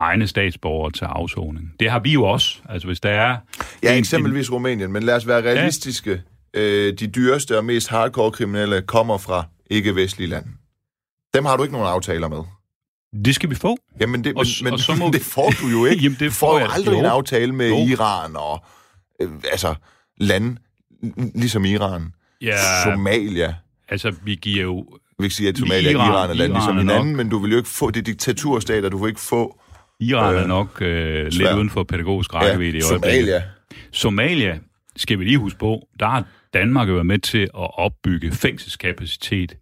egne 0.00 0.26
statsborgere 0.26 0.92
til 0.92 1.04
afsoning. 1.04 1.74
Det 1.80 1.90
har 1.90 1.98
vi 1.98 2.12
jo 2.12 2.24
også. 2.24 2.58
Altså 2.68 2.88
hvis 2.88 3.00
der 3.00 3.10
er... 3.10 3.36
Ja, 3.82 3.98
eksempelvis 3.98 4.48
en, 4.48 4.54
Rumænien, 4.54 4.92
men 4.92 5.02
lad 5.02 5.16
os 5.16 5.26
være 5.26 5.42
realistiske. 5.42 6.10
Ja 6.10 6.18
øh, 6.54 6.92
de 6.92 7.06
dyreste 7.06 7.58
og 7.58 7.64
mest 7.64 7.88
hardcore 7.88 8.30
kriminelle 8.30 8.82
kommer 8.82 9.18
fra 9.18 9.44
ikke-vestlige 9.70 10.28
lande. 10.28 10.48
Dem 11.34 11.44
har 11.44 11.56
du 11.56 11.62
ikke 11.62 11.72
nogen 11.72 11.88
aftaler 11.88 12.28
med. 12.28 12.42
Det 13.24 13.34
skal 13.34 13.50
vi 13.50 13.54
få. 13.54 13.76
Jamen, 14.00 14.24
det, 14.24 14.34
og, 14.36 14.46
men, 14.62 14.72
og 14.72 14.78
så 14.78 14.94
må... 14.94 15.10
det 15.12 15.22
får 15.22 15.52
du 15.62 15.66
jo 15.66 15.86
ikke. 15.90 16.02
Jamen, 16.02 16.18
det 16.20 16.32
får 16.32 16.52
du 16.52 16.58
får 16.58 16.60
jo 16.60 16.72
aldrig 16.72 16.94
jo. 16.94 16.98
en 16.98 17.04
aftale 17.04 17.52
med 17.52 17.68
jo. 17.68 17.76
Iran 17.76 18.36
og 18.36 18.64
øh, 19.20 19.30
altså 19.52 19.74
lande 20.20 20.56
ligesom 21.34 21.64
Iran. 21.64 22.12
Ja. 22.40 22.56
Somalia. 22.84 23.54
Altså, 23.88 24.14
vi 24.24 24.34
giver 24.34 24.62
jo... 24.62 24.86
Vi 25.18 25.24
kan 25.24 25.30
sige, 25.30 25.48
at 25.48 25.58
Somalia 25.58 25.90
Iran, 25.90 26.00
og 26.00 26.14
Iran 26.14 26.30
er 26.30 26.34
lande 26.34 26.54
ligesom 26.54 26.78
hinanden, 26.78 27.16
men 27.16 27.28
du 27.28 27.38
vil 27.38 27.50
jo 27.50 27.56
ikke 27.56 27.68
få... 27.68 27.90
Det 27.90 28.06
diktaturstater, 28.06 28.88
du 28.88 28.98
vil 28.98 29.08
ikke 29.08 29.20
få... 29.20 29.60
Iran 30.00 30.34
øh, 30.34 30.42
er 30.42 30.46
nok 30.46 30.82
øh, 30.82 31.26
lidt 31.26 31.52
uden 31.56 31.70
for 31.70 31.84
pædagogisk 31.84 32.34
rækkevidde 32.34 32.78
ja, 32.78 32.84
i 32.84 32.90
øjeblikket. 32.90 33.24
Somalia. 33.24 33.42
Somalia, 33.92 34.58
skal 34.96 35.18
vi 35.18 35.24
lige 35.24 35.38
huske 35.38 35.58
på, 35.58 35.88
der 36.00 36.06
har 36.06 36.24
Danmark 36.54 36.88
været 36.88 37.06
med 37.06 37.18
til 37.18 37.42
at 37.42 37.78
opbygge 37.78 38.32
fængselskapacitet. 38.32 39.56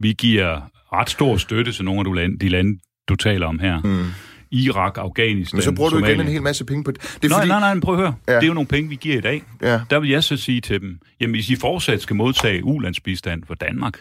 Vi 0.00 0.12
giver 0.12 0.70
ret 0.92 1.10
stor 1.10 1.36
støtte 1.36 1.72
til 1.72 1.84
nogle 1.84 2.00
af 2.00 2.04
de 2.04 2.14
lande, 2.14 2.38
de 2.38 2.48
lande 2.48 2.78
du 3.08 3.16
taler 3.16 3.46
om 3.46 3.58
her. 3.58 3.80
Mm. 3.80 4.04
Irak, 4.50 4.98
Afghanistan, 4.98 5.56
Men 5.56 5.62
så 5.62 5.72
bruger 5.72 5.90
Somalia. 5.90 6.08
du 6.08 6.12
igen 6.20 6.26
en 6.26 6.32
hel 6.32 6.42
masse 6.42 6.64
penge 6.64 6.84
på 6.84 6.90
det. 6.90 7.00
det 7.02 7.24
er 7.24 7.28
nej, 7.28 7.38
fordi... 7.38 7.48
nej, 7.48 7.60
nej, 7.60 7.80
prøv 7.80 7.94
at 7.94 8.00
høre. 8.00 8.14
Ja. 8.28 8.34
Det 8.34 8.42
er 8.42 8.46
jo 8.46 8.54
nogle 8.54 8.66
penge, 8.68 8.88
vi 8.88 8.94
giver 8.94 9.18
i 9.18 9.20
dag. 9.20 9.42
Ja. 9.62 9.80
Der 9.90 9.98
vil 10.00 10.10
jeg 10.10 10.24
så 10.24 10.36
sige 10.36 10.60
til 10.60 10.80
dem, 10.80 10.98
jamen 11.20 11.34
hvis 11.34 11.50
I 11.50 11.56
fortsat 11.56 12.02
skal 12.02 12.16
modtage 12.16 12.64
ulandsbistand 12.64 13.42
for 13.46 13.54
Danmark, 13.54 13.98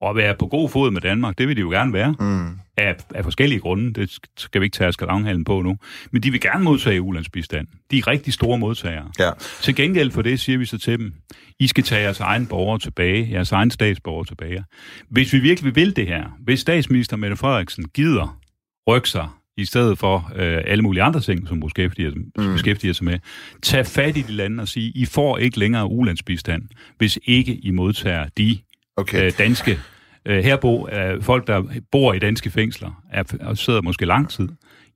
og 0.00 0.16
være 0.16 0.34
på 0.38 0.46
god 0.46 0.68
fod 0.68 0.90
med 0.90 1.00
Danmark, 1.00 1.38
det 1.38 1.48
vil 1.48 1.56
de 1.56 1.60
jo 1.60 1.70
gerne 1.70 1.92
være, 1.92 2.14
mm. 2.20 2.58
Af, 2.80 2.96
af 3.14 3.24
forskellige 3.24 3.60
grunde, 3.60 3.92
det 3.92 4.18
skal 4.36 4.60
vi 4.60 4.64
ikke 4.64 4.74
tage 4.74 4.92
skadavnhalen 4.92 5.44
på 5.44 5.62
nu, 5.62 5.76
men 6.10 6.22
de 6.22 6.30
vil 6.30 6.40
gerne 6.40 6.64
modtage 6.64 7.02
ulandsbistand. 7.02 7.66
De 7.90 7.98
er 7.98 8.06
rigtig 8.06 8.32
store 8.32 8.58
modtagere. 8.58 9.10
Ja. 9.18 9.30
Til 9.62 9.74
gengæld 9.74 10.10
for 10.10 10.22
det 10.22 10.40
siger 10.40 10.58
vi 10.58 10.64
så 10.64 10.78
til 10.78 10.98
dem, 10.98 11.14
I 11.58 11.66
skal 11.66 11.84
tage 11.84 12.02
jeres 12.02 12.20
egen 12.20 12.46
borgere 12.46 12.78
tilbage, 12.78 13.28
jeres 13.32 13.52
egen 13.52 13.70
statsborger 13.70 14.24
tilbage. 14.24 14.64
Hvis 15.08 15.32
vi 15.32 15.38
virkelig 15.38 15.76
vil 15.76 15.96
det 15.96 16.06
her, 16.06 16.24
hvis 16.44 16.60
statsminister 16.60 17.16
Mette 17.16 17.36
Frederiksen 17.36 17.84
gider 17.88 18.40
rykke 18.88 19.08
sig 19.08 19.28
i 19.56 19.64
stedet 19.64 19.98
for 19.98 20.32
øh, 20.36 20.58
alle 20.66 20.82
mulige 20.82 21.02
andre 21.02 21.20
ting, 21.20 21.48
som 21.48 21.60
beskæftiger, 21.60 22.10
mm. 22.10 22.52
beskæftiger 22.52 22.92
sig 22.92 23.04
med. 23.04 23.18
Tag 23.62 23.86
fat 23.86 24.16
i 24.16 24.22
de 24.22 24.32
lande 24.32 24.62
og 24.62 24.68
sige, 24.68 24.92
I 24.94 25.04
får 25.04 25.38
ikke 25.38 25.58
længere 25.58 25.90
ulandsbistand, 25.90 26.62
hvis 26.98 27.18
ikke 27.24 27.54
I 27.54 27.70
modtager 27.70 28.26
de 28.38 28.58
okay. 28.96 29.26
øh, 29.26 29.32
danske 29.38 29.78
Øh, 30.26 30.44
her 30.44 30.56
bo, 30.56 30.88
øh, 30.88 31.22
folk, 31.22 31.46
der 31.46 31.62
bor 31.92 32.12
i 32.14 32.18
danske 32.18 32.50
fængsler, 32.50 33.02
er, 33.12 33.22
og 33.40 33.58
sidder 33.58 33.82
måske 33.82 34.06
lang 34.06 34.28
tid, 34.30 34.48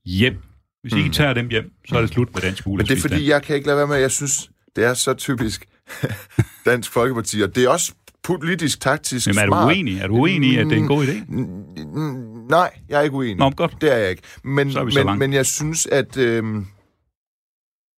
hjem. 0.04 0.36
Hvis 0.82 0.92
I 0.92 0.98
ikke 0.98 1.10
tager 1.10 1.32
dem 1.34 1.48
hjem, 1.48 1.70
så 1.88 1.96
er 1.96 2.00
det 2.00 2.10
slut 2.10 2.34
med 2.34 2.42
dansk 2.42 2.66
Men 2.66 2.78
det 2.78 2.90
er 2.90 3.00
fordi, 3.00 3.30
jeg 3.30 3.42
kan 3.42 3.56
ikke 3.56 3.66
lade 3.66 3.78
være 3.78 3.86
med, 3.86 3.96
jeg 3.96 4.10
synes, 4.10 4.50
det 4.76 4.84
er 4.84 4.94
så 4.94 5.14
typisk 5.14 5.66
Dansk 6.66 6.92
Folkeparti, 6.92 7.40
og 7.42 7.54
det 7.54 7.64
er 7.64 7.68
også 7.68 7.92
politisk, 8.24 8.80
taktisk 8.80 9.26
Men 9.26 9.38
er 9.38 9.42
du 9.42 9.50
smart. 9.50 9.66
uenig? 9.66 9.98
Er 9.98 10.06
du 10.06 10.14
uenig 10.14 10.50
i, 10.50 10.56
at 10.56 10.66
det 10.66 10.72
er 10.72 10.76
en 10.76 10.86
god 10.86 11.06
idé? 11.06 11.34
Nej, 12.50 12.70
jeg 12.88 12.98
er 12.98 13.02
ikke 13.02 13.16
uenig. 13.16 13.36
Nå, 13.36 13.50
godt. 13.50 13.76
Det 13.80 13.92
er 13.92 13.96
jeg 13.96 14.10
ikke. 14.10 14.22
Men, 14.44 14.72
Så 14.72 14.80
er 14.80 14.84
vi 14.84 14.92
så 14.92 14.98
men, 14.98 15.06
langt. 15.06 15.18
men 15.18 15.32
jeg 15.32 15.46
synes, 15.46 15.86
at... 15.86 16.16
Øh, 16.16 16.44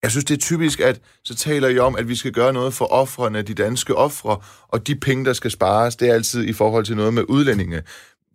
jeg 0.02 0.10
synes, 0.10 0.24
det 0.24 0.34
er 0.34 0.38
typisk, 0.38 0.80
at 0.80 1.00
så 1.24 1.34
taler 1.34 1.68
I 1.68 1.78
om, 1.78 1.96
at 1.96 2.08
vi 2.08 2.16
skal 2.16 2.32
gøre 2.32 2.52
noget 2.52 2.74
for 2.74 2.84
offrene, 2.84 3.42
de 3.42 3.54
danske 3.54 3.94
ofre, 3.94 4.38
og 4.68 4.86
de 4.86 4.96
penge, 4.96 5.24
der 5.24 5.32
skal 5.32 5.50
spares, 5.50 5.96
det 5.96 6.08
er 6.08 6.14
altid 6.14 6.44
i 6.44 6.52
forhold 6.52 6.84
til 6.84 6.96
noget 6.96 7.14
med 7.14 7.24
udlændinge. 7.28 7.82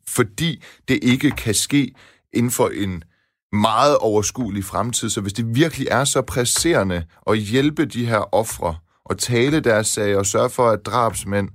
Fordi 0.07 0.63
det 0.87 0.99
ikke 1.01 1.31
kan 1.31 1.53
ske 1.53 1.93
inden 2.33 2.51
for 2.51 2.69
en 2.69 3.03
meget 3.51 3.97
overskuelig 3.97 4.63
fremtid. 4.63 5.09
Så 5.09 5.21
hvis 5.21 5.33
det 5.33 5.55
virkelig 5.55 5.87
er 5.91 6.03
så 6.03 6.21
presserende 6.21 7.03
at 7.27 7.37
hjælpe 7.37 7.85
de 7.85 8.05
her 8.05 8.35
ofre 8.35 8.75
og 9.05 9.17
tale 9.17 9.59
deres 9.59 9.87
sag 9.87 10.17
og 10.17 10.25
sørge 10.25 10.49
for, 10.49 10.69
at 10.69 10.85
drabsmænd 10.85 11.49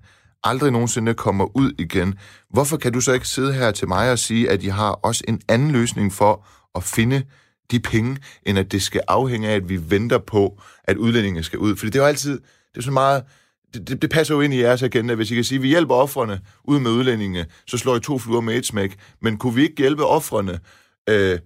aldrig 0.44 0.72
nogensinde 0.72 1.14
kommer 1.14 1.56
ud 1.56 1.72
igen, 1.78 2.14
hvorfor 2.50 2.76
kan 2.76 2.92
du 2.92 3.00
så 3.00 3.12
ikke 3.12 3.28
sidde 3.28 3.52
her 3.52 3.70
til 3.70 3.88
mig 3.88 4.12
og 4.12 4.18
sige, 4.18 4.50
at 4.50 4.62
I 4.62 4.66
har 4.66 4.90
også 4.90 5.24
en 5.28 5.40
anden 5.48 5.70
løsning 5.70 6.12
for 6.12 6.46
at 6.74 6.84
finde 6.84 7.22
de 7.70 7.80
penge, 7.80 8.18
end 8.46 8.58
at 8.58 8.72
det 8.72 8.82
skal 8.82 9.00
afhænge 9.08 9.48
af, 9.48 9.54
at 9.54 9.68
vi 9.68 9.90
venter 9.90 10.18
på, 10.18 10.60
at 10.84 10.96
udlændinge 10.96 11.42
skal 11.42 11.58
ud. 11.58 11.76
Fordi 11.76 11.90
det 11.90 11.98
er 11.98 12.02
jo 12.02 12.08
altid, 12.08 12.40
det 12.74 12.78
er 12.78 12.82
så 12.82 12.90
meget, 12.90 13.24
det, 13.74 13.88
det, 13.88 14.02
det 14.02 14.10
passer 14.10 14.34
jo 14.34 14.40
ind 14.40 14.54
i 14.54 14.60
jeres 14.60 14.82
agenda, 14.82 15.14
hvis 15.14 15.30
I 15.30 15.34
kan 15.34 15.44
sige, 15.44 15.56
at 15.56 15.62
vi 15.62 15.68
hjælper 15.68 15.94
offrene 15.94 16.40
ud 16.64 16.80
med 16.80 16.90
udlændinge, 16.90 17.46
så 17.66 17.78
slår 17.78 17.96
I 17.96 18.00
to 18.00 18.18
fluer 18.18 18.40
med 18.40 18.54
et 18.56 18.66
smæk. 18.66 18.96
Men 19.22 19.38
kunne 19.38 19.54
vi 19.54 19.62
ikke 19.62 19.76
hjælpe 19.78 20.04
offrene, 20.04 20.60
øh, 21.08 21.38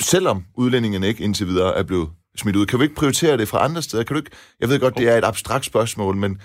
selvom 0.00 0.44
udlændingene 0.54 1.08
ikke 1.08 1.24
indtil 1.24 1.46
videre 1.46 1.76
er 1.76 1.82
blevet 1.82 2.08
smidt 2.36 2.56
ud? 2.56 2.66
Kan 2.66 2.78
vi 2.78 2.84
ikke 2.84 2.96
prioritere 2.96 3.36
det 3.36 3.48
fra 3.48 3.64
andre 3.64 3.82
steder? 3.82 4.04
Kan 4.04 4.14
du 4.14 4.18
ikke, 4.20 4.30
jeg 4.60 4.68
ved 4.68 4.80
godt, 4.80 4.98
det 4.98 5.08
er 5.08 5.18
et 5.18 5.24
abstrakt 5.24 5.64
spørgsmål, 5.64 6.16
men 6.16 6.40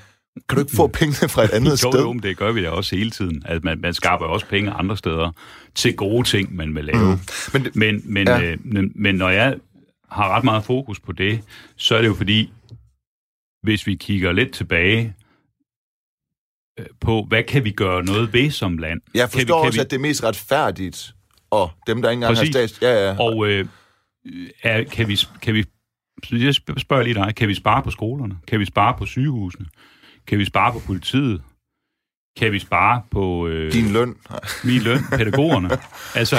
kan 0.49 0.55
du 0.55 0.59
ikke 0.61 0.75
få 0.75 0.87
pengene 0.99 1.29
fra 1.29 1.43
et 1.43 1.49
andet 1.49 1.71
Jo, 1.71 1.91
sted? 1.91 2.01
jo, 2.01 2.13
det 2.13 2.37
gør 2.37 2.51
vi 2.51 2.63
da 2.63 2.69
også 2.69 2.95
hele 2.95 3.11
tiden. 3.11 3.41
Altså, 3.45 3.61
man, 3.63 3.81
man 3.81 3.93
skaber 3.93 4.25
også 4.25 4.45
penge 4.45 4.71
andre 4.71 4.97
steder 4.97 5.31
til 5.75 5.95
gode 5.95 6.27
ting, 6.27 6.55
man 6.55 6.75
vil 6.75 6.85
lave. 6.85 7.11
Mm. 7.15 7.19
Men 7.53 7.63
det- 7.63 7.75
Men, 7.75 8.01
men, 8.05 8.27
Ja. 8.27 8.41
øh, 8.41 8.57
men, 8.65 8.91
men 8.95 9.15
når 9.15 9.29
jeg 9.29 9.55
har 10.11 10.29
ret 10.29 10.43
meget 10.43 10.63
fokus 10.63 10.99
på 10.99 11.11
det, 11.11 11.41
så 11.75 11.95
er 11.95 12.01
det 12.01 12.07
jo 12.07 12.13
fordi, 12.13 12.51
hvis 13.63 13.87
vi 13.87 13.95
kigger 13.95 14.31
lidt 14.31 14.51
tilbage 14.53 15.13
øh, 16.79 16.85
på, 17.01 17.25
hvad 17.27 17.43
kan 17.43 17.63
vi 17.63 17.71
gøre 17.71 18.03
noget 18.03 18.33
ved 18.33 18.51
som 18.51 18.77
land? 18.77 19.01
Jeg 19.13 19.29
kan 19.29 19.39
forstår 19.39 19.57
vi, 19.59 19.61
kan 19.61 19.67
også, 19.67 19.79
vi, 19.79 19.81
at 19.81 19.91
det 19.91 19.95
er 19.97 20.01
mest 20.01 20.23
retfærdigt, 20.23 21.13
og 21.51 21.71
dem, 21.87 22.01
der 22.01 22.09
ikke 22.09 22.17
engang 22.17 22.35
Præcis. 22.35 22.55
har 22.55 22.67
stats... 22.67 22.81
Ja, 22.81 23.07
ja. 23.09 23.19
Og 23.19 23.47
øh, 23.47 23.65
er, 24.63 24.83
kan 24.83 25.07
vi, 25.07 25.19
kan 25.41 25.53
vi, 25.53 25.63
så 26.23 26.35
jeg 26.35 26.49
sp- 26.49 26.79
spørger 26.79 27.03
lige 27.03 27.13
dig, 27.13 27.35
kan 27.35 27.47
vi 27.47 27.53
spare 27.55 27.83
på 27.83 27.91
skolerne? 27.91 28.37
Kan 28.47 28.59
vi 28.59 28.65
spare 28.65 28.95
på 28.97 29.05
sygehusene? 29.05 29.65
Kan 30.29 30.39
vi 30.39 30.45
spare 30.45 30.73
på 30.73 30.79
politiet? 30.87 31.41
Kan 32.37 32.51
vi 32.51 32.59
spare 32.59 33.01
på 33.11 33.47
øh, 33.47 33.71
Din 33.73 33.93
løn. 33.93 34.15
min 34.63 34.81
løn, 34.81 34.99
pædagogerne? 35.11 35.69
altså, 36.19 36.35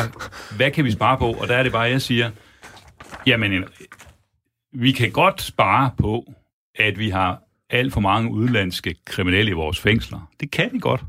hvad 0.56 0.70
kan 0.70 0.84
vi 0.84 0.90
spare 0.90 1.18
på? 1.18 1.32
Og 1.32 1.48
der 1.48 1.56
er 1.56 1.62
det 1.62 1.72
bare, 1.72 1.82
jeg 1.82 2.02
siger, 2.02 2.30
jamen, 3.26 3.52
en- 3.52 3.64
vi 4.72 4.92
kan 4.92 5.10
godt 5.12 5.42
spare 5.42 5.90
på, 5.98 6.32
at 6.74 6.98
vi 6.98 7.10
har 7.10 7.42
alt 7.70 7.92
for 7.92 8.00
mange 8.00 8.30
udenlandske 8.30 8.94
kriminelle 9.04 9.50
i 9.50 9.54
vores 9.54 9.80
fængsler. 9.80 10.30
Det 10.40 10.50
kan 10.50 10.68
vi 10.72 10.78
godt. 10.78 11.00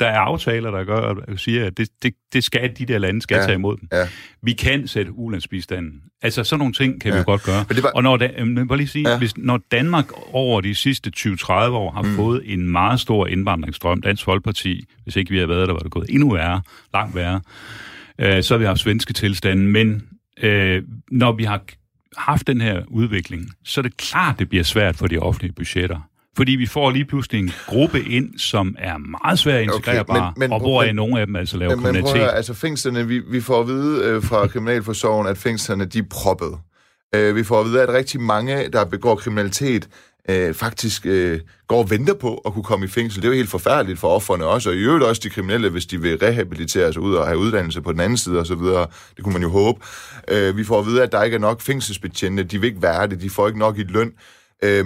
Der 0.00 0.06
er 0.06 0.18
aftaler, 0.18 0.70
der 0.70 0.84
gør, 0.84 1.14
at 1.28 1.40
siger, 1.40 1.66
at 1.66 1.76
det, 1.78 1.88
det, 2.02 2.14
det 2.32 2.44
skal 2.44 2.72
de 2.78 2.86
der 2.86 2.98
lande 2.98 3.22
skal 3.22 3.34
Ja, 3.36 3.42
tage 3.42 3.54
imod 3.54 3.76
dem. 3.76 3.88
ja. 3.92 4.06
Vi 4.42 4.52
kan 4.52 4.88
sætte 4.88 5.12
ulandsbistanden. 5.12 5.92
Altså, 6.22 6.44
sådan 6.44 6.58
nogle 6.58 6.72
ting 6.74 7.00
kan 7.00 7.12
ja. 7.12 7.18
vi 7.18 7.24
godt 7.24 7.42
gøre. 7.42 7.64
Men 7.68 7.74
det 7.76 7.82
var- 7.84 7.90
Og 7.94 8.02
når, 8.02 8.16
da, 8.16 8.30
øhm, 8.38 8.68
bare 8.68 8.78
lige 8.78 8.88
sige, 8.88 9.10
Ja. 9.10 9.18
hvis, 9.18 9.36
når 9.36 9.60
Danmark 9.70 10.06
over 10.34 10.60
de 10.60 10.74
sidste 10.74 11.10
20-30 11.16 11.50
år 11.52 11.90
har 11.90 12.02
mm. 12.02 12.16
fået 12.16 12.42
en 12.52 12.68
meget 12.72 13.00
stor 13.00 13.26
indvandringsstrøm, 13.26 14.02
Dansk 14.02 14.24
Folkeparti, 14.24 14.84
hvis 15.04 15.16
ikke 15.16 15.30
vi 15.30 15.36
havde 15.36 15.48
været 15.48 15.66
der, 15.68 15.72
var 15.74 15.80
det 15.80 15.90
gået 15.90 16.06
endnu 16.10 16.32
værre, 16.32 16.62
langt 16.94 17.14
værre, 17.14 17.40
øh, 18.18 18.42
så 18.42 18.54
har 18.54 18.58
vi 18.58 18.64
haft 18.64 18.80
svenske 18.80 19.12
tilstande. 19.12 19.62
Men 19.62 20.02
øh, 20.42 20.82
når 21.10 21.32
vi 21.32 21.44
har 21.44 21.62
haft 22.16 22.46
den 22.46 22.60
her 22.60 22.82
udvikling, 22.88 23.50
så 23.64 23.80
er 23.80 23.82
det 23.82 23.96
klart, 23.96 24.38
det 24.38 24.48
bliver 24.48 24.64
svært 24.64 24.96
for 24.96 25.06
de 25.06 25.18
offentlige 25.18 25.52
budgetter. 25.52 26.00
Fordi 26.36 26.52
vi 26.52 26.66
får 26.66 26.90
lige 26.90 27.04
pludselig 27.04 27.38
en 27.40 27.52
gruppe 27.66 28.02
ind, 28.04 28.38
som 28.38 28.74
er 28.78 28.98
meget 28.98 29.38
svært 29.38 29.60
men- 29.60 29.66
men- 29.66 29.74
okay, 29.74 30.50
og 30.50 30.60
hvor 30.60 30.84
men- 30.84 30.96
nogle 30.96 31.20
af 31.20 31.26
dem 31.26 31.36
altså 31.36 31.56
laver 31.56 31.76
Men, 31.76 31.82
men 31.82 31.92
prøv 31.92 31.98
at 31.98 32.04
kriminalitet. 32.04 32.36
altså 32.36 32.54
fængslerne, 32.54 33.06
vi, 33.08 33.18
vi 33.18 33.40
får 33.40 33.60
at 33.60 33.66
vide 33.68 34.04
øh, 34.04 34.22
fra 34.22 34.46
Kriminalforsorgen, 34.52 35.26
at 35.26 35.38
fængslerne, 35.38 35.84
de 35.84 35.98
er 35.98 36.02
proppet. 36.10 36.58
Øh, 37.14 37.36
vi 37.36 37.44
får 37.44 37.60
at 37.60 37.66
vide, 37.66 37.82
at 37.82 37.88
rigtig 37.88 38.20
mange, 38.20 38.68
der 38.72 38.84
begår 38.84 39.14
kriminalitet, 39.14 39.88
øh, 40.30 40.54
faktisk 40.54 41.06
øh, 41.06 41.40
går 41.68 41.78
og 41.78 41.90
venter 41.90 42.14
på 42.14 42.34
at 42.34 42.52
kunne 42.52 42.64
komme 42.64 42.84
i 42.86 42.88
fængsel. 42.88 43.22
Det 43.22 43.28
er 43.28 43.32
jo 43.32 43.36
helt 43.36 43.50
forfærdeligt 43.50 43.98
for 43.98 44.08
offerne 44.08 44.44
også, 44.46 44.70
og 44.70 44.76
i 44.76 44.78
øvrigt 44.78 45.04
også 45.04 45.20
de 45.24 45.30
kriminelle, 45.30 45.68
hvis 45.68 45.86
de 45.86 46.00
vil 46.00 46.18
rehabilitere 46.18 46.92
sig 46.92 47.02
ud 47.02 47.14
og 47.14 47.26
have 47.26 47.38
uddannelse 47.38 47.80
på 47.82 47.92
den 47.92 48.00
anden 48.00 48.18
side 48.18 48.38
osv. 48.40 48.56
Det 49.16 49.24
kunne 49.24 49.32
man 49.32 49.42
jo 49.42 49.50
håbe. 49.50 49.80
Øh, 50.28 50.56
vi 50.56 50.64
får 50.64 50.78
at 50.80 50.86
vide, 50.86 51.02
at 51.02 51.12
der 51.12 51.22
ikke 51.22 51.34
er 51.34 51.38
nok 51.40 51.60
fængselsbetjente. 51.60 52.42
De 52.42 52.60
vil 52.60 52.68
ikke 52.68 52.82
være 52.82 53.06
det. 53.06 53.20
De 53.22 53.30
får 53.30 53.46
ikke 53.46 53.58
nok 53.58 53.78
i 53.78 53.82
løn. 53.82 54.12
Øh, 54.64 54.84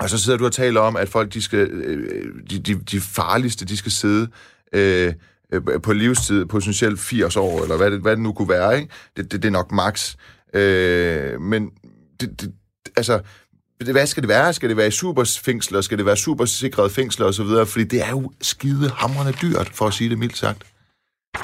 og 0.00 0.10
så 0.10 0.18
sidder 0.18 0.38
du 0.38 0.44
og 0.44 0.52
taler 0.52 0.80
om, 0.80 0.96
at 0.96 1.08
folk, 1.08 1.34
de, 1.34 1.42
skal, 1.42 1.58
øh, 1.70 2.24
de, 2.50 2.58
de, 2.58 2.74
de 2.74 3.00
farligste, 3.00 3.64
de 3.64 3.76
skal 3.76 3.92
sidde 3.92 4.28
øh, 4.72 5.12
øh, 5.52 5.62
på 5.82 5.92
livstid, 5.92 6.44
potentielt 6.44 7.00
80 7.00 7.36
år, 7.36 7.62
eller 7.62 7.76
hvad 7.76 7.90
det, 7.90 8.00
hvad 8.00 8.12
det 8.12 8.22
nu 8.22 8.32
kunne 8.32 8.48
være, 8.48 8.78
ikke? 8.78 8.92
Det, 9.16 9.32
det, 9.32 9.42
det 9.42 9.48
er 9.48 9.52
nok 9.52 9.72
max. 9.72 10.14
Øh, 10.54 11.40
men 11.40 11.70
det, 12.20 12.40
det, 12.40 12.52
altså, 12.96 13.20
hvad 13.84 14.06
skal 14.06 14.22
det 14.22 14.28
være? 14.28 14.52
Skal 14.52 14.68
det 14.68 14.76
være 14.76 14.88
i 14.88 14.90
superfængsler? 14.90 15.80
Skal 15.80 15.98
det 15.98 16.06
være 16.06 16.16
supersikrede 16.16 16.90
fængsler 16.90 17.26
osv.? 17.26 17.66
Fordi 17.66 17.84
det 17.84 18.02
er 18.02 18.10
jo 18.10 18.32
skide 18.40 18.90
hamrende 18.90 19.32
dyrt, 19.42 19.70
for 19.74 19.86
at 19.86 19.94
sige 19.94 20.10
det 20.10 20.18
mildt 20.18 20.36
sagt. 20.36 20.62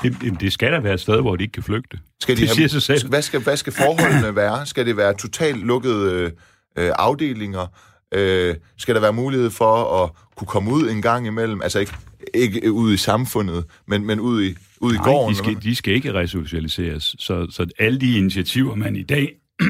Det, 0.03 0.41
det 0.41 0.53
skal 0.53 0.73
da 0.73 0.79
være 0.79 0.95
et 0.95 1.01
sted, 1.01 1.21
hvor 1.21 1.37
de 1.37 1.43
ikke 1.45 1.53
kan 1.53 1.63
flygte. 1.63 1.99
Skal 2.21 2.37
de 2.37 2.41
Det 2.41 2.49
have, 2.49 2.55
siger 2.55 2.69
sig 2.69 2.83
selv. 2.83 3.09
Hvad 3.09 3.23
skal, 3.23 3.41
hvad 3.41 3.57
skal 3.57 3.73
forholdene 3.73 4.37
være? 4.37 4.67
Skal 4.67 4.87
det 4.87 4.97
være 4.97 5.15
totalt 5.15 5.67
lukkede 5.67 6.13
øh, 6.13 6.31
øh, 6.79 6.93
afdelinger? 6.99 7.67
Øh, 8.15 8.55
skal 8.79 8.95
der 8.95 9.01
være 9.01 9.13
mulighed 9.13 9.51
for 9.51 10.03
at 10.05 10.11
kunne 10.37 10.49
komme 10.49 10.73
ud 10.73 10.91
en 10.91 11.03
gang 11.03 11.27
imellem? 11.27 11.63
Altså 11.63 11.79
ikke, 11.79 11.93
ikke 12.35 12.73
ud 12.73 12.93
i 12.95 12.97
samfundet, 12.97 13.65
men, 13.87 14.07
men 14.07 14.21
ud 14.21 14.43
i, 14.43 14.55
ud 14.81 14.93
i 14.93 14.97
Nej, 14.97 15.05
gården? 15.05 15.33
de 15.35 15.39
skal, 15.39 15.63
de 15.63 15.77
skal 15.77 15.95
ikke 15.95 16.15
resocialiseres. 16.15 17.17
Så, 17.19 17.47
så 17.51 17.67
alle 17.79 18.01
de 18.01 18.17
initiativer, 18.19 18.75
man 18.75 18.97
i 18.97 19.03
dag... 19.03 19.33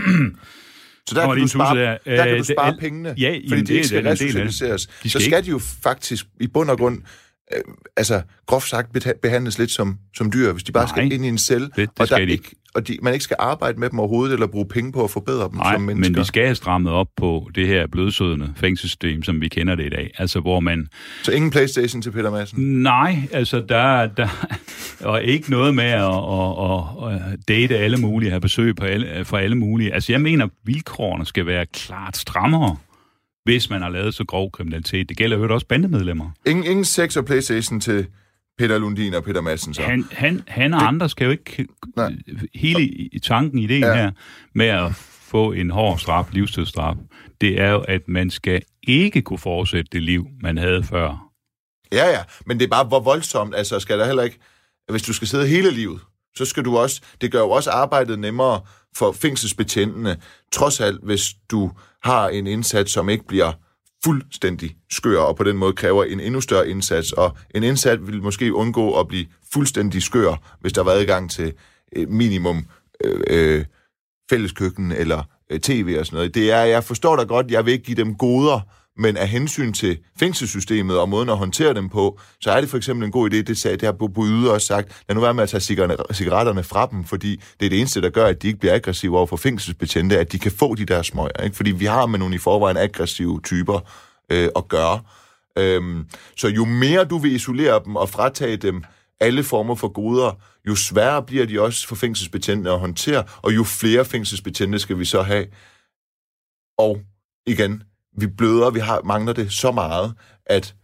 Så 1.08 1.14
der 1.14 1.26
kan, 1.26 1.34
du 1.36 1.40
tusse 1.40 1.52
spare, 1.58 1.76
der. 1.78 1.96
der 2.04 2.24
kan 2.24 2.32
Øh, 2.32 2.38
du 2.38 2.44
spare 2.44 2.66
al- 2.72 2.78
pengene, 2.80 3.14
Ja, 3.18 3.38
fordi 3.48 3.60
de 3.60 3.66
det 3.66 3.74
ikke 3.74 3.86
skal 3.86 4.06
resocialiseres. 4.08 4.86
De 5.02 5.10
Så 5.10 5.18
skal 5.18 5.22
skal 5.30 5.44
de 5.44 5.50
jo 5.50 5.58
faktisk 5.82 6.26
i 6.40 6.46
bund 6.46 6.70
og 6.70 6.78
grund, 6.78 7.02
øh, 7.52 7.60
altså 7.96 8.22
groft 8.46 8.68
sagt, 8.68 8.92
behandles 9.22 9.58
lidt 9.58 9.70
som, 9.70 9.98
som 10.16 10.32
dyr, 10.32 10.52
hvis 10.52 10.62
de 10.64 10.72
bare 10.72 10.88
skal 10.88 11.04
Nej, 11.06 11.14
ind 11.14 11.24
i 11.24 11.28
en 11.28 11.38
celle, 11.38 11.66
det- 11.66 11.76
det 11.76 11.88
og, 11.88 11.94
der 11.98 12.04
skal 12.16 12.26
de 12.26 12.32
ikke, 12.32 12.50
og 12.74 12.88
de, 12.88 12.98
man 13.02 13.12
ikke 13.12 13.24
skal 13.24 13.36
arbejde 13.38 13.80
med 13.80 13.90
dem 13.90 13.98
overhovedet, 13.98 14.32
eller 14.34 14.46
bruge 14.46 14.66
penge 14.68 14.92
på 14.92 15.04
at 15.04 15.10
forbedre 15.10 15.44
dem 15.44 15.54
Nej, 15.56 15.74
som 15.74 15.82
mennesker. 15.82 16.12
men 16.12 16.18
vi 16.20 16.24
skal 16.24 16.44
have 16.44 16.54
strammet 16.54 16.92
op 16.92 17.06
på 17.16 17.50
det 17.54 17.66
her 17.66 17.86
blødsødende 17.86 18.52
fængselssystem, 18.56 19.22
som 19.22 19.40
vi 19.40 19.48
kender 19.48 19.74
det 19.74 19.86
i 19.86 19.88
dag. 19.88 20.10
Altså, 20.18 20.40
hvor 20.40 20.60
man... 20.60 20.88
Så 21.22 21.32
ingen 21.32 21.50
Playstation 21.50 22.02
til 22.02 22.10
Peter 22.10 22.30
Madsen? 22.30 22.82
Nej, 22.82 23.16
altså, 23.32 23.64
der, 23.68 24.06
der 24.06 24.28
og 25.00 25.22
ikke 25.22 25.50
noget 25.50 25.74
med 25.74 25.84
at, 25.84 26.02
at, 26.02 27.14
at, 27.14 27.32
at 27.32 27.48
date 27.48 27.78
alle 27.78 27.96
mulige, 27.96 28.30
have 28.30 28.40
besøg 28.40 28.76
på 28.76 28.84
alle, 28.84 29.24
for 29.24 29.36
alle 29.36 29.56
mulige. 29.56 29.94
Altså, 29.94 30.12
jeg 30.12 30.20
mener, 30.20 30.48
vilkårene 30.64 31.26
skal 31.26 31.46
være 31.46 31.66
klart 31.66 32.16
strammere, 32.16 32.76
hvis 33.44 33.70
man 33.70 33.82
har 33.82 33.88
lavet 33.88 34.14
så 34.14 34.24
grov 34.24 34.50
kriminalitet. 34.50 35.08
Det 35.08 35.16
gælder 35.16 35.36
jo 35.38 35.54
også 35.54 35.66
bandemedlemmer. 35.66 36.30
Ingen, 36.46 36.64
ingen 36.64 36.84
sex 36.84 37.16
og 37.16 37.24
Playstation 37.24 37.80
til 37.80 38.06
Peter 38.58 38.78
Lundin 38.78 39.14
og 39.14 39.24
Peter 39.24 39.40
Madsen, 39.40 39.74
så. 39.74 39.82
Han, 39.82 40.04
han, 40.12 40.42
han 40.48 40.74
og 40.74 40.80
det, 40.80 40.86
andre 40.86 41.08
skal 41.08 41.24
jo 41.24 41.30
ikke... 41.30 41.66
Nej. 41.96 42.12
Hele 42.54 42.82
i- 42.82 43.18
tanken, 43.18 43.58
ideen 43.58 43.82
ja. 43.82 43.94
her, 43.94 44.10
med 44.54 44.66
at 44.66 44.94
få 45.20 45.52
en 45.52 45.70
hård 45.70 45.98
straf, 45.98 46.26
livstidsstraf, 46.32 46.94
det 47.40 47.60
er 47.60 47.70
jo, 47.70 47.78
at 47.80 48.08
man 48.08 48.30
skal 48.30 48.62
ikke 48.82 49.22
kunne 49.22 49.38
fortsætte 49.38 49.88
det 49.92 50.02
liv, 50.02 50.26
man 50.42 50.58
havde 50.58 50.82
før. 50.84 51.30
Ja, 51.92 52.06
ja, 52.08 52.18
men 52.46 52.58
det 52.58 52.64
er 52.64 52.70
bare, 52.70 52.84
hvor 52.84 53.00
voldsomt, 53.00 53.54
altså 53.54 53.80
skal 53.80 53.98
der 53.98 54.06
heller 54.06 54.22
ikke, 54.22 54.38
hvis 54.90 55.02
du 55.02 55.12
skal 55.12 55.28
sidde 55.28 55.46
hele 55.46 55.70
livet, 55.70 56.00
så 56.36 56.44
skal 56.44 56.64
du 56.64 56.76
også, 56.78 57.00
det 57.20 57.32
gør 57.32 57.38
jo 57.40 57.50
også 57.50 57.70
arbejdet 57.70 58.18
nemmere 58.18 58.60
for 58.96 59.12
fængselsbetjentene, 59.12 60.16
trods 60.52 60.80
alt, 60.80 61.04
hvis 61.04 61.26
du 61.50 61.70
har 62.04 62.28
en 62.28 62.46
indsats, 62.46 62.92
som 62.92 63.08
ikke 63.08 63.26
bliver 63.26 63.52
fuldstændig 64.04 64.76
skør, 64.90 65.20
og 65.20 65.36
på 65.36 65.44
den 65.44 65.56
måde 65.56 65.72
kræver 65.72 66.04
en 66.04 66.20
endnu 66.20 66.40
større 66.40 66.68
indsats, 66.68 67.12
og 67.12 67.36
en 67.54 67.62
indsats 67.62 68.06
vil 68.06 68.22
måske 68.22 68.54
undgå 68.54 69.00
at 69.00 69.08
blive 69.08 69.26
fuldstændig 69.52 70.02
skør, 70.02 70.56
hvis 70.60 70.72
der 70.72 70.82
var 70.82 70.92
adgang 70.92 71.30
til 71.30 71.52
øh, 71.96 72.08
minimum 72.08 72.66
øh, 73.04 73.20
øh, 73.30 73.64
fælleskøkken 74.30 74.92
eller 74.92 75.22
øh, 75.50 75.60
tv 75.60 75.96
og 75.98 76.06
sådan 76.06 76.16
noget. 76.16 76.34
Det 76.34 76.52
er, 76.52 76.60
jeg 76.60 76.84
forstår 76.84 77.16
dig 77.16 77.28
godt, 77.28 77.50
jeg 77.50 77.66
vil 77.66 77.72
ikke 77.72 77.84
give 77.84 77.96
dem 77.96 78.14
goder, 78.14 78.60
men 78.96 79.16
af 79.16 79.28
hensyn 79.28 79.72
til 79.72 79.98
fængselssystemet 80.18 80.98
og 80.98 81.08
måden 81.08 81.28
at 81.28 81.36
håndtere 81.36 81.74
dem 81.74 81.88
på, 81.88 82.20
så 82.40 82.50
er 82.50 82.60
det 82.60 82.70
for 82.70 82.76
eksempel 82.76 83.06
en 83.06 83.12
god 83.12 83.30
idé, 83.30 83.36
det, 83.36 83.58
sagde, 83.58 83.76
det 83.76 83.82
har 83.82 84.08
Bryde 84.14 84.52
også 84.52 84.66
sagt, 84.66 85.02
lad 85.08 85.14
nu 85.14 85.20
være 85.20 85.34
med 85.34 85.42
at 85.42 85.48
tage 85.48 85.60
cigaretterne 86.12 86.64
fra 86.64 86.86
dem, 86.86 87.04
fordi 87.04 87.40
det 87.60 87.66
er 87.66 87.70
det 87.70 87.78
eneste, 87.78 88.00
der 88.00 88.10
gør, 88.10 88.26
at 88.26 88.42
de 88.42 88.46
ikke 88.46 88.60
bliver 88.60 88.74
aggressive 88.74 89.16
over 89.16 89.26
for 89.26 89.36
fængselsbetjente, 89.36 90.18
at 90.18 90.32
de 90.32 90.38
kan 90.38 90.52
få 90.52 90.74
de 90.74 90.84
der 90.84 91.02
smøger. 91.02 91.42
Ikke? 91.44 91.56
Fordi 91.56 91.70
vi 91.70 91.84
har 91.84 92.06
med 92.06 92.18
nogle 92.18 92.34
i 92.34 92.38
forvejen 92.38 92.76
aggressive 92.76 93.40
typer 93.44 93.80
øh, 94.32 94.48
at 94.56 94.68
gøre. 94.68 95.00
Øhm, 95.58 96.08
så 96.36 96.48
jo 96.48 96.64
mere 96.64 97.04
du 97.04 97.18
vil 97.18 97.34
isolere 97.34 97.80
dem 97.84 97.96
og 97.96 98.08
fratage 98.08 98.56
dem 98.56 98.84
alle 99.20 99.42
former 99.42 99.74
for 99.74 99.88
goder, 99.88 100.32
jo 100.68 100.74
sværere 100.74 101.22
bliver 101.22 101.46
de 101.46 101.60
også 101.60 101.88
for 101.88 101.94
fængselsbetjente 101.94 102.70
at 102.70 102.78
håndtere, 102.78 103.24
og 103.42 103.54
jo 103.54 103.64
flere 103.64 104.04
fængselsbetjente 104.04 104.78
skal 104.78 104.98
vi 104.98 105.04
så 105.04 105.22
have. 105.22 105.46
Og 106.78 107.00
igen, 107.46 107.82
vi 108.18 108.26
bløder, 108.26 108.70
vi 108.70 108.78
har 108.80 109.00
mangler 109.04 109.32
det 109.32 109.52
så 109.52 109.72
meget, 109.72 110.14
at 110.46 110.74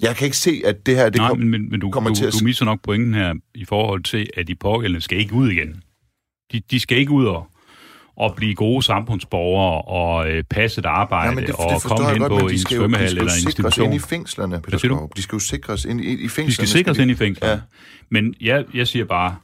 jeg 0.00 0.16
kan 0.16 0.24
ikke 0.24 0.36
se, 0.36 0.62
at 0.64 0.86
det 0.86 0.96
her 0.96 1.04
det 1.08 1.16
Nej, 1.20 1.28
kom, 1.28 1.38
men, 1.38 1.70
men 1.70 1.80
du, 1.80 1.90
kommer 1.90 2.10
du, 2.10 2.16
til 2.16 2.26
at... 2.26 2.32
du 2.32 2.44
misser 2.44 2.64
nok 2.64 2.82
pointen 2.82 3.14
her 3.14 3.34
i 3.54 3.64
forhold 3.64 4.02
til, 4.02 4.26
at 4.36 4.46
de 4.48 4.54
pågældende 4.54 5.00
skal 5.00 5.18
ikke 5.18 5.34
ud 5.34 5.50
igen. 5.50 5.82
De, 6.52 6.60
de 6.70 6.80
skal 6.80 6.98
ikke 6.98 7.10
ud 7.12 7.26
og, 7.26 7.48
og 8.16 8.34
blive 8.36 8.54
gode 8.54 8.82
samfundsborgere 8.82 9.82
og 9.82 10.30
øh, 10.30 10.44
passe 10.44 10.78
et 10.78 10.86
arbejde 10.86 11.28
Ja, 11.28 11.34
men 11.34 11.46
det, 11.46 11.54
og 11.54 11.70
det 11.74 11.82
komme 11.82 12.10
hen 12.10 12.18
godt, 12.18 12.42
på 12.42 12.48
de 12.48 12.52
en 12.52 12.58
skal 12.58 12.76
svømmehal 12.76 13.06
de 13.06 13.10
skal 13.10 13.16
jo 13.16 13.22
eller 13.22 13.32
en 13.32 13.40
sikres 13.40 13.44
institution. 13.58 13.86
ind 13.86 13.94
i 13.94 13.98
fængslerne, 13.98 14.62
Peter? 14.62 14.78
Skaarup. 14.78 15.16
De 15.16 15.22
skal 15.22 15.36
jo 15.36 15.40
sikres 15.40 15.84
ind 15.84 16.00
i, 16.00 16.04
i 16.04 16.28
fængslerne. 16.28 16.46
De 16.46 16.52
skal 16.52 16.68
sikres 16.68 16.98
ind 16.98 17.10
i 17.10 17.14
fængsler. 17.14 17.48
Ja. 17.50 17.60
Men 18.10 18.34
jeg, 18.40 18.64
jeg 18.74 18.86
siger 18.88 19.04
bare, 19.04 19.36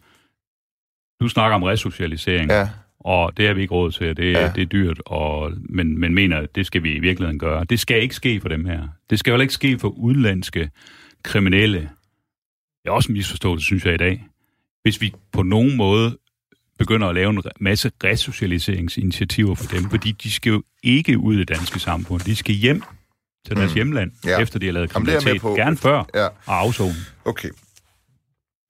du 1.21 1.29
snakker 1.29 1.55
om 1.55 1.63
resocialisering, 1.63 2.51
Ja, 2.51 2.69
og 3.05 3.37
det 3.37 3.47
har 3.47 3.55
vi 3.55 3.63
ikke 3.63 3.75
råd 3.75 3.91
til, 3.93 4.17
det, 4.17 4.33
Ja. 4.33 4.53
det 4.55 4.63
er 4.63 4.67
dyrt, 4.67 5.01
og, 5.07 5.53
men, 5.69 5.99
men 6.01 6.15
mener, 6.15 6.37
at 6.37 6.55
det 6.55 6.67
skal 6.67 6.83
vi 6.83 6.93
i 6.93 6.99
virkeligheden 6.99 7.39
gøre. 7.39 7.65
Det 7.65 7.81
skal 7.81 8.03
ikke 8.03 8.15
ske 8.15 8.41
for 8.41 8.49
dem 8.49 8.65
her. 8.65 8.89
Det 9.11 9.19
skal 9.19 9.33
jo 9.33 9.41
ikke 9.41 9.53
ske 9.55 9.79
for 9.79 9.89
udenlandske 9.89 10.71
kriminelle. 11.23 11.79
Det 12.83 12.89
er 12.89 12.91
også 12.91 13.09
en 13.09 13.13
misforståelse, 13.13 13.65
synes 13.65 13.85
jeg 13.85 13.95
i 13.95 13.97
dag. 13.97 14.25
Hvis 14.83 15.01
vi 15.01 15.13
på 15.33 15.43
nogen 15.43 15.77
måde 15.77 16.19
begynder 16.79 17.09
at 17.09 17.15
lave 17.15 17.31
en 17.31 17.43
masse 17.61 17.91
resocialiseringsinitiativer 18.05 19.55
for 19.55 19.67
dem, 19.67 19.91
fordi 19.91 20.13
de 20.13 20.31
skal 20.31 20.51
jo 20.51 20.63
ikke 20.83 21.19
ud 21.19 21.35
i 21.35 21.39
det 21.39 21.49
danske 21.49 21.79
samfund. 21.79 22.21
De 22.21 22.37
skal 22.37 22.55
hjem 22.55 22.83
til 23.47 23.57
deres 23.57 23.71
Mm. 23.71 23.75
hjemland, 23.75 24.13
Ja. 24.27 24.41
efter 24.41 24.59
de 24.59 24.67
har 24.67 24.73
lavet 24.73 24.95
Jamen, 24.95 25.07
det 25.07 25.13
er 25.13 25.17
jeg 25.17 25.23
med 25.35 25.41
kriminalitet. 25.41 25.43
på. 25.43 25.55
Gerne 25.57 25.77
før 25.77 26.05
ja. 26.15 26.25
og 26.27 26.59
afzone. 26.61 26.95
Okay. 27.25 27.49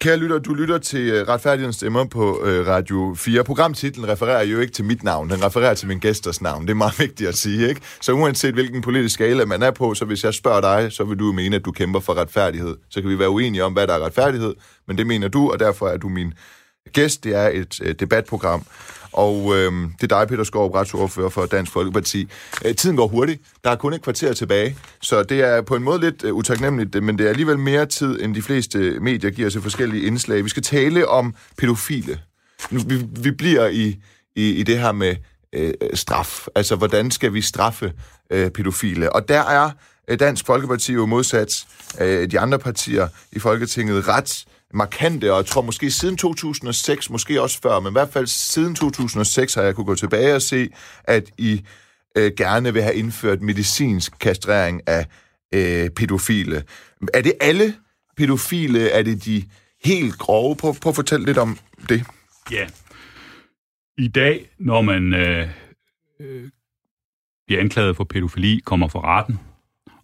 Kære 0.02 0.16
lytter, 0.16 0.38
du 0.38 0.54
lytter 0.54 0.78
til 0.78 1.10
øh, 1.10 1.28
Retfærdighedens 1.28 1.76
Stemmer 1.76 2.04
på 2.04 2.44
øh, 2.44 2.66
Radio 2.66 3.14
4. 3.18 3.44
Programtitlen 3.44 4.08
refererer 4.08 4.44
jo 4.44 4.60
ikke 4.60 4.72
til 4.72 4.84
mit 4.84 5.02
navn, 5.02 5.30
den 5.30 5.44
refererer 5.44 5.74
til 5.74 5.88
min 5.88 5.98
gæsters 5.98 6.42
navn. 6.42 6.62
Det 6.62 6.70
er 6.70 6.74
meget 6.74 6.98
vigtigt 7.06 7.28
at 7.28 7.34
sige, 7.34 7.68
ikke? 7.68 7.80
Så 8.00 8.12
uanset 8.12 8.54
hvilken 8.54 8.82
politisk 8.82 9.14
skala 9.14 9.44
man 9.44 9.62
er 9.62 9.70
på, 9.70 9.94
så 9.94 10.04
hvis 10.04 10.24
jeg 10.24 10.34
spørger 10.34 10.60
dig, 10.60 10.92
så 10.92 11.04
vil 11.04 11.18
du 11.18 11.32
mene, 11.32 11.56
at 11.56 11.64
du 11.64 11.72
kæmper 11.72 12.00
for 12.00 12.14
retfærdighed. 12.14 12.76
Så 12.90 13.00
kan 13.00 13.10
vi 13.10 13.18
være 13.18 13.30
uenige 13.30 13.64
om, 13.64 13.72
hvad 13.72 13.86
der 13.86 13.94
er 13.94 14.04
retfærdighed, 14.04 14.54
men 14.88 14.98
det 14.98 15.06
mener 15.06 15.28
du, 15.28 15.50
og 15.52 15.60
derfor 15.60 15.88
er 15.88 15.96
du 15.96 16.08
min 16.08 16.34
gæst. 16.92 17.24
Det 17.24 17.34
er 17.34 17.48
et 17.48 17.80
øh, 17.82 17.94
debatprogram, 17.94 18.64
og 19.12 19.56
øh, 19.56 19.72
det 20.00 20.12
er 20.12 20.18
dig, 20.18 20.28
Peter 20.28 20.44
Skov, 20.44 20.70
retsordfører 20.70 21.28
for 21.28 21.46
Dansk 21.46 21.72
Folkeparti. 21.72 22.28
Øh, 22.64 22.74
tiden 22.74 22.96
går 22.96 23.06
hurtigt. 23.06 23.42
Der 23.64 23.70
er 23.70 23.76
kun 23.76 23.92
et 23.92 24.02
kvarter 24.02 24.32
tilbage, 24.32 24.76
så 25.00 25.22
det 25.22 25.40
er 25.40 25.62
på 25.62 25.76
en 25.76 25.82
måde 25.82 26.00
lidt 26.00 26.24
øh, 26.24 26.34
utaknemmeligt, 26.34 27.02
men 27.02 27.18
det 27.18 27.26
er 27.26 27.30
alligevel 27.30 27.58
mere 27.58 27.86
tid, 27.86 28.22
end 28.22 28.34
de 28.34 28.42
fleste 28.42 28.78
medier 29.00 29.30
giver 29.30 29.50
til 29.50 29.62
forskellige 29.62 30.06
indslag. 30.06 30.44
Vi 30.44 30.48
skal 30.48 30.62
tale 30.62 31.08
om 31.08 31.34
pædofile. 31.58 32.20
Nu, 32.70 32.80
vi, 32.86 33.06
vi 33.20 33.30
bliver 33.30 33.68
i, 33.68 33.96
i, 34.36 34.50
i 34.50 34.62
det 34.62 34.78
her 34.78 34.92
med 34.92 35.16
øh, 35.52 35.72
straf. 35.94 36.46
Altså, 36.54 36.76
hvordan 36.76 37.10
skal 37.10 37.34
vi 37.34 37.40
straffe 37.40 37.92
øh, 38.30 38.50
pædofile? 38.50 39.12
Og 39.12 39.28
der 39.28 39.40
er 39.40 39.70
øh, 40.08 40.18
Dansk 40.18 40.46
Folkeparti 40.46 40.92
jo 40.92 41.06
modsat 41.06 41.64
øh, 42.00 42.30
de 42.30 42.40
andre 42.40 42.58
partier 42.58 43.08
i 43.32 43.38
Folketinget 43.38 44.08
ret 44.08 44.44
markante, 44.74 45.32
og 45.32 45.36
jeg 45.36 45.46
tror 45.46 45.62
måske 45.62 45.90
siden 45.90 46.16
2006, 46.16 47.10
måske 47.10 47.42
også 47.42 47.60
før, 47.62 47.80
men 47.80 47.90
i 47.90 47.92
hvert 47.92 48.12
fald 48.12 48.26
siden 48.26 48.74
2006 48.74 49.54
har 49.54 49.62
jeg 49.62 49.74
kunne 49.74 49.86
gå 49.86 49.94
tilbage 49.94 50.34
og 50.34 50.42
se, 50.42 50.68
at 51.04 51.30
I 51.38 51.64
øh, 52.16 52.32
gerne 52.36 52.72
vil 52.72 52.82
have 52.82 52.94
indført 52.94 53.42
medicinsk 53.42 54.18
kastrering 54.18 54.80
af 54.86 55.06
øh, 55.54 55.90
pædofile. 55.90 56.64
Er 57.14 57.22
det 57.22 57.32
alle 57.40 57.74
pædofile? 58.16 58.88
Er 58.88 59.02
det 59.02 59.24
de 59.24 59.44
helt 59.84 60.18
grove? 60.18 60.56
Prøv, 60.56 60.74
prøv 60.82 60.90
at 60.90 60.96
fortælle 60.96 61.26
lidt 61.26 61.38
om 61.38 61.58
det. 61.88 62.04
Ja. 62.50 62.66
I 63.98 64.08
dag, 64.08 64.48
når 64.58 64.82
man 64.82 65.14
øh, 65.14 65.48
øh, 66.20 66.48
bliver 67.46 67.60
anklaget 67.60 67.96
for 67.96 68.04
pædofili, 68.04 68.60
kommer 68.64 68.88
for 68.88 69.04
retten, 69.04 69.38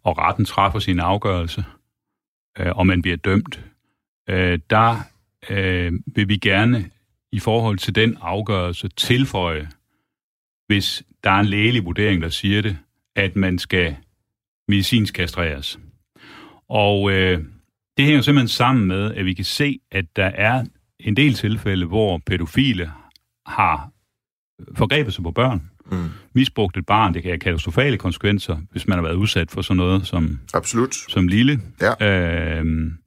og 0.05 0.19
retten 0.19 0.45
træffer 0.45 0.79
sin 0.79 1.01
afgørelse, 1.01 1.65
øh, 2.59 2.73
og 2.77 2.87
man 2.87 3.03
bliver 3.03 3.17
dømt, 3.17 3.61
øh, 4.29 4.59
der 4.71 4.97
øh, 5.51 5.93
vil 6.07 6.29
vi 6.29 6.37
gerne 6.37 6.91
i 7.33 7.39
forhold 7.41 7.79
til 7.79 7.95
den 7.95 8.17
afgørelse 8.21 8.89
tilføje, 8.89 9.69
hvis 10.67 11.03
der 11.25 11.31
er 11.31 11.41
en 11.41 11.47
lægelig 11.47 11.85
vurdering, 11.85 12.23
der 12.23 12.29
siger 12.29 12.63
det, 12.63 12.79
at 13.17 13.37
man 13.37 13.59
skal 13.59 13.97
medicinsk 14.69 15.15
kastreres. 15.15 15.79
Og 16.69 17.11
øh, 17.13 17.39
det 17.97 18.05
hænger 18.05 18.21
simpelthen 18.23 18.49
sammen 18.49 18.87
med, 18.87 19.15
at 19.15 19.25
vi 19.25 19.35
kan 19.35 19.45
se, 19.45 19.81
at 19.91 20.05
der 20.17 20.27
er 20.27 20.65
en 21.01 21.17
del 21.17 21.35
tilfælde, 21.35 21.87
hvor 21.87 22.21
pædofile 22.27 22.93
har 23.47 23.91
forgrebet 24.77 25.15
sig 25.15 25.25
på 25.25 25.31
børn, 25.31 25.71
Mm. 25.93 26.09
misbrugt 26.35 26.77
et 26.77 26.87
barn. 26.87 27.15
Det 27.15 27.23
kan 27.23 27.31
have 27.31 27.39
katastrofale 27.39 27.97
konsekvenser, 27.99 28.57
hvis 28.71 28.87
man 28.89 28.99
har 28.99 29.03
været 29.03 29.15
udsat 29.15 29.51
for 29.51 29.63
sådan 29.63 29.77
noget 29.77 30.07
som, 30.07 30.39
Absolut. 30.55 30.95
som 30.95 31.29
lille. 31.29 31.61
Ja. 31.81 32.59
Øhm, 32.59 32.99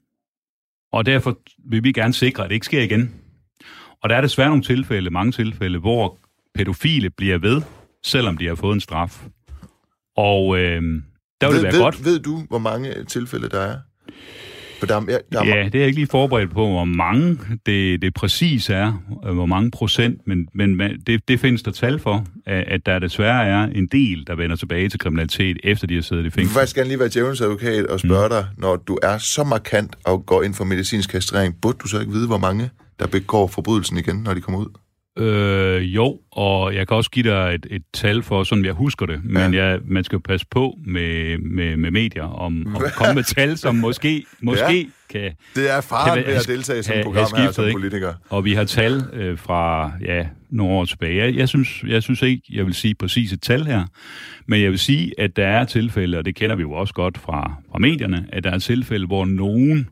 og 0.91 1.05
derfor 1.05 1.37
vil 1.69 1.83
vi 1.83 1.91
gerne 1.91 2.13
sikre, 2.13 2.43
at 2.43 2.49
det 2.49 2.53
ikke 2.53 2.65
sker 2.65 2.81
igen. 2.81 3.15
Og 4.03 4.09
der 4.09 4.15
er 4.15 4.21
desværre 4.21 4.49
nogle 4.49 4.63
tilfælde, 4.63 5.09
mange 5.09 5.31
tilfælde, 5.31 5.79
hvor 5.79 6.17
pædofile 6.55 7.09
bliver 7.09 7.37
ved, 7.37 7.61
selvom 8.03 8.37
de 8.37 8.47
har 8.47 8.55
fået 8.55 8.73
en 8.73 8.79
straf. 8.81 9.25
Og 10.17 10.59
øhm, 10.59 11.03
der 11.41 11.47
vil 11.47 11.55
ved, 11.55 11.55
det 11.55 11.63
være 11.63 11.73
ved, 11.73 11.79
godt. 11.79 12.05
ved 12.05 12.19
du, 12.19 12.43
hvor 12.49 12.57
mange 12.57 13.03
tilfælde 13.03 13.49
der 13.49 13.59
er? 13.59 13.77
For 14.81 14.87
der, 14.87 14.95
er- 14.95 15.05
ja, 15.09 15.17
der 15.31 15.39
er 15.41 15.45
Ja, 15.45 15.63
det 15.65 15.75
er 15.75 15.79
jeg 15.79 15.87
ikke 15.87 15.99
lige 15.99 16.07
forberedt 16.11 16.51
på, 16.51 16.67
hvor 16.67 16.85
mange 16.85 17.37
det, 17.65 18.01
det 18.01 18.13
præcis 18.13 18.69
er, 18.69 19.03
øh, 19.27 19.33
hvor 19.33 19.45
mange 19.45 19.71
procent, 19.71 20.27
men, 20.27 20.47
men 20.53 20.75
men 20.75 20.91
det, 21.07 21.27
det 21.27 21.39
findes 21.39 21.63
der 21.63 21.71
tal 21.71 21.99
for, 21.99 22.25
at, 22.45 22.63
at 22.67 22.85
der 22.85 22.99
desværre 22.99 23.45
er 23.47 23.63
en 23.63 23.87
del, 23.87 24.23
der 24.27 24.35
vender 24.35 24.55
tilbage 24.55 24.89
til 24.89 24.99
kriminalitet, 24.99 25.57
efter 25.63 25.87
de 25.87 25.95
har 25.95 26.01
siddet 26.01 26.21
i 26.23 26.25
Jeg 26.25 26.25
vil 26.25 26.31
fængsel. 26.31 26.53
faktisk 26.53 26.75
gerne 26.75 26.87
lige 26.89 26.99
være 26.99 27.09
djævelens 27.13 27.41
advokat 27.41 27.85
og 27.85 27.99
spørge 27.99 28.27
mm. 28.27 28.29
dig, 28.33 28.45
når 28.57 28.75
du 28.75 28.97
er 29.03 29.17
så 29.17 29.43
markant 29.43 29.95
og 30.05 30.25
går 30.25 30.43
ind 30.43 30.53
for 30.53 30.63
medicinsk 30.63 31.09
kastrering, 31.09 31.55
burde 31.61 31.77
du 31.83 31.87
så 31.87 31.99
ikke 31.99 32.11
vide, 32.11 32.27
hvor 32.27 32.37
mange 32.37 32.69
der 32.99 33.07
begår 33.07 33.47
forbrydelsen 33.47 33.97
igen, 33.97 34.15
når 34.15 34.33
de 34.33 34.41
kommer 34.41 34.59
ud? 34.59 34.67
Øh, 35.21 35.95
jo, 35.95 36.19
og 36.31 36.75
jeg 36.75 36.87
kan 36.87 36.97
også 36.97 37.11
give 37.11 37.29
dig 37.29 37.55
et, 37.55 37.67
et 37.71 37.83
tal 37.93 38.23
for, 38.23 38.43
sådan 38.43 38.65
jeg 38.65 38.73
husker 38.73 39.05
det, 39.05 39.19
men 39.23 39.53
Ja. 39.53 39.65
jeg, 39.65 39.79
man 39.85 40.03
skal 40.03 40.15
jo 40.15 40.21
passe 40.25 40.45
på 40.51 40.77
med, 40.85 41.37
med, 41.37 41.77
med 41.77 41.91
medier, 41.91 42.23
om, 42.23 42.67
om 42.75 42.83
at 42.85 42.93
komme 42.93 43.13
med 43.13 43.23
tal, 43.37 43.57
som 43.57 43.75
måske, 43.75 44.25
måske 44.41 44.77
ja. 44.79 45.19
kan 45.19 45.31
Det 45.55 45.71
er 45.71 45.81
faren 45.81 46.17
Kan 46.23 46.27
ved 46.27 46.33
at 46.33 46.47
deltage 46.47 46.79
i 46.79 46.83
sådan 46.83 46.99
et 46.99 47.05
program 47.05 47.17
have 47.17 47.27
her 47.27 47.45
skiftet, 47.45 47.55
som 47.55 47.65
ikke? 47.65 47.75
politiker. 47.79 48.13
Og 48.29 48.45
vi 48.45 48.53
har 48.53 48.63
tal 48.63 49.03
øh, 49.13 49.37
fra 49.37 49.91
ja, 50.05 50.27
nogle 50.49 50.73
år 50.73 50.85
tilbage. 50.85 51.17
Jeg, 51.25 51.35
jeg, 51.35 51.49
synes, 51.49 51.83
jeg 51.87 52.03
synes 52.03 52.21
ikke, 52.21 52.43
jeg 52.49 52.65
vil 52.65 52.73
sige 52.73 52.95
præcis 52.95 53.31
et 53.31 53.41
tal 53.41 53.65
her, 53.65 53.83
men 54.45 54.61
jeg 54.61 54.71
vil 54.71 54.79
sige, 54.79 55.13
at 55.17 55.35
der 55.35 55.47
er 55.47 55.65
tilfælde, 55.65 56.17
og 56.17 56.25
det 56.25 56.35
kender 56.35 56.55
vi 56.55 56.61
jo 56.61 56.71
også 56.71 56.93
godt 56.93 57.17
fra, 57.17 57.53
fra 57.71 57.79
medierne, 57.79 58.25
at 58.29 58.43
der 58.43 58.51
er 58.51 58.59
tilfælde, 58.59 59.07
hvor 59.07 59.25
nogen 59.25 59.87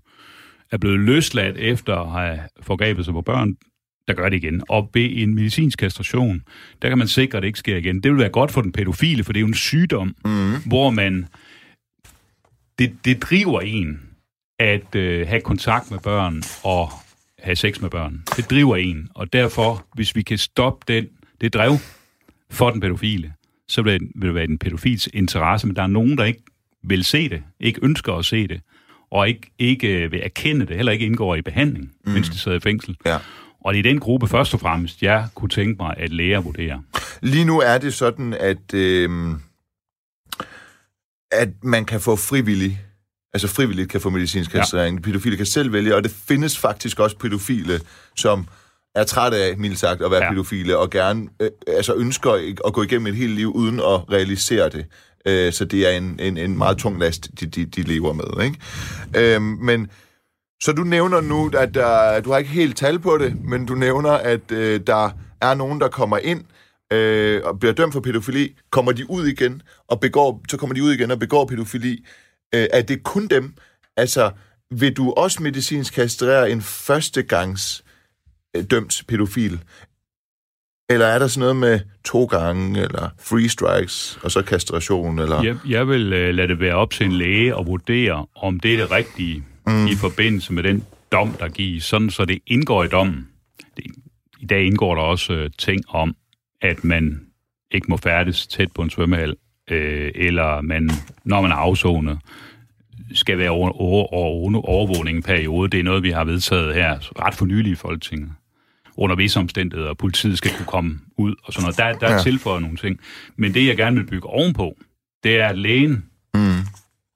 er 0.72 0.78
blevet 0.78 1.00
løsladt 1.00 1.58
efter 1.58 1.96
at 1.96 2.12
have 2.12 2.40
forgrebet 2.62 3.06
sig 3.06 3.14
på 3.14 3.22
børn, 3.22 3.56
der 4.10 4.16
gør 4.16 4.30
det 4.30 4.38
igen. 4.44 4.64
Og 4.70 4.90
ved 4.94 5.10
en 5.14 5.36
medicinsk 5.36 5.80
kastration, 5.80 6.44
der 6.82 6.90
kan 6.90 6.98
man 6.98 7.08
sikre, 7.08 7.38
at 7.38 7.42
det 7.42 7.48
ikke 7.48 7.60
sker 7.60 7.78
igen. 7.78 8.04
Det 8.04 8.12
vil 8.12 8.20
være 8.20 8.30
godt 8.30 8.52
for 8.52 8.62
den 8.62 8.72
pædofile, 8.72 9.24
for 9.24 9.34
det 9.34 9.40
er 9.40 9.42
jo 9.42 9.48
en 9.48 9.54
sygdom, 9.54 10.16
Mm. 10.26 10.54
hvor 10.66 10.90
man... 10.90 11.26
Det, 12.80 13.06
det 13.06 13.22
driver 13.22 13.62
en 13.62 14.02
at 14.60 14.96
øh, 14.96 15.28
have 15.28 15.42
kontakt 15.42 15.92
med 15.92 16.00
børn 16.00 16.44
og 16.64 16.90
have 17.40 17.56
sex 17.56 17.82
med 17.82 17.90
børn. 17.90 18.24
Det 18.38 18.50
driver 18.50 18.76
en, 18.76 19.10
og 19.16 19.34
derfor, 19.34 19.86
hvis 19.94 20.16
vi 20.16 20.22
kan 20.22 20.38
stoppe 20.38 20.94
den, 20.94 21.08
det 21.42 21.54
drev 21.54 21.72
for 22.50 22.70
den 22.70 22.82
pædofile, 22.82 23.34
så 23.68 23.82
vil 23.82 23.94
det, 23.94 24.02
vil 24.16 24.28
det 24.28 24.36
være 24.36 24.48
den 24.48 24.58
pædofils 24.58 25.10
interesse, 25.14 25.68
men 25.68 25.76
der 25.76 25.82
er 25.84 25.88
nogen, 25.88 26.18
der 26.18 26.24
ikke 26.24 26.42
vil 26.84 27.04
se 27.04 27.30
det, 27.30 27.44
ikke 27.60 27.80
ønsker 27.84 28.14
at 28.14 28.26
se 28.26 28.48
det, 28.48 28.62
og 29.12 29.28
ikke, 29.28 29.52
ikke 29.60 29.88
øh, 30.04 30.12
vil 30.12 30.20
erkende 30.24 30.66
det, 30.66 30.76
heller 30.76 30.92
ikke 30.92 31.06
indgår 31.06 31.36
i 31.36 31.42
behandling, 31.42 31.92
mm. 32.06 32.12
mens 32.12 32.30
de 32.30 32.38
sidder 32.38 32.58
i 32.58 32.62
fængsel. 32.62 32.98
Ja. 33.06 33.18
Og 33.66 33.74
det 33.74 33.80
er 33.80 33.84
den 33.84 34.00
gruppe 34.00 34.28
først 34.28 34.54
og 34.54 34.60
fremmest, 34.60 35.02
jeg 35.04 35.28
kunne 35.36 35.50
tænke 35.50 35.84
mig, 35.84 35.96
at 35.98 36.14
læger 36.14 36.42
vurderer. 36.42 36.80
Lige 37.22 37.46
nu 37.46 37.60
er 37.60 37.78
det 37.78 37.94
sådan, 37.94 38.34
at, 38.34 38.74
øh, 38.74 39.10
at 41.32 41.50
man 41.64 41.86
kan 41.86 42.00
få 42.02 42.16
frivillig, 42.16 42.82
altså 43.34 43.48
frivilligt 43.48 43.90
kan 43.90 44.02
få 44.02 44.10
medicinsk 44.10 44.52
kastrering. 44.52 44.98
Ja. 44.98 45.02
Pædofile 45.02 45.38
kan 45.38 45.46
selv 45.46 45.74
vælge, 45.74 45.96
og 45.96 46.04
det 46.04 46.12
findes 46.12 46.58
faktisk 46.58 47.00
også 47.00 47.18
pædofile, 47.18 47.80
som 48.16 48.48
er 48.96 49.04
træt 49.04 49.34
af, 49.34 49.58
mildt 49.58 49.80
sagt, 49.80 50.02
at 50.02 50.12
være 50.12 50.24
Ja. 50.24 50.30
pædofile, 50.32 50.78
og 50.78 50.90
gerne 50.90 51.28
øh, 51.42 51.50
altså 51.68 51.96
ønsker 51.96 52.54
at 52.68 52.74
gå 52.74 52.84
igennem 52.84 53.08
et 53.08 53.16
helt 53.16 53.32
liv 53.34 53.52
uden 53.52 53.80
at 53.80 54.12
realisere 54.12 54.70
det. 54.70 54.86
Øh, 55.26 55.54
så 55.54 55.66
det 55.66 55.94
er 55.94 55.98
en, 55.98 56.20
en, 56.20 56.38
en 56.38 56.58
meget 56.58 56.78
tung 56.78 57.00
last, 57.00 57.30
de, 57.40 57.46
de, 57.46 57.66
de 57.66 57.82
lever 57.82 58.14
med. 58.14 58.44
Ikke? 58.46 59.36
Øh, 59.36 59.42
men 59.42 59.88
så 60.64 60.72
du 60.72 60.84
nævner 60.84 61.22
nu, 61.22 61.52
at 61.58 61.74
der, 61.74 62.20
du 62.22 62.32
har 62.32 62.38
ikke 62.38 62.50
helt 62.50 62.78
tal 62.78 63.00
på 63.00 63.18
det, 63.18 63.44
men 63.44 63.66
du 63.66 63.76
nævner, 63.76 64.12
at 64.12 64.52
øh, 64.52 64.82
der 64.88 65.10
er 65.42 65.54
nogen, 65.54 65.82
der 65.82 65.88
kommer 65.88 66.18
ind 66.18 66.46
øh, 66.94 67.42
og 67.44 67.60
bliver 67.60 67.74
dømt 67.74 67.94
for 67.94 68.00
pædofili, 68.00 68.56
kommer 68.70 68.92
de 68.92 69.10
ud 69.10 69.28
igen, 69.28 69.62
og 69.88 70.00
begår, 70.00 70.42
så 70.50 70.58
kommer 70.58 70.74
de 70.74 70.84
ud 70.84 70.94
igen 70.94 71.12
og 71.12 71.20
begår 71.20 71.46
pædofili. 71.46 72.06
Øh, 72.56 72.68
er 72.74 72.82
det 72.82 73.04
kun 73.04 73.28
dem? 73.28 73.54
Altså, 73.98 74.32
vil 74.72 74.98
du 74.98 75.12
også 75.12 75.44
medicinsk 75.44 75.94
kastrere 75.94 76.52
en 76.52 76.62
førstegangs 76.62 77.84
øh, 78.56 78.64
dømt 78.64 79.04
pædofil? 79.08 79.60
Eller 80.90 81.06
er 81.06 81.20
der 81.20 81.28
sådan 81.28 81.40
noget 81.40 81.56
med 81.56 81.80
to 82.06 82.26
gange, 82.26 82.82
eller 82.82 83.10
free 83.20 83.50
strikes, 83.50 84.20
og 84.24 84.32
så 84.32 84.42
kastration, 84.42 85.20
eller... 85.20 85.44
Jeg, 85.44 85.58
jeg 85.68 85.88
vil 85.88 86.14
øh, 86.14 86.34
lade 86.34 86.48
det 86.48 86.60
være 86.60 86.76
op 86.76 86.92
til 86.92 87.06
en 87.06 87.12
læge 87.12 87.60
at 87.60 87.68
vurdere, 87.68 88.26
om 88.36 88.60
det 88.60 88.74
er 88.74 88.78
det 88.78 88.92
rigtige 88.92 89.44
mm. 89.70 89.88
i 89.88 89.96
forbindelse 89.96 90.54
med 90.54 90.64
den 90.64 90.84
dom, 91.12 91.32
der 91.40 91.48
gives, 91.48 91.84
sådan 91.84 92.10
så 92.10 92.26
det 92.26 92.40
indgår 92.48 92.84
i 92.84 92.88
dommen. 92.88 93.28
Det, 93.78 93.86
I 94.40 94.46
dag 94.46 94.66
indgår 94.66 94.96
der 94.96 95.02
også 95.02 95.34
øh, 95.34 95.50
ting 95.58 95.82
om, 95.90 96.16
at 96.62 96.84
man 96.84 97.22
ikke 97.72 97.86
må 97.90 97.98
færdes 97.98 98.48
tæt 98.48 98.72
på 98.72 98.82
en 98.82 98.90
svømmehal, 98.90 99.36
øh, 99.72 100.12
eller 100.16 100.62
man, 100.62 100.90
når 101.24 101.42
man 101.42 101.52
er 101.52 101.56
afsonet, 101.56 102.20
skal 103.14 103.38
være 103.38 103.50
over, 103.50 103.82
over, 103.82 104.14
over, 104.14 104.62
overvågning 104.70 105.18
en 105.18 105.24
periode. 105.24 105.70
Det 105.70 105.80
er 105.80 105.84
noget, 105.84 106.04
vi 106.04 106.12
har 106.12 106.24
vedtaget 106.24 106.74
her 106.76 107.22
ret 107.26 107.36
for 107.36 107.46
nylig 107.46 107.72
i 107.72 107.76
Folketinget. 107.76 108.32
Under 108.98 109.16
visse 109.16 109.40
omstændigheder, 109.40 109.90
og 109.90 109.98
politiet 109.98 110.38
skal 110.38 110.52
kunne 110.58 110.66
komme 110.66 111.00
ud 111.18 111.36
og 111.44 111.54
sådan 111.54 111.64
noget. 111.64 111.78
Der, 111.78 111.94
der 111.94 112.08
er 112.08 112.14
Ja. 112.18 112.22
tilføjet 112.24 112.62
nogle 112.62 112.78
ting. 112.78 113.00
Men 113.36 113.54
det, 113.54 113.68
jeg 113.68 113.78
gerne 113.78 113.96
vil 113.98 114.06
bygge 114.06 114.28
ovenpå, 114.28 114.78
det 115.24 115.40
er, 115.40 115.48
at 115.48 115.58
lægen 115.58 116.06
Mm. 116.34 116.56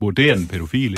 vurderer 0.02 0.36
den 0.36 0.48
pædofile 0.48 0.98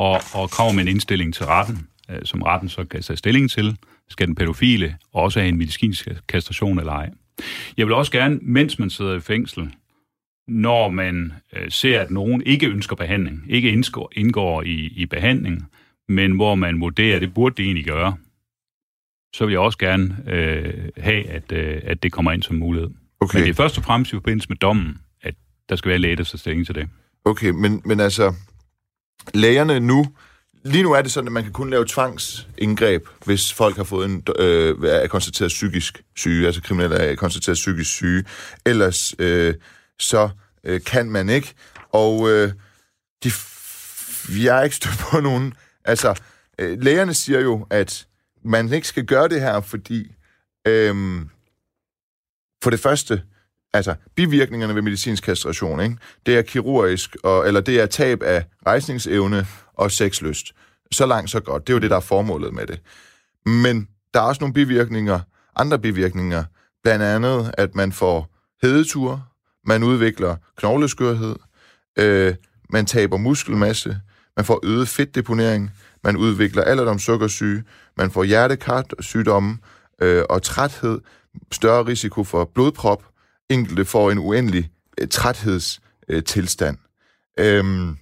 og, 0.00 0.20
og 0.34 0.50
kommer 0.50 0.72
med 0.72 0.82
en 0.82 0.88
indstilling 0.88 1.34
til 1.34 1.46
retten, 1.46 1.88
øh, 2.10 2.18
som 2.24 2.42
retten 2.42 2.68
så 2.68 2.84
kan 2.84 3.02
tage 3.02 3.16
stilling 3.16 3.50
til. 3.50 3.76
Skal 4.08 4.26
den 4.26 4.34
pædofile 4.34 4.96
også 5.12 5.40
have 5.40 5.48
en 5.48 5.58
medicinsk 5.58 6.08
kastration 6.28 6.78
eller 6.78 6.92
ej? 6.92 7.10
Jeg 7.76 7.86
vil 7.86 7.94
også 7.94 8.12
gerne, 8.12 8.38
mens 8.42 8.78
man 8.78 8.90
sidder 8.90 9.16
i 9.16 9.20
fængsel, 9.20 9.74
når 10.48 10.88
man 10.88 11.32
øh, 11.56 11.70
ser, 11.70 12.00
at 12.00 12.10
nogen 12.10 12.42
ikke 12.46 12.66
ønsker 12.66 12.96
behandling, 12.96 13.44
ikke 13.48 13.70
indgår, 13.70 14.12
indgår 14.16 14.62
i, 14.62 14.76
i 14.96 15.06
behandling, 15.06 15.66
men 16.08 16.32
hvor 16.32 16.54
man 16.54 16.80
vurderer, 16.80 17.16
at 17.16 17.22
det 17.22 17.34
burde 17.34 17.54
det 17.56 17.64
egentlig 17.64 17.84
gøre, 17.84 18.16
så 19.34 19.44
vil 19.44 19.52
jeg 19.52 19.60
også 19.60 19.78
gerne 19.78 20.16
øh, 20.26 20.88
have, 20.96 21.26
at, 21.28 21.52
øh, 21.52 21.80
at 21.84 22.02
det 22.02 22.12
kommer 22.12 22.32
ind 22.32 22.42
som 22.42 22.56
mulighed. 22.56 22.90
Okay. 23.20 23.38
Men 23.38 23.44
det 23.44 23.50
er 23.50 23.54
først 23.54 23.78
og 23.78 23.84
fremmest 23.84 24.12
i 24.12 24.16
forbindelse 24.16 24.48
med 24.48 24.56
dommen, 24.56 24.98
at 25.22 25.34
der 25.68 25.76
skal 25.76 25.88
være 25.88 25.98
læge, 25.98 26.16
der 26.16 26.24
stilling 26.24 26.66
til 26.66 26.74
det. 26.74 26.88
Okay, 27.24 27.50
men, 27.50 27.82
men 27.84 28.00
altså, 28.00 28.34
lægerne 29.34 29.80
nu, 29.80 30.06
lige 30.62 30.82
nu 30.82 30.92
er 30.92 31.02
det 31.02 31.12
sådan, 31.12 31.28
at 31.28 31.32
man 31.32 31.42
kan 31.42 31.52
kun 31.52 31.70
lave 31.70 31.86
tvangsindgreb, 31.88 33.06
hvis 33.24 33.52
folk 33.52 33.76
har 33.76 33.84
fået 33.84 34.04
en, 34.04 34.22
øh, 34.38 34.76
er 34.82 35.06
konstateret 35.06 35.48
psykisk 35.48 36.02
syge, 36.16 36.46
altså 36.46 36.62
kriminelle 36.62 36.96
er 36.96 37.14
konstateret 37.14 37.54
psykisk 37.54 37.90
syge. 37.90 38.24
Ellers 38.66 39.14
øh, 39.18 39.54
så 39.98 40.28
øh, 40.64 40.80
kan 40.86 41.10
man 41.10 41.28
ikke. 41.28 41.54
Og 41.92 42.30
øh, 42.30 42.52
de, 43.24 43.28
f- 43.28 44.44
jeg 44.44 44.58
er 44.58 44.62
ikke 44.62 44.76
stødt 44.76 44.98
på 44.98 45.20
nogen. 45.20 45.54
Altså, 45.84 46.20
øh, 46.58 46.82
lægerne 46.82 47.14
siger 47.14 47.40
jo, 47.40 47.66
at 47.70 48.06
man 48.44 48.72
ikke 48.72 48.88
skal 48.88 49.06
gøre 49.06 49.28
det 49.28 49.40
her, 49.40 49.60
fordi 49.60 50.12
øh, 50.66 51.20
for 52.62 52.70
det 52.70 52.80
første, 52.80 53.22
altså 53.72 53.94
bivirkningerne 54.14 54.74
ved 54.74 54.82
medicinsk 54.82 55.24
kastration, 55.24 55.80
ikke? 55.80 55.96
det 56.26 56.38
er 56.38 56.42
kirurgisk, 56.42 57.16
og, 57.22 57.46
eller 57.46 57.60
det 57.60 57.80
er 57.80 57.86
tab 57.86 58.22
af 58.22 58.44
rejsningsevne 58.66 59.46
og 59.74 59.90
sexlyst. 59.90 60.46
Så 60.92 61.06
langt, 61.06 61.30
så 61.30 61.40
godt. 61.40 61.66
Det 61.66 61.72
er 61.72 61.76
jo 61.76 61.80
det, 61.80 61.90
der 61.90 61.96
er 61.96 62.00
formålet 62.00 62.54
med 62.54 62.66
det. 62.66 62.80
Men 63.46 63.88
der 64.14 64.20
er 64.20 64.24
også 64.24 64.40
nogle 64.40 64.54
bivirkninger, 64.54 65.20
andre 65.56 65.78
bivirkninger, 65.78 66.44
blandt 66.82 67.04
andet, 67.04 67.54
at 67.58 67.74
man 67.74 67.92
får 67.92 68.36
hedeture, 68.62 69.22
man 69.66 69.82
udvikler 69.82 70.36
knogleskørhed, 70.56 71.36
øh, 71.98 72.34
man 72.70 72.86
taber 72.86 73.16
muskelmasse, 73.16 74.00
man 74.36 74.44
får 74.44 74.60
øget 74.62 74.88
fedtdeponering, 74.88 75.70
man 76.04 76.16
udvikler 76.16 76.62
alderdomssukkersyge, 76.62 77.64
man 77.96 78.10
får 78.10 78.24
hjertekarsygdomme 78.24 79.58
øh, 80.02 80.24
og 80.30 80.42
træthed, 80.42 81.00
større 81.52 81.86
risiko 81.86 82.24
for 82.24 82.50
blodprop, 82.54 83.04
enkelte 83.50 83.84
får 83.84 84.10
en 84.10 84.18
uendelig 84.18 84.70
øh, 85.00 85.08
træthedstilstand. 85.08 86.78
Øh, 87.38 87.58
øhm, 87.58 87.96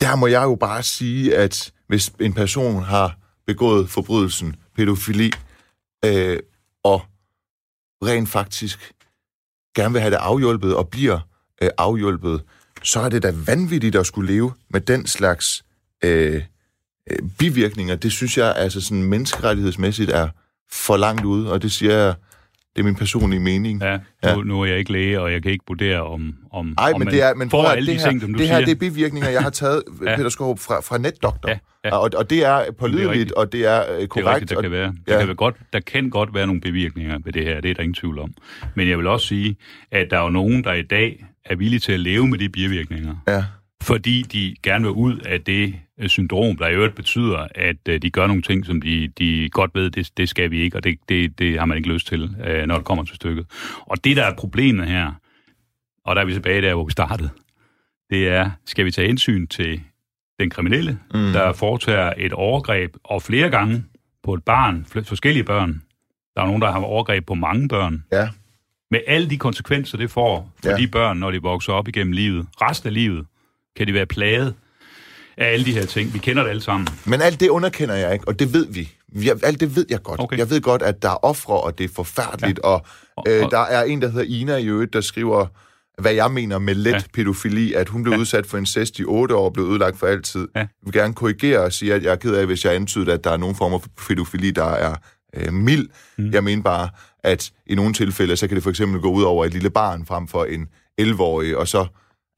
der 0.00 0.16
må 0.16 0.26
jeg 0.26 0.42
jo 0.42 0.54
bare 0.54 0.82
sige, 0.82 1.36
at 1.36 1.72
hvis 1.86 2.12
en 2.20 2.32
person 2.32 2.82
har 2.82 3.18
begået 3.46 3.90
forbrydelsen 3.90 4.56
pædofili, 4.76 5.32
øh, 6.04 6.38
og 6.84 7.02
rent 8.04 8.28
faktisk 8.28 8.92
gerne 9.74 9.92
vil 9.92 10.00
have 10.00 10.10
det 10.10 10.16
afhjulpet 10.16 10.76
og 10.76 10.88
bliver 10.88 11.18
øh, 11.62 11.70
afhjulpet, 11.78 12.42
så 12.82 13.00
er 13.00 13.08
det 13.08 13.22
da 13.22 13.32
vanvittigt 13.46 13.96
at 13.96 14.06
skulle 14.06 14.32
leve 14.32 14.52
med 14.68 14.80
den 14.80 15.06
slags 15.06 15.64
øh, 16.04 16.42
øh, 17.10 17.18
bivirkninger. 17.38 17.96
Det 17.96 18.12
synes 18.12 18.38
jeg 18.38 18.56
altså 18.56 18.80
sådan 18.80 19.02
menneskerettighedsmæssigt 19.02 20.10
er 20.10 20.28
for 20.70 20.96
langt 20.96 21.24
ude, 21.24 21.52
og 21.52 21.62
det 21.62 21.72
siger 21.72 21.96
jeg, 21.96 22.14
det 22.76 22.80
er 22.80 22.84
min 22.84 22.94
personlige 22.94 23.40
mening. 23.40 23.82
Ja, 23.82 23.98
Ja. 24.24 24.34
nu, 24.34 24.42
nu 24.42 24.60
er 24.62 24.66
jeg 24.66 24.78
ikke 24.78 24.92
læge, 24.92 25.20
og 25.20 25.32
jeg 25.32 25.42
kan 25.42 25.52
ikke 25.52 25.64
vurdere, 25.68 26.02
om, 26.02 26.34
om, 26.52 26.74
Ej, 26.78 26.90
om 26.94 27.00
men 27.00 27.04
man 27.06 27.14
det 27.14 27.22
er, 27.22 27.34
men 27.34 27.50
får 27.50 27.64
at, 27.64 27.76
alle 27.76 27.86
det 27.86 27.98
de 27.98 28.02
her, 28.02 28.08
ting, 28.10 28.20
som 28.20 28.32
du 28.32 28.38
det 28.38 28.48
her 28.48 28.54
siger. 28.56 28.64
det 28.64 28.72
er 28.72 28.78
bivirkninger, 28.90 29.28
jeg 29.30 29.42
har 29.42 29.50
taget, 29.50 29.82
Ja. 30.06 30.16
Peter 30.16 30.28
Skorup, 30.28 30.58
fra, 30.58 30.80
fra 30.80 30.98
NetDoktor. 30.98 31.48
Ja, 31.48 31.58
ja. 31.84 31.96
Og, 31.96 32.10
og 32.16 32.30
det 32.30 32.44
er 32.44 32.64
pålideligt, 32.78 33.10
rigtigt. 33.10 33.32
og 33.32 33.52
det 33.52 33.66
er 33.66 33.80
øh, 33.92 33.96
det 33.96 34.02
er 34.02 34.06
korrekt. 34.06 34.28
rigtigt, 34.28 34.50
der 34.50 34.56
og, 34.56 34.62
kan 34.62 34.70
være. 34.72 34.86
Der, 35.06 35.12
ja. 35.14 35.18
kan 35.18 35.26
være 35.28 35.36
godt, 35.36 35.56
der 35.72 35.80
kan 35.80 36.10
godt 36.10 36.34
være 36.34 36.46
nogle 36.46 36.60
bevirkninger 36.60 37.18
ved 37.24 37.32
det 37.32 37.44
her, 37.44 37.60
det 37.60 37.70
er 37.70 37.74
der 37.74 37.82
ingen 37.82 37.94
tvivl 37.94 38.18
om. 38.18 38.34
Men 38.74 38.88
jeg 38.88 38.98
vil 38.98 39.06
også 39.06 39.26
sige, 39.26 39.56
at 39.92 40.06
der 40.10 40.18
er 40.18 40.22
jo 40.22 40.30
nogen, 40.30 40.64
der 40.64 40.72
i 40.72 40.82
dag 40.82 41.24
er 41.44 41.56
villige 41.56 41.80
til 41.80 41.92
at 41.92 42.00
leve 42.00 42.28
med 42.28 42.38
de 42.38 42.48
bivirkninger, 42.48 43.14
ja. 43.28 43.44
Fordi 43.82 44.22
de 44.22 44.54
gerne 44.62 44.84
vil 44.84 44.92
ud 44.92 45.18
af 45.18 45.40
det 45.40 45.74
øh, 45.98 46.08
syndrom, 46.08 46.56
der 46.56 46.68
i 46.68 46.74
øvrigt 46.74 46.94
betyder, 46.94 47.46
at 47.54 47.88
øh, 47.88 48.02
de 48.02 48.10
gør 48.10 48.26
nogle 48.26 48.42
ting, 48.42 48.66
som 48.66 48.82
de, 48.82 49.08
de 49.18 49.48
godt 49.50 49.70
ved, 49.74 49.90
det, 49.90 50.10
det 50.16 50.28
skal 50.28 50.50
vi 50.50 50.60
ikke, 50.60 50.76
og 50.76 50.84
det, 50.84 50.98
det, 51.08 51.38
det 51.38 51.58
har 51.58 51.66
man 51.66 51.76
ikke 51.76 51.92
lyst 51.92 52.06
til, 52.06 52.36
øh, 52.46 52.66
når 52.66 52.76
det 52.76 52.84
kommer 52.84 53.04
til 53.04 53.16
stykket. 53.16 53.46
Og 53.80 54.04
det, 54.04 54.16
der 54.16 54.24
er 54.24 54.34
problemet 54.34 54.86
her, 54.86 55.12
og 56.04 56.16
der 56.16 56.22
er 56.22 56.26
vi 56.26 56.32
tilbage 56.32 56.62
der, 56.62 56.74
hvor 56.74 56.84
vi 56.84 56.92
startede, 56.92 57.30
det 58.10 58.28
er, 58.28 58.50
skal 58.66 58.84
vi 58.84 58.90
tage 58.90 59.08
hensyn 59.08 59.46
til 59.46 59.80
den 60.40 60.50
kriminelle, 60.50 60.98
mm. 61.14 61.32
der 61.32 61.52
foretager 61.52 62.12
et 62.16 62.32
overgreb, 62.32 62.96
og 63.04 63.22
flere 63.22 63.50
gange 63.50 63.84
på 64.22 64.34
et 64.34 64.44
barn, 64.44 64.84
forskellige 64.84 65.44
børn. 65.44 65.82
Der 66.36 66.42
er 66.42 66.46
nogen, 66.46 66.62
der 66.62 66.72
har 66.72 66.80
overgreb 66.80 67.26
på 67.26 67.34
mange 67.34 67.68
børn. 67.68 68.04
ja. 68.12 68.28
Med 68.92 69.00
alle 69.06 69.30
de 69.30 69.38
konsekvenser, 69.38 69.98
det 69.98 70.10
får 70.10 70.52
for 70.62 70.70
ja. 70.70 70.76
de 70.76 70.88
børn, 70.88 71.16
når 71.16 71.30
de 71.30 71.42
vokser 71.42 71.72
op 71.72 71.88
igennem 71.88 72.12
livet. 72.12 72.46
Resten 72.60 72.86
af 72.86 72.94
livet 72.94 73.26
kan 73.76 73.86
de 73.86 73.94
være 73.94 74.06
plaget 74.06 74.54
af 75.36 75.52
alle 75.52 75.64
de 75.66 75.72
her 75.72 75.86
ting. 75.86 76.14
Vi 76.14 76.18
kender 76.18 76.42
det 76.42 76.50
alle 76.50 76.62
sammen. 76.62 76.88
Men 77.04 77.20
alt 77.20 77.40
det 77.40 77.48
underkender 77.48 77.94
jeg 77.94 78.12
ikke, 78.12 78.28
og 78.28 78.38
det 78.38 78.52
ved 78.52 78.66
vi. 78.70 78.92
vi 79.12 79.30
alt 79.42 79.60
det 79.60 79.76
ved 79.76 79.86
jeg 79.90 80.02
godt. 80.02 80.20
Okay. 80.20 80.38
Jeg 80.38 80.50
ved 80.50 80.60
godt, 80.60 80.82
at 80.82 81.02
der 81.02 81.08
er 81.10 81.24
ofre, 81.24 81.60
og 81.60 81.78
det 81.78 81.84
er 81.84 81.88
forfærdeligt, 81.94 82.60
ja. 82.64 82.68
og, 82.68 82.84
øh, 83.28 83.44
og- 83.44 83.50
der 83.50 83.58
er 83.60 83.82
en, 83.84 84.02
der 84.02 84.08
hedder 84.08 84.26
Ina 84.28 84.56
i 84.56 84.66
øvrigt, 84.66 84.92
der 84.92 85.00
skriver, 85.00 85.46
hvad 86.02 86.12
jeg 86.12 86.30
mener 86.32 86.58
med 86.58 86.74
let 86.74 86.92
ja. 86.92 87.00
Pædofili, 87.14 87.72
at 87.74 87.88
hun 87.88 88.02
blev 88.02 88.12
ja. 88.14 88.18
udsat 88.20 88.46
for 88.46 88.58
incest 88.58 88.98
i 88.98 89.04
otte 89.04 89.34
år 89.34 89.44
og 89.44 89.52
blev 89.52 89.64
ødelagt 89.66 89.98
for 89.98 90.06
altid. 90.06 90.48
Ja. 90.54 90.60
Jeg 90.60 90.68
vil 90.84 90.92
gerne 90.92 91.14
korrigere 91.14 91.60
og 91.60 91.72
sige, 91.72 91.94
at 91.94 92.02
jeg 92.02 92.12
er 92.12 92.16
ked 92.16 92.34
af, 92.34 92.46
hvis 92.46 92.64
jeg 92.64 92.74
antyder, 92.74 93.14
at 93.14 93.24
der 93.24 93.30
er 93.30 93.36
nogen 93.36 93.56
former 93.56 93.78
for 93.78 93.88
pædofili, 94.08 94.50
der 94.50 94.64
er 94.64 94.94
øh, 95.36 95.52
mild. 95.52 95.88
Mm. 96.18 96.30
Jeg 96.30 96.44
mener 96.44 96.62
bare, 96.62 96.88
at 97.24 97.50
i 97.66 97.74
nogle 97.74 97.92
tilfælde, 97.94 98.36
så 98.36 98.46
kan 98.48 98.54
det 98.54 98.62
for 98.62 98.70
eksempel 98.70 99.00
gå 99.00 99.10
ud 99.10 99.22
over 99.22 99.44
et 99.44 99.52
lille 99.52 99.70
barn 99.70 100.06
frem 100.06 100.28
for 100.28 100.44
en 100.44 100.68
11-årig, 101.00 101.56
og 101.56 101.68
så... 101.68 101.86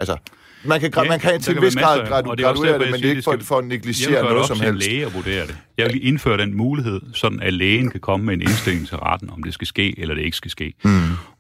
Altså, 0.01 0.17
man 0.65 0.81
kan, 0.81 0.93
ja, 0.97 1.05
man 1.05 1.21
kan 1.21 1.41
til 1.41 1.57
en 1.57 1.63
vis 1.63 1.77
grad 1.77 1.99
gradu- 2.01 2.31
det 2.35 2.41
er 2.41 2.45
graduere 2.45 2.79
det, 2.79 2.85
jeg 2.85 2.91
men 2.91 3.01
det 3.01 3.05
er 3.07 3.11
ikke 3.11 3.23
for, 3.23 3.37
for 3.43 3.59
at 3.59 3.63
Jeg 3.63 3.69
negligere 3.69 4.23
noget 4.23 4.47
som 4.47 4.61
helst. 4.61 4.89
læge 4.89 5.07
at 5.07 5.15
vurdere 5.15 5.47
det. 5.47 5.57
Jeg 5.79 5.87
vil 5.93 6.07
indføre 6.07 6.39
den 6.39 6.57
mulighed, 6.57 7.01
sådan 7.15 7.41
at 7.41 7.53
lægen 7.53 7.91
kan 7.91 8.01
komme 8.01 8.27
med 8.27 8.35
en 8.35 8.41
indstilling 8.41 8.89
til 8.89 8.97
retten, 8.97 9.31
om 9.31 9.43
det 9.43 9.55
skal 9.55 9.67
ske 9.67 10.01
eller 10.01 10.15
det 10.15 10.23
ikke 10.23 10.37
skal 10.37 10.51
ske. 10.51 10.73
Mm. 10.85 10.91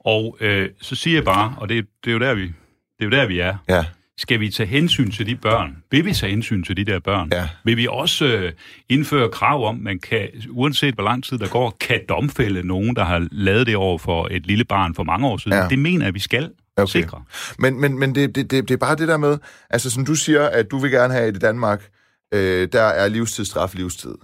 Og 0.00 0.36
øh, 0.40 0.68
så 0.80 0.94
siger 0.94 1.16
jeg 1.16 1.24
bare, 1.24 1.54
og 1.58 1.68
det, 1.68 1.86
det, 2.04 2.10
er 2.10 2.12
jo 2.12 2.18
der, 2.18 2.34
vi, 2.34 2.42
det 2.42 2.52
er 3.00 3.04
jo 3.04 3.10
der, 3.10 3.26
vi 3.26 3.38
er. 3.38 3.56
Ja. 3.68 3.84
Skal 4.18 4.40
vi 4.40 4.48
tage 4.50 4.66
hensyn 4.66 5.10
til 5.10 5.26
de 5.26 5.36
børn? 5.36 5.76
Vil 5.90 6.04
vi 6.04 6.12
tage 6.12 6.30
hensyn 6.30 6.62
til 6.62 6.76
de 6.76 6.84
der 6.84 6.98
børn? 6.98 7.28
Ja. 7.32 7.48
Vil 7.64 7.76
vi 7.76 7.86
også 7.90 8.24
øh, 8.26 8.52
indføre 8.88 9.28
krav 9.28 9.66
om, 9.68 9.76
man 9.76 9.98
kan, 9.98 10.28
uanset 10.50 10.94
hvor 10.94 11.04
lang 11.04 11.24
tid 11.24 11.38
der 11.38 11.48
går, 11.48 11.76
kan 11.80 12.00
domfælde 12.08 12.66
nogen, 12.66 12.96
der 12.96 13.04
har 13.04 13.26
lavet 13.30 13.66
det 13.66 13.76
over 13.76 13.98
for 13.98 14.28
et 14.30 14.46
lille 14.46 14.64
barn 14.64 14.94
for 14.94 15.02
mange 15.04 15.26
år 15.26 15.36
siden? 15.36 15.58
Ja. 15.58 15.68
Det 15.68 15.78
mener 15.78 16.04
jeg, 16.04 16.14
vi 16.14 16.18
skal 16.18 16.50
Okay. 16.76 16.86
sikre. 16.86 17.24
Men, 17.58 17.80
men, 17.80 17.98
men 17.98 18.14
det, 18.14 18.34
det, 18.34 18.50
det, 18.50 18.68
det 18.68 18.74
er 18.74 18.78
bare 18.78 18.96
det 18.96 19.08
der 19.08 19.16
med, 19.16 19.38
altså 19.70 19.90
som 19.90 20.04
du 20.04 20.14
siger, 20.14 20.42
at 20.48 20.70
du 20.70 20.78
vil 20.78 20.90
gerne 20.90 21.14
have, 21.14 21.28
i 21.28 21.32
Danmark, 21.32 21.88
øh, 22.34 22.68
der 22.72 22.82
er 22.82 23.08
livstidsstraf 23.08 23.74
livstid. 23.74 24.14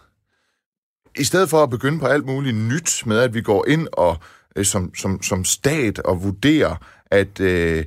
i 1.19 1.25
stedet 1.25 1.51
for 1.51 1.63
at 1.63 1.71
begynde 1.71 1.99
på 1.99 2.07
alt 2.07 2.27
muligt 2.27 2.57
nyt 2.57 3.03
med, 3.07 3.19
at 3.19 3.35
vi 3.35 3.43
går 3.43 3.69
ind 3.69 3.89
og 3.93 4.17
øh, 4.57 4.65
som, 4.65 4.95
som, 4.95 5.23
som 5.23 5.45
stat 5.45 5.99
og 5.99 6.25
vurderer, 6.25 6.77
at 7.11 7.41
øh, 7.41 7.85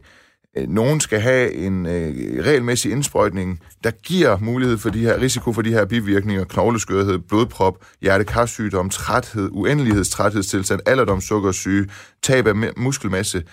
nogen 0.67 0.99
skal 0.99 1.19
have 1.19 1.53
en 1.53 1.85
øh, 1.85 2.45
regelmæssig 2.45 2.91
indsprøjtning, 2.91 3.61
der 3.83 3.91
giver 3.91 4.37
mulighed 4.37 4.77
for 4.77 4.89
de 4.89 4.99
her 4.99 5.21
risiko 5.21 5.53
for 5.53 5.61
de 5.61 5.71
her 5.71 5.85
bivirkninger, 5.85 6.43
knogleskørhed, 6.43 7.19
blodprop, 7.19 7.85
hjertekarsygdom, 8.01 8.89
træthed, 8.89 9.49
uendelighedstræthedstilstand, 9.51 10.81
alderdomssukkersyge, 10.85 11.89
tab 12.23 12.47
af 12.47 12.55
muskelmasse. 12.77 13.43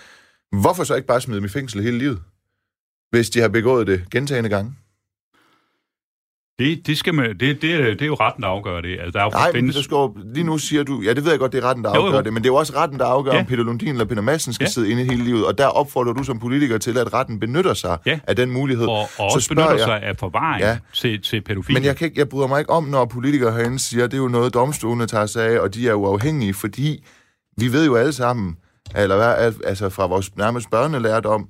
Hvorfor 0.51 0.83
så 0.83 0.95
ikke 0.95 1.07
bare 1.07 1.21
smide 1.21 1.37
dem 1.37 1.45
i 1.45 1.49
fængsel 1.49 1.81
hele 1.83 1.97
livet, 1.97 2.21
hvis 3.11 3.29
de 3.29 3.39
har 3.39 3.47
begået 3.47 3.87
det 3.87 4.09
gentagende 4.11 4.49
gange? 4.49 4.75
Det, 6.59 6.87
det, 6.87 6.97
skal 6.97 7.13
man, 7.13 7.39
det, 7.39 7.61
det, 7.61 7.73
er, 7.73 7.83
det 7.85 8.01
er 8.01 8.05
jo 8.05 8.13
retten, 8.13 8.43
der 8.43 8.49
afgør 8.49 8.81
det. 8.81 8.99
Altså, 8.99 9.11
der 9.11 9.19
er 9.19 9.23
jo 9.23 9.29
Nej, 9.29 9.51
findes... 9.51 9.75
men 9.75 9.83
skal 9.83 9.95
jo, 9.95 10.17
lige 10.33 10.43
nu 10.43 10.57
siger 10.57 10.83
du, 10.83 11.01
ja, 11.01 11.13
det 11.13 11.23
ved 11.23 11.31
jeg 11.31 11.39
godt, 11.39 11.51
det 11.51 11.63
er 11.63 11.67
retten, 11.67 11.83
der 11.83 11.89
afgør 11.89 12.17
jo, 12.17 12.23
det, 12.23 12.33
men 12.33 12.43
det 12.43 12.49
er 12.49 12.53
jo 12.53 12.55
også 12.55 12.73
retten, 12.75 12.99
der 12.99 13.05
afgør, 13.05 13.33
ja. 13.33 13.39
om 13.39 13.45
Peter 13.45 13.63
Lundin 13.63 13.89
eller 13.89 14.05
Peter 14.05 14.21
Madsen 14.21 14.53
skal 14.53 14.65
ja. 14.65 14.69
sidde 14.69 14.91
inde 14.91 15.03
hele 15.03 15.23
livet, 15.23 15.45
og 15.45 15.57
der 15.57 15.67
opfordrer 15.67 16.13
du 16.13 16.23
som 16.23 16.39
politiker 16.39 16.77
til, 16.77 16.97
at 16.97 17.13
retten 17.13 17.39
benytter 17.39 17.73
sig 17.73 17.97
ja. 18.05 18.19
af 18.27 18.35
den 18.35 18.51
mulighed. 18.51 18.87
Og, 18.87 18.99
og 18.99 19.09
også 19.17 19.39
Så 19.39 19.49
benytter 19.49 19.71
jeg, 19.71 19.79
sig 19.79 20.01
af 20.03 20.17
forvaring 20.17 20.61
ja. 20.61 20.77
til, 20.93 21.21
til 21.21 21.41
pædofile. 21.41 21.73
Men 21.73 21.83
jeg, 21.83 21.95
kan 21.95 22.05
ikke, 22.05 22.19
jeg 22.19 22.29
bryder 22.29 22.47
mig 22.47 22.59
ikke 22.59 22.71
om, 22.71 22.83
når 22.83 23.05
politikere 23.05 23.51
herinde 23.51 23.79
siger, 23.79 24.03
at 24.03 24.11
det 24.11 24.17
er 24.17 24.21
jo 24.21 24.27
noget, 24.27 24.53
domstolene 24.53 25.07
tager 25.07 25.25
sig 25.25 25.47
af, 25.47 25.59
og 25.59 25.73
de 25.73 25.89
er 25.89 25.93
uafhængige, 25.93 26.53
fordi 26.53 27.05
vi 27.57 27.71
ved 27.71 27.85
jo 27.85 27.95
alle 27.95 28.13
sammen, 28.13 28.57
eller 28.95 29.15
hvad, 29.15 29.53
altså 29.65 29.89
fra 29.89 30.07
vores 30.07 30.35
nærmest 30.35 30.69
børnelærdom, 30.69 31.49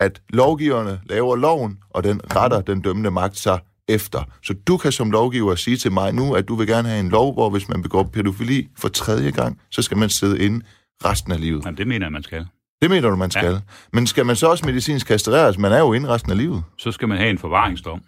at 0.00 0.22
lovgiverne 0.28 1.00
laver 1.06 1.36
loven, 1.36 1.78
og 1.90 2.04
den 2.04 2.20
retter 2.36 2.60
den 2.60 2.80
dømmende 2.80 3.10
magt 3.10 3.36
sig 3.36 3.58
efter. 3.88 4.22
Så 4.42 4.54
du 4.66 4.76
kan 4.76 4.92
som 4.92 5.10
lovgiver 5.10 5.54
sige 5.54 5.76
til 5.76 5.92
mig 5.92 6.12
nu, 6.12 6.34
at 6.34 6.48
du 6.48 6.54
vil 6.54 6.66
gerne 6.66 6.88
have 6.88 7.00
en 7.00 7.08
lov, 7.08 7.32
hvor 7.32 7.50
hvis 7.50 7.68
man 7.68 7.82
begår 7.82 8.02
pædofili 8.02 8.68
for 8.78 8.88
tredje 8.88 9.30
gang, 9.30 9.60
så 9.70 9.82
skal 9.82 9.96
man 9.96 10.08
sidde 10.08 10.44
inde 10.44 10.66
resten 11.04 11.32
af 11.32 11.40
livet. 11.40 11.64
Jamen, 11.64 11.78
det 11.78 11.86
mener 11.86 12.06
jeg, 12.06 12.12
man 12.12 12.22
skal. 12.22 12.46
Det 12.82 12.90
mener 12.90 13.10
du, 13.10 13.16
man 13.16 13.30
skal. 13.30 13.52
Ja. 13.52 13.60
Men 13.92 14.06
skal 14.06 14.26
man 14.26 14.36
så 14.36 14.46
også 14.46 14.66
medicinsk 14.66 15.06
kastreres? 15.06 15.58
Man 15.58 15.72
er 15.72 15.78
jo 15.78 15.92
inde 15.92 16.08
resten 16.08 16.30
af 16.32 16.38
livet. 16.38 16.62
Så 16.78 16.92
skal 16.92 17.08
man 17.08 17.18
have 17.18 17.30
en 17.30 17.38
forvaringsdom, 17.38 18.02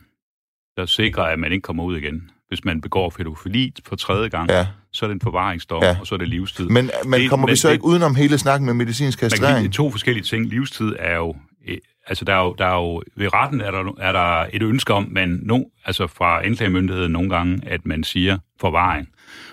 der 0.76 0.86
sikrer, 0.86 1.22
at 1.22 1.38
man 1.38 1.52
ikke 1.52 1.62
kommer 1.62 1.84
ud 1.84 1.96
igen. 1.96 2.30
Hvis 2.48 2.64
man 2.64 2.80
begår 2.80 3.10
pædofili 3.10 3.74
for 3.86 3.96
tredje 3.96 4.28
gang, 4.28 4.50
ja. 4.50 4.66
Så 4.92 5.04
er 5.04 5.08
det 5.08 5.14
en 5.14 5.20
forvaringsdom, 5.20 5.82
ja. 5.82 5.96
og 6.00 6.06
så 6.06 6.14
er 6.14 6.18
det 6.18 6.28
livstid. 6.28 6.68
Men, 6.68 6.90
men 7.04 7.20
det, 7.20 7.30
kommer 7.30 7.46
men, 7.46 7.52
vi 7.52 7.56
så 7.56 7.68
det, 7.68 7.74
ikke 7.74 7.84
udenom 7.84 8.14
hele 8.14 8.38
snakken 8.38 8.66
med 8.66 8.74
medicinsk 8.74 9.18
kastrering? 9.18 9.62
Man 9.62 9.72
to 9.72 9.90
forskellige 9.90 10.24
ting. 10.24 10.46
Livstid 10.46 10.96
er 10.98 11.16
jo 11.16 11.34
altså 12.06 12.24
der 12.24 12.34
er 12.34 12.44
jo, 12.44 12.54
der 12.58 12.66
er 12.66 12.74
jo 12.74 13.02
ved 13.16 13.34
retten 13.34 13.60
er 13.60 13.70
der, 13.70 13.92
er 13.98 14.12
der 14.12 14.46
et 14.52 14.62
ønske 14.62 14.94
om, 14.94 15.08
man 15.10 15.40
no, 15.42 15.62
altså 15.84 16.06
fra 16.06 16.44
anklagemyndigheden 16.44 17.12
nogle 17.12 17.30
gange, 17.30 17.60
at 17.66 17.86
man 17.86 18.04
siger 18.04 18.38
forvaring, 18.60 19.08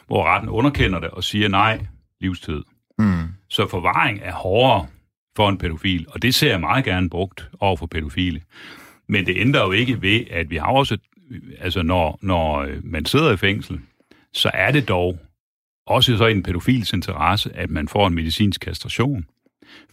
hvor 0.08 0.26
retten 0.26 0.50
underkender 0.50 1.00
det 1.00 1.10
og 1.10 1.24
siger 1.24 1.48
nej, 1.48 1.86
livstid. 2.22 2.64
Mm. 3.00 3.24
Så 3.50 3.68
forvaring 3.68 4.20
er 4.24 4.34
hårdere 4.34 4.88
for 5.36 5.50
en 5.50 5.58
pædofil, 5.58 6.06
og 6.10 6.22
det 6.22 6.36
ser 6.36 6.50
jeg 6.50 6.60
meget 6.60 6.86
gerne 6.86 7.10
brugt 7.10 7.50
over 7.60 7.76
for 7.78 7.86
pædofile. 7.86 8.42
Men 9.10 9.26
det 9.26 9.38
ændrer 9.38 9.62
jo 9.62 9.72
ikke 9.72 10.02
ved, 10.02 10.22
at 10.32 10.50
vi 10.50 10.58
har 10.58 10.68
også, 10.68 10.98
altså 11.60 11.84
når, 11.84 12.20
når 12.22 12.68
man 12.84 13.06
sidder 13.06 13.34
i 13.34 13.38
fængsel, 13.38 13.80
så 14.34 14.52
er 14.54 14.72
det 14.72 14.88
dog 14.88 15.20
også 15.90 16.18
så 16.18 16.26
i 16.26 16.32
en 16.32 16.44
pædofils 16.44 16.94
interesse, 16.94 17.52
at 17.56 17.70
man 17.70 17.88
får 17.88 18.08
en 18.08 18.16
medicinsk 18.16 18.62
kastration, 18.62 19.26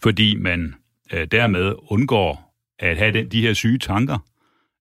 fordi 0.03 0.35
man 0.35 0.75
øh, 1.13 1.27
dermed 1.31 1.73
undgår 1.87 2.53
at 2.79 2.97
have 2.97 3.13
den, 3.13 3.27
de 3.31 3.41
her 3.41 3.53
syge 3.53 3.77
tanker 3.77 4.17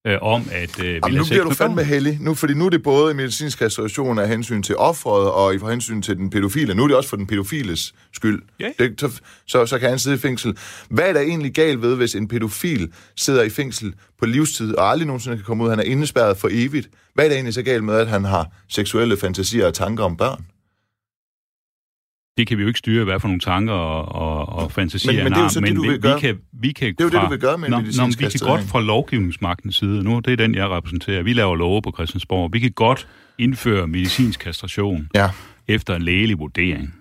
øh, 0.06 0.18
om, 0.22 0.42
at 0.52 0.84
øh, 0.84 0.94
Jamen, 0.94 1.18
nu 1.18 1.24
bliver 1.24 1.44
du 1.44 1.54
fandme 1.54 1.84
heldig, 1.84 2.18
nu, 2.20 2.34
fordi 2.34 2.54
nu 2.54 2.66
er 2.66 2.70
det 2.70 2.82
både 2.82 3.14
medicinsk 3.14 3.62
restauration 3.62 4.18
af 4.18 4.28
hensyn 4.28 4.62
til 4.62 4.76
offeret 4.76 5.30
og 5.30 5.54
i 5.54 5.58
hensyn 5.70 6.02
til 6.02 6.16
den 6.16 6.30
pædofile. 6.30 6.74
Nu 6.74 6.82
er 6.82 6.86
det 6.88 6.96
også 6.96 7.08
for 7.08 7.16
den 7.16 7.26
pædofiles 7.26 7.94
skyld. 8.12 8.42
Ja. 8.60 8.70
Det, 8.78 9.00
så, 9.00 9.20
så, 9.46 9.66
så 9.66 9.78
kan 9.78 9.88
han 9.88 9.98
sidde 9.98 10.16
i 10.16 10.18
fængsel. 10.18 10.56
Hvad 10.90 11.08
er 11.08 11.12
der 11.12 11.20
egentlig 11.20 11.54
galt 11.54 11.82
ved, 11.82 11.96
hvis 11.96 12.14
en 12.14 12.28
pædofil 12.28 12.92
sidder 13.16 13.42
i 13.42 13.50
fængsel 13.50 13.94
på 14.18 14.26
livstid 14.26 14.74
og 14.74 14.90
aldrig 14.90 15.06
nogensinde 15.06 15.36
kan 15.36 15.44
komme 15.44 15.64
ud? 15.64 15.70
Han 15.70 15.78
er 15.78 15.84
indespærret 15.84 16.36
for 16.36 16.48
evigt. 16.52 16.90
Hvad 17.14 17.24
er 17.24 17.28
der 17.28 17.34
egentlig 17.34 17.54
så 17.54 17.62
galt 17.62 17.84
med, 17.84 17.94
at 17.94 18.08
han 18.08 18.24
har 18.24 18.46
seksuelle 18.68 19.16
fantasier 19.16 19.66
og 19.66 19.74
tanker 19.74 20.04
om 20.04 20.16
børn? 20.16 20.44
Det 22.38 22.46
kan 22.46 22.58
vi 22.58 22.62
jo 22.62 22.68
ikke 22.68 22.78
styre, 22.78 23.04
hvad 23.04 23.20
for 23.20 23.28
nogle 23.28 23.40
tanker 23.40 23.72
og, 23.72 24.48
og, 24.48 24.48
og 24.48 24.72
fantasier 24.72 25.12
men, 25.12 25.24
men 25.24 25.32
det 25.32 25.38
er 25.38 25.42
jo 25.42 25.48
så 25.48 25.60
det, 25.60 25.76
du 25.76 25.82
vi, 25.82 25.88
vil 25.88 26.00
gøre. 26.00 26.14
Vi 26.14 26.20
kan, 26.20 26.38
vi 26.52 26.72
kan 26.72 26.88
det 26.88 27.00
er 27.00 27.04
jo 27.04 27.10
fra, 27.10 27.18
det, 27.18 27.26
du 27.26 27.30
vil 27.30 27.40
gøre 27.40 27.58
med 27.58 27.68
når, 27.68 27.78
når, 27.78 28.06
vi 28.18 28.28
kan 28.28 28.40
godt 28.40 28.62
fra 28.62 28.80
lovgivningsmagtens 28.80 29.76
side, 29.76 30.04
nu 30.04 30.20
det 30.20 30.32
er 30.32 30.36
den, 30.36 30.54
jeg 30.54 30.68
repræsenterer, 30.68 31.22
vi 31.22 31.32
laver 31.32 31.56
love 31.56 31.82
på 31.82 31.92
Christiansborg, 31.94 32.52
vi 32.52 32.58
kan 32.58 32.72
godt 32.72 33.08
indføre 33.38 33.86
medicinsk 33.86 34.40
kastration 34.40 35.08
ja. 35.14 35.30
efter 35.68 35.96
en 35.96 36.02
lægelig 36.02 36.38
vurdering. 36.38 36.94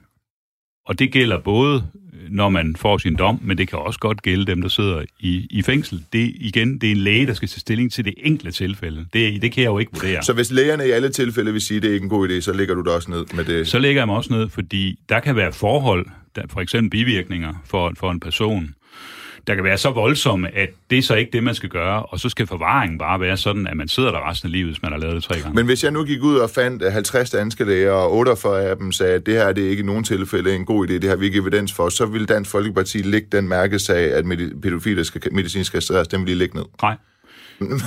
Og 0.85 0.99
det 0.99 1.11
gælder 1.11 1.39
både 1.39 1.83
når 2.29 2.49
man 2.49 2.75
får 2.75 2.97
sin 2.97 3.15
dom, 3.15 3.39
men 3.43 3.57
det 3.57 3.67
kan 3.67 3.79
også 3.79 3.99
godt 3.99 4.21
gælde 4.21 4.45
dem, 4.45 4.61
der 4.61 4.69
sidder 4.69 5.03
i, 5.19 5.47
i 5.49 5.61
fængsel. 5.61 6.03
Det, 6.13 6.33
igen, 6.35 6.77
det 6.77 6.87
er 6.87 6.91
en 6.91 6.97
læge, 6.97 7.27
der 7.27 7.33
skal 7.33 7.47
tage 7.47 7.59
stilling 7.59 7.91
til 7.91 8.05
det 8.05 8.13
enkelte 8.17 8.51
tilfælde. 8.51 9.05
Det, 9.13 9.41
det 9.41 9.51
kan 9.51 9.63
jeg 9.63 9.69
jo 9.69 9.79
ikke 9.79 9.91
vurdere. 9.93 10.23
Så 10.23 10.33
hvis 10.33 10.51
lægerne 10.51 10.87
i 10.87 10.91
alle 10.91 11.09
tilfælde 11.09 11.51
vil 11.51 11.61
sige, 11.61 11.77
at 11.77 11.83
det 11.83 11.89
er 11.89 11.93
ikke 11.93 12.03
en 12.03 12.09
god 12.09 12.29
idé, 12.29 12.39
så 12.39 12.53
lægger 12.53 12.75
du 12.75 12.81
det 12.81 12.91
også 12.91 13.11
ned 13.11 13.25
med 13.33 13.45
det? 13.45 13.67
Så 13.67 13.79
lægger 13.79 14.01
jeg 14.01 14.07
mig 14.07 14.15
også 14.15 14.33
ned, 14.33 14.49
fordi 14.49 14.99
der 15.09 15.19
kan 15.19 15.35
være 15.35 15.53
forhold, 15.53 16.05
der, 16.35 16.41
for 16.49 16.61
eksempel 16.61 16.89
bivirkninger 16.89 17.53
for, 17.65 17.93
for 17.97 18.11
en 18.11 18.19
person, 18.19 18.73
der 19.47 19.55
kan 19.55 19.63
være 19.63 19.77
så 19.77 19.89
voldsomme, 19.89 20.55
at 20.55 20.69
det 20.89 20.97
er 20.97 21.01
så 21.01 21.15
ikke 21.15 21.31
det, 21.31 21.43
man 21.43 21.55
skal 21.55 21.69
gøre, 21.69 22.03
og 22.03 22.19
så 22.19 22.29
skal 22.29 22.47
forvaringen 22.47 22.97
bare 22.97 23.19
være 23.19 23.37
sådan, 23.37 23.67
at 23.67 23.77
man 23.77 23.87
sidder 23.87 24.11
der 24.11 24.29
resten 24.29 24.47
af 24.47 24.51
livet, 24.51 24.67
hvis 24.67 24.81
man 24.81 24.91
har 24.91 24.99
lavet 24.99 25.15
det 25.15 25.23
tre 25.23 25.39
gange. 25.39 25.55
Men 25.55 25.65
hvis 25.65 25.83
jeg 25.83 25.91
nu 25.91 26.03
gik 26.03 26.23
ud 26.23 26.35
og 26.35 26.49
fandt 26.49 26.91
50 26.91 27.29
danske 27.29 27.63
læger, 27.65 27.91
og 27.91 28.13
48 28.13 28.63
af 28.63 28.77
dem 28.77 28.91
sagde, 28.91 29.13
at 29.13 29.25
det 29.25 29.33
her 29.33 29.53
det 29.53 29.65
er 29.65 29.69
ikke 29.69 29.83
i 29.83 29.85
nogen 29.85 30.03
tilfælde 30.03 30.55
en 30.55 30.65
god 30.65 30.87
idé, 30.87 30.93
det 30.93 31.09
har 31.09 31.15
vi 31.15 31.25
ikke 31.25 31.39
evidens 31.39 31.73
for, 31.73 31.89
så 31.89 32.05
vil 32.05 32.29
Dansk 32.29 32.51
Folkeparti 32.51 32.97
lægge 32.97 33.27
den 33.31 33.47
mærkesag, 33.47 34.13
at 34.13 34.25
pædofile 34.61 35.05
skal 35.05 35.21
medicinsk 35.31 35.71
kastreres, 35.71 36.07
den 36.07 36.19
vil 36.19 36.27
lige 36.27 36.37
lægge 36.37 36.57
ned. 36.57 36.65
Nej. 36.81 36.97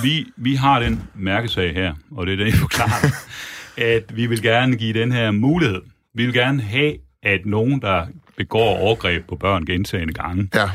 Vi, 0.03 0.25
vi 0.37 0.55
har 0.55 0.79
den 0.79 1.03
mærkesag 1.15 1.73
her, 1.73 1.93
og 2.11 2.25
det 2.25 2.33
er 2.33 2.37
det, 2.37 2.45
jeg 2.45 2.53
forklarer, 2.53 3.07
at 3.95 4.15
vi 4.15 4.25
vil 4.25 4.41
gerne 4.41 4.75
give 4.75 4.93
den 4.93 5.11
her 5.11 5.31
mulighed. 5.31 5.81
Vi 6.13 6.25
vil 6.25 6.33
gerne 6.33 6.61
have, 6.61 6.93
at 7.23 7.45
nogen, 7.45 7.81
der 7.81 8.05
begår 8.37 8.77
overgreb 8.77 9.27
på 9.27 9.35
børn 9.35 9.65
gentagende 9.65 10.13
gange, 10.13 10.49
ja 10.55 10.69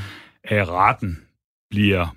af 0.45 0.69
retten 0.69 1.19
bliver 1.71 2.17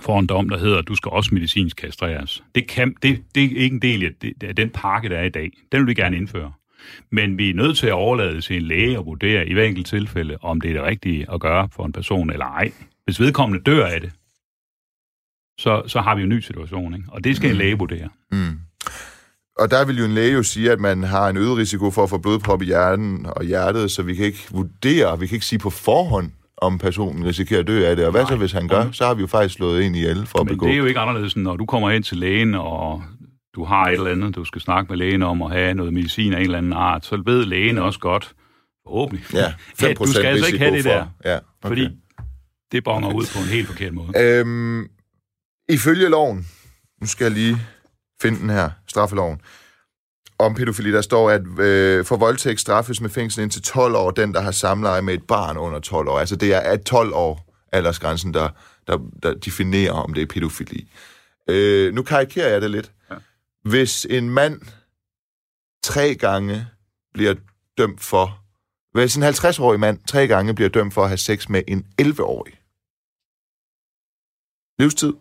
for 0.00 0.18
en 0.18 0.26
dom, 0.26 0.48
der 0.48 0.58
hedder, 0.58 0.78
at 0.78 0.88
du 0.88 0.94
skal 0.94 1.10
også 1.10 1.34
medicinsk 1.34 1.76
kastreres. 1.76 2.42
Det, 2.54 2.68
kan, 2.68 2.94
det, 3.02 3.22
det 3.34 3.44
er 3.44 3.48
ikke 3.48 3.74
en 3.74 3.82
del 3.82 4.04
af, 4.04 4.10
det, 4.22 4.42
af 4.42 4.56
den 4.56 4.70
pakke, 4.70 5.08
der 5.08 5.18
er 5.18 5.24
i 5.24 5.28
dag. 5.28 5.50
Den 5.72 5.80
vil 5.80 5.86
vi 5.86 5.94
gerne 5.94 6.16
indføre. 6.16 6.52
Men 7.10 7.38
vi 7.38 7.50
er 7.50 7.54
nødt 7.54 7.78
til 7.78 7.86
at 7.86 7.92
overlade 7.92 8.40
til 8.40 8.56
en 8.56 8.62
læge 8.62 8.98
og 8.98 9.06
vurdere 9.06 9.48
i 9.48 9.52
hver 9.52 9.64
enkelt 9.64 9.86
tilfælde, 9.86 10.36
om 10.40 10.60
det 10.60 10.70
er 10.70 10.74
det 10.74 10.82
rigtige 10.82 11.32
at 11.32 11.40
gøre 11.40 11.68
for 11.72 11.84
en 11.84 11.92
person 11.92 12.30
eller 12.30 12.46
ej. 12.46 12.72
Hvis 13.04 13.20
vedkommende 13.20 13.64
dør 13.64 13.86
af 13.86 14.00
det, 14.00 14.12
så, 15.58 15.82
så 15.86 16.00
har 16.00 16.14
vi 16.14 16.22
en 16.22 16.28
ny 16.28 16.40
situation, 16.40 16.94
ikke? 16.94 17.06
og 17.08 17.24
det 17.24 17.36
skal 17.36 17.48
mm. 17.48 17.52
en 17.52 17.58
læge 17.58 17.78
vurdere. 17.78 18.08
Mm. 18.32 18.58
Og 19.58 19.70
der 19.70 19.86
vil 19.86 19.98
jo 19.98 20.04
en 20.04 20.14
læge 20.14 20.32
jo 20.32 20.42
sige, 20.42 20.72
at 20.72 20.80
man 20.80 21.02
har 21.02 21.28
en 21.28 21.36
øget 21.36 21.56
risiko 21.56 21.90
for 21.90 22.02
at 22.02 22.10
få 22.10 22.18
blodprop 22.18 22.62
i 22.62 22.64
hjernen 22.64 23.26
og 23.26 23.44
hjertet, 23.44 23.90
så 23.90 24.02
vi 24.02 24.14
kan 24.14 24.24
ikke 24.24 24.46
vurdere, 24.50 25.18
vi 25.18 25.26
kan 25.26 25.34
ikke 25.34 25.46
sige 25.46 25.58
på 25.58 25.70
forhånd, 25.70 26.30
om 26.60 26.78
personen 26.78 27.24
risikerer 27.26 27.60
at 27.60 27.66
dø 27.66 27.86
af 27.86 27.96
det. 27.96 28.04
Og 28.04 28.10
hvad 28.10 28.20
Nej. 28.20 28.30
så, 28.30 28.36
hvis 28.36 28.52
han 28.52 28.68
gør? 28.68 28.90
Så 28.92 29.06
har 29.06 29.14
vi 29.14 29.20
jo 29.20 29.26
faktisk 29.26 29.54
slået 29.54 29.82
ind 29.82 29.96
i 29.96 30.04
alle 30.04 30.26
for 30.26 30.38
Men 30.38 30.48
at 30.48 30.54
begå. 30.54 30.66
det 30.66 30.72
er 30.72 30.78
jo 30.78 30.84
ikke 30.84 31.00
anderledes, 31.00 31.36
når 31.36 31.56
du 31.56 31.66
kommer 31.66 31.90
ind 31.90 32.04
til 32.04 32.16
lægen, 32.16 32.54
og 32.54 33.02
du 33.54 33.64
har 33.64 33.84
et 33.86 33.92
eller 33.92 34.10
andet, 34.10 34.34
du 34.34 34.44
skal 34.44 34.60
snakke 34.60 34.92
med 34.92 34.98
lægen 34.98 35.22
om 35.22 35.42
at 35.42 35.50
have 35.50 35.74
noget 35.74 35.92
medicin 35.92 36.32
af 36.32 36.36
en 36.36 36.42
eller 36.44 36.58
anden 36.58 36.72
art, 36.72 37.04
så 37.06 37.22
ved 37.26 37.44
lægen 37.44 37.78
også 37.78 37.98
godt, 37.98 38.34
forhåbentlig, 38.86 39.24
ja, 39.34 39.46
5% 39.48 39.86
at 39.86 39.98
du 39.98 40.06
skal 40.06 40.26
altså 40.26 40.46
ikke 40.46 40.58
have 40.58 40.76
det 40.76 40.84
der. 40.84 41.04
For, 41.04 41.28
ja, 41.28 41.36
okay. 41.36 41.68
Fordi 41.68 41.88
det 42.72 42.84
bonger 42.84 43.12
ud 43.14 43.24
på 43.34 43.38
en 43.38 43.48
helt 43.48 43.66
forkert 43.66 43.92
måde. 43.94 44.08
Øhm, 44.16 44.86
ifølge 45.68 46.08
loven, 46.08 46.46
nu 47.00 47.06
skal 47.06 47.24
jeg 47.24 47.32
lige 47.32 47.56
finde 48.22 48.40
den 48.40 48.50
her, 48.50 48.70
straffeloven, 48.88 49.40
om 50.40 50.54
pædofili, 50.54 50.92
der 50.92 51.00
står, 51.00 51.30
at 51.30 51.58
øh, 51.58 52.04
for 52.04 52.16
voldtægt 52.16 52.60
straffes 52.60 53.00
med 53.00 53.10
fængsel 53.10 53.42
indtil 53.42 53.62
12 53.62 53.94
år, 53.94 54.10
den, 54.10 54.34
der 54.34 54.40
har 54.40 54.50
samleje 54.50 55.02
med 55.02 55.14
et 55.14 55.26
barn 55.26 55.56
under 55.56 55.80
12 55.80 56.08
år. 56.08 56.18
Altså 56.18 56.36
det 56.36 56.54
er 56.54 56.60
at 56.60 56.82
12 56.82 57.12
år 57.14 57.54
aldersgrænsen, 57.72 58.34
der, 58.34 58.48
der, 58.86 58.98
der 59.22 59.34
definerer, 59.34 59.92
om 59.92 60.14
det 60.14 60.22
er 60.22 60.26
pædofili. 60.26 60.88
Øh, 61.48 61.94
nu 61.94 62.02
karikerer 62.02 62.48
jeg 62.48 62.62
det 62.62 62.70
lidt. 62.70 62.92
Ja. 63.10 63.16
Hvis 63.64 64.06
en 64.10 64.30
mand 64.30 64.60
tre 65.82 66.14
gange 66.14 66.66
bliver 67.14 67.34
dømt 67.78 68.00
for, 68.00 68.40
hvis 68.92 69.16
en 69.16 69.22
50-årig 69.22 69.80
mand 69.80 69.98
tre 70.08 70.26
gange 70.26 70.54
bliver 70.54 70.68
dømt 70.68 70.94
for 70.94 71.02
at 71.02 71.08
have 71.08 71.18
sex 71.18 71.48
med 71.48 71.62
en 71.68 71.86
11-årig, 72.02 72.54
livstid, 74.78 75.12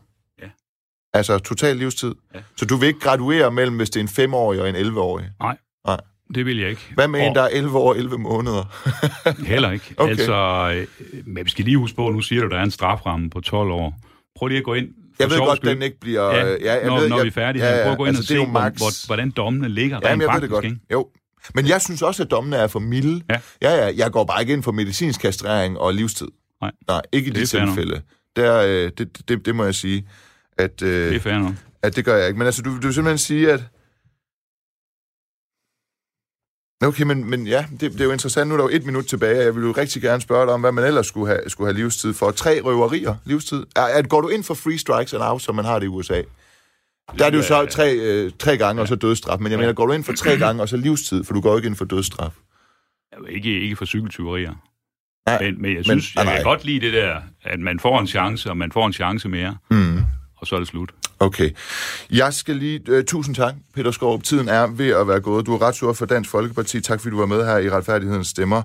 Altså 1.13 1.39
total 1.39 1.77
livstid. 1.77 2.15
Ja. 2.35 2.39
Så 2.57 2.65
du 2.65 2.75
vil 2.75 2.87
ikke 2.87 2.99
graduere 2.99 3.51
mellem, 3.51 3.77
hvis 3.77 3.89
det 3.89 3.99
er 3.99 4.23
en 4.23 4.31
5-årig 4.31 4.61
og 4.61 4.69
en 4.69 4.75
11-årig? 4.75 5.25
Nej. 5.39 5.57
Nej. 5.87 5.97
Det 6.35 6.45
vil 6.45 6.57
jeg 6.57 6.69
ikke. 6.69 6.91
Hvad 6.95 7.07
med 7.07 7.27
en, 7.27 7.35
der 7.35 7.41
er 7.41 7.47
11 7.47 7.77
år 7.77 7.89
og 7.89 7.97
11 7.97 8.17
måneder? 8.17 8.63
Heller 9.53 9.71
ikke. 9.71 9.93
Okay. 9.97 10.09
Altså, 10.09 10.71
øh, 10.75 10.87
men 11.25 11.45
vi 11.45 11.49
skal 11.49 11.65
lige 11.65 11.77
huske 11.77 11.95
på, 11.95 12.09
nu 12.09 12.21
siger 12.21 12.41
du, 12.41 12.49
der 12.49 12.57
er 12.57 12.63
en 12.63 12.71
straframme 12.71 13.29
på 13.29 13.41
12 13.41 13.71
år. 13.71 13.99
Prøv 14.35 14.47
lige 14.47 14.57
at 14.57 14.63
gå 14.63 14.73
ind 14.73 14.87
jeg 15.19 15.29
ved 15.29 15.37
godt, 15.37 15.61
den 15.61 15.81
ikke 15.81 15.99
bliver... 15.99 16.35
Ja, 16.35 16.47
ja, 16.47 16.73
jeg 16.73 16.85
når, 16.85 16.99
ved, 16.99 17.09
når 17.09 17.15
jeg, 17.15 17.23
vi 17.23 17.27
er 17.27 17.31
færdige 17.31 17.65
ja, 17.65 17.77
ja, 17.77 17.83
Prøv 17.83 17.91
at 17.91 17.97
gå 17.97 18.05
ind 18.05 18.17
altså, 18.17 18.33
og 18.39 18.47
se, 18.47 18.51
max... 18.51 18.77
hvor, 18.77 19.07
hvordan 19.07 19.31
dommene 19.31 19.69
ligger 19.69 19.99
ja, 20.03 20.09
rent 20.09 20.23
faktisk. 20.23 20.27
Jeg 20.27 20.35
ved 20.35 20.41
det 20.41 20.49
godt. 20.49 20.65
Ikke? 20.65 20.79
Jo, 20.93 21.07
Men 21.55 21.67
jeg 21.67 21.81
synes 21.81 22.01
også, 22.01 22.23
at 22.23 22.31
dommene 22.31 22.55
er 22.55 22.67
for 22.67 22.79
milde. 22.79 23.21
Ja. 23.29 23.39
ja, 23.61 23.85
ja 23.85 23.93
jeg 23.97 24.11
går 24.11 24.23
bare 24.23 24.41
ikke 24.41 24.53
ind 24.53 24.63
for 24.63 24.71
medicinsk 24.71 25.21
kastrering 25.21 25.79
og 25.79 25.93
livstid. 25.93 26.27
Nej. 26.61 26.71
Nej, 26.87 27.01
ikke 27.11 27.27
i 27.27 27.33
Det 27.33 27.41
de 27.41 27.47
fair 27.47 27.65
nok. 27.65 27.75
tilfælde. 27.75 28.01
Der, 28.35 28.63
øh, 28.67 28.91
det, 28.97 29.29
det, 29.29 29.45
det 29.45 29.55
må 29.55 29.63
jeg 29.63 29.75
sige, 29.75 30.07
at, 30.59 30.81
øh, 30.81 31.07
Det 31.09 31.15
er 31.15 31.19
fair 31.19 31.37
nok. 31.39 31.53
at 31.83 31.95
det 31.95 32.05
gør 32.05 32.15
jeg 32.17 32.27
ikke. 32.27 32.37
Men 32.39 32.45
altså, 32.45 32.61
du, 32.61 32.69
du 32.75 32.81
vil 32.87 32.93
simpelthen 32.93 33.17
sige, 33.17 33.51
at... 33.51 33.63
Okay, 36.81 37.03
men, 37.03 37.29
men 37.29 37.47
ja, 37.47 37.65
det, 37.71 37.91
det 37.93 38.01
er 38.01 38.05
jo 38.05 38.11
interessant. 38.11 38.47
Nu 38.47 38.53
er 38.53 38.57
der 38.57 38.65
jo 38.65 38.69
et 38.73 38.85
minut 38.85 39.05
tilbage, 39.05 39.39
og 39.39 39.43
jeg 39.45 39.55
vil 39.55 39.63
jo 39.63 39.71
rigtig 39.71 40.01
gerne 40.01 40.21
spørge 40.21 40.45
dig 40.45 40.53
om, 40.53 40.61
hvad 40.61 40.71
man 40.71 40.83
ellers 40.83 41.07
skulle 41.07 41.27
have, 41.27 41.41
skulle 41.49 41.67
have 41.73 41.77
livstid 41.81 42.13
for. 42.13 42.31
Tre 42.31 42.61
røverier 42.61 43.15
livstid. 43.25 43.65
Er, 43.75 43.81
er, 43.81 44.01
går 44.01 44.21
du 44.21 44.27
ind 44.29 44.43
for 44.43 44.53
free 44.53 44.77
strikes 44.77 45.13
and 45.13 45.23
out, 45.23 45.41
som 45.41 45.55
man 45.55 45.65
har 45.65 45.79
det 45.79 45.85
i 45.85 45.89
USA? 45.89 46.21
Der 47.17 47.25
er 47.25 47.29
det 47.29 47.37
jo 47.37 47.43
så 47.43 47.65
tre, 47.65 47.95
øh, 47.95 48.31
tre 48.39 48.57
gange, 48.57 48.81
og 48.81 48.87
så 48.87 48.95
dødsstraf. 48.95 49.39
Men 49.39 49.51
jeg 49.51 49.59
mener, 49.59 49.73
går 49.73 49.85
du 49.85 49.93
ind 49.93 50.03
for 50.03 50.13
tre 50.13 50.37
gange, 50.37 50.61
og 50.61 50.69
så 50.69 50.77
livstid? 50.77 51.23
For 51.23 51.33
du 51.33 51.41
går 51.41 51.55
ikke 51.57 51.67
ind 51.67 51.75
for 51.75 51.85
dødsstraf. 51.85 52.31
Jeg 53.11 53.19
vil 53.25 53.35
Ikke, 53.35 53.61
ikke 53.61 53.75
for 53.75 53.85
cykeltyverier. 53.85 54.53
Nej, 55.25 55.41
Men, 55.41 55.61
men 55.61 55.71
jeg 55.71 55.75
men- 55.77 55.83
synes, 55.85 56.11
ah, 56.17 56.25
jeg 56.25 56.25
kan 56.25 56.33
nej. 56.33 56.43
godt 56.43 56.65
lide 56.65 56.79
det 56.85 56.93
der, 56.93 57.21
at 57.43 57.59
man 57.59 57.79
får 57.79 57.99
en 57.99 58.07
chance, 58.07 58.49
og 58.49 58.57
man 58.57 58.71
får 58.71 58.87
en 58.87 58.93
chance 58.93 59.29
mere, 59.29 59.57
Mm 59.71 59.98
og 60.39 60.47
så 60.47 60.55
er 60.55 60.59
det 60.59 60.67
slut. 60.67 60.91
Okay. 61.19 61.49
Jeg 62.11 62.33
skal 62.33 62.55
lige... 62.55 62.81
Øh, 62.87 63.03
tusind 63.03 63.35
tak, 63.35 63.53
Peter 63.75 63.91
Skov. 63.91 64.21
Tiden 64.21 64.47
er 64.47 64.67
ved 64.67 64.89
at 64.89 65.07
være 65.07 65.19
gået. 65.19 65.45
Du 65.45 65.53
er 65.53 65.61
retsord 65.61 65.95
for 65.95 66.05
Dansk 66.05 66.29
Folkeparti. 66.29 66.81
Tak, 66.81 66.99
fordi 67.01 67.11
du 67.11 67.19
var 67.19 67.25
med 67.25 67.45
her 67.45 67.57
i 67.57 67.69
Retfærdighedens 67.69 68.27
Stemmer. 68.27 68.61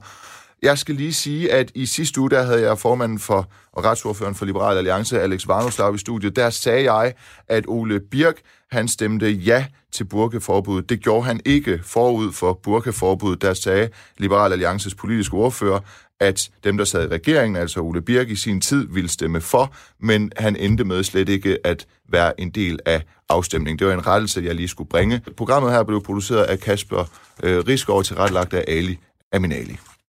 Jeg 0.63 0.79
skal 0.79 0.95
lige 0.95 1.13
sige, 1.13 1.53
at 1.53 1.71
i 1.75 1.87
sidste 1.87 2.21
uge, 2.21 2.31
der 2.31 2.43
havde 2.43 2.63
jeg 2.63 2.79
formanden 2.79 3.19
for, 3.19 3.49
og 3.73 3.85
retsordføreren 3.85 4.35
for 4.35 4.45
Liberal 4.45 4.77
Alliance, 4.77 5.21
Alex 5.21 5.49
Varnoslav, 5.49 5.95
i 5.95 5.99
studiet. 5.99 6.37
Der 6.37 6.51
sagde 6.51 6.93
jeg, 6.93 7.15
at 7.49 7.65
Ole 7.69 8.01
Birk, 8.01 8.35
han 8.71 8.89
stemte 8.89 9.31
ja 9.31 9.67
til 9.93 10.05
burkeforbuddet. 10.05 10.89
Det 10.89 11.01
gjorde 11.01 11.27
han 11.27 11.41
ikke 11.45 11.81
forud 11.85 12.33
for 12.33 12.53
burkeforbuddet. 12.53 13.43
Der 13.43 13.55
sagde 13.55 13.89
Liberal 14.19 14.53
Alliances 14.53 14.95
politiske 14.95 15.35
ordfører, 15.35 15.81
at 16.21 16.51
dem, 16.65 16.77
der 16.77 16.85
sad 16.85 17.05
i 17.05 17.09
regeringen, 17.09 17.57
altså 17.57 17.81
Ole 17.81 18.03
Birk 18.03 18.31
i 18.31 18.37
sin 18.37 18.61
tid, 18.61 18.87
ville 18.91 19.09
stemme 19.09 19.41
for, 19.41 19.75
men 20.01 20.33
han 20.37 20.57
endte 20.57 20.85
med 20.85 21.05
slet 21.05 21.29
ikke 21.29 21.59
at 21.65 21.87
være 22.09 22.41
en 22.41 22.51
del 22.51 22.79
af 22.87 23.03
afstemningen. 23.29 23.79
Det 23.79 23.87
var 23.87 23.93
en 23.93 24.07
rettelse, 24.07 24.43
jeg 24.45 24.55
lige 24.55 24.69
skulle 24.69 24.89
bringe. 24.89 25.21
Programmet 25.37 25.73
her 25.73 25.83
blev 25.83 26.03
produceret 26.03 26.45
af 26.45 26.61
Kasper 26.61 27.05
øh, 27.43 27.59
Rigsgaard, 27.69 28.05
tilrettelagt 28.05 28.55
af 28.55 28.65
Ali 28.69 28.99
Aminali. 29.33 29.79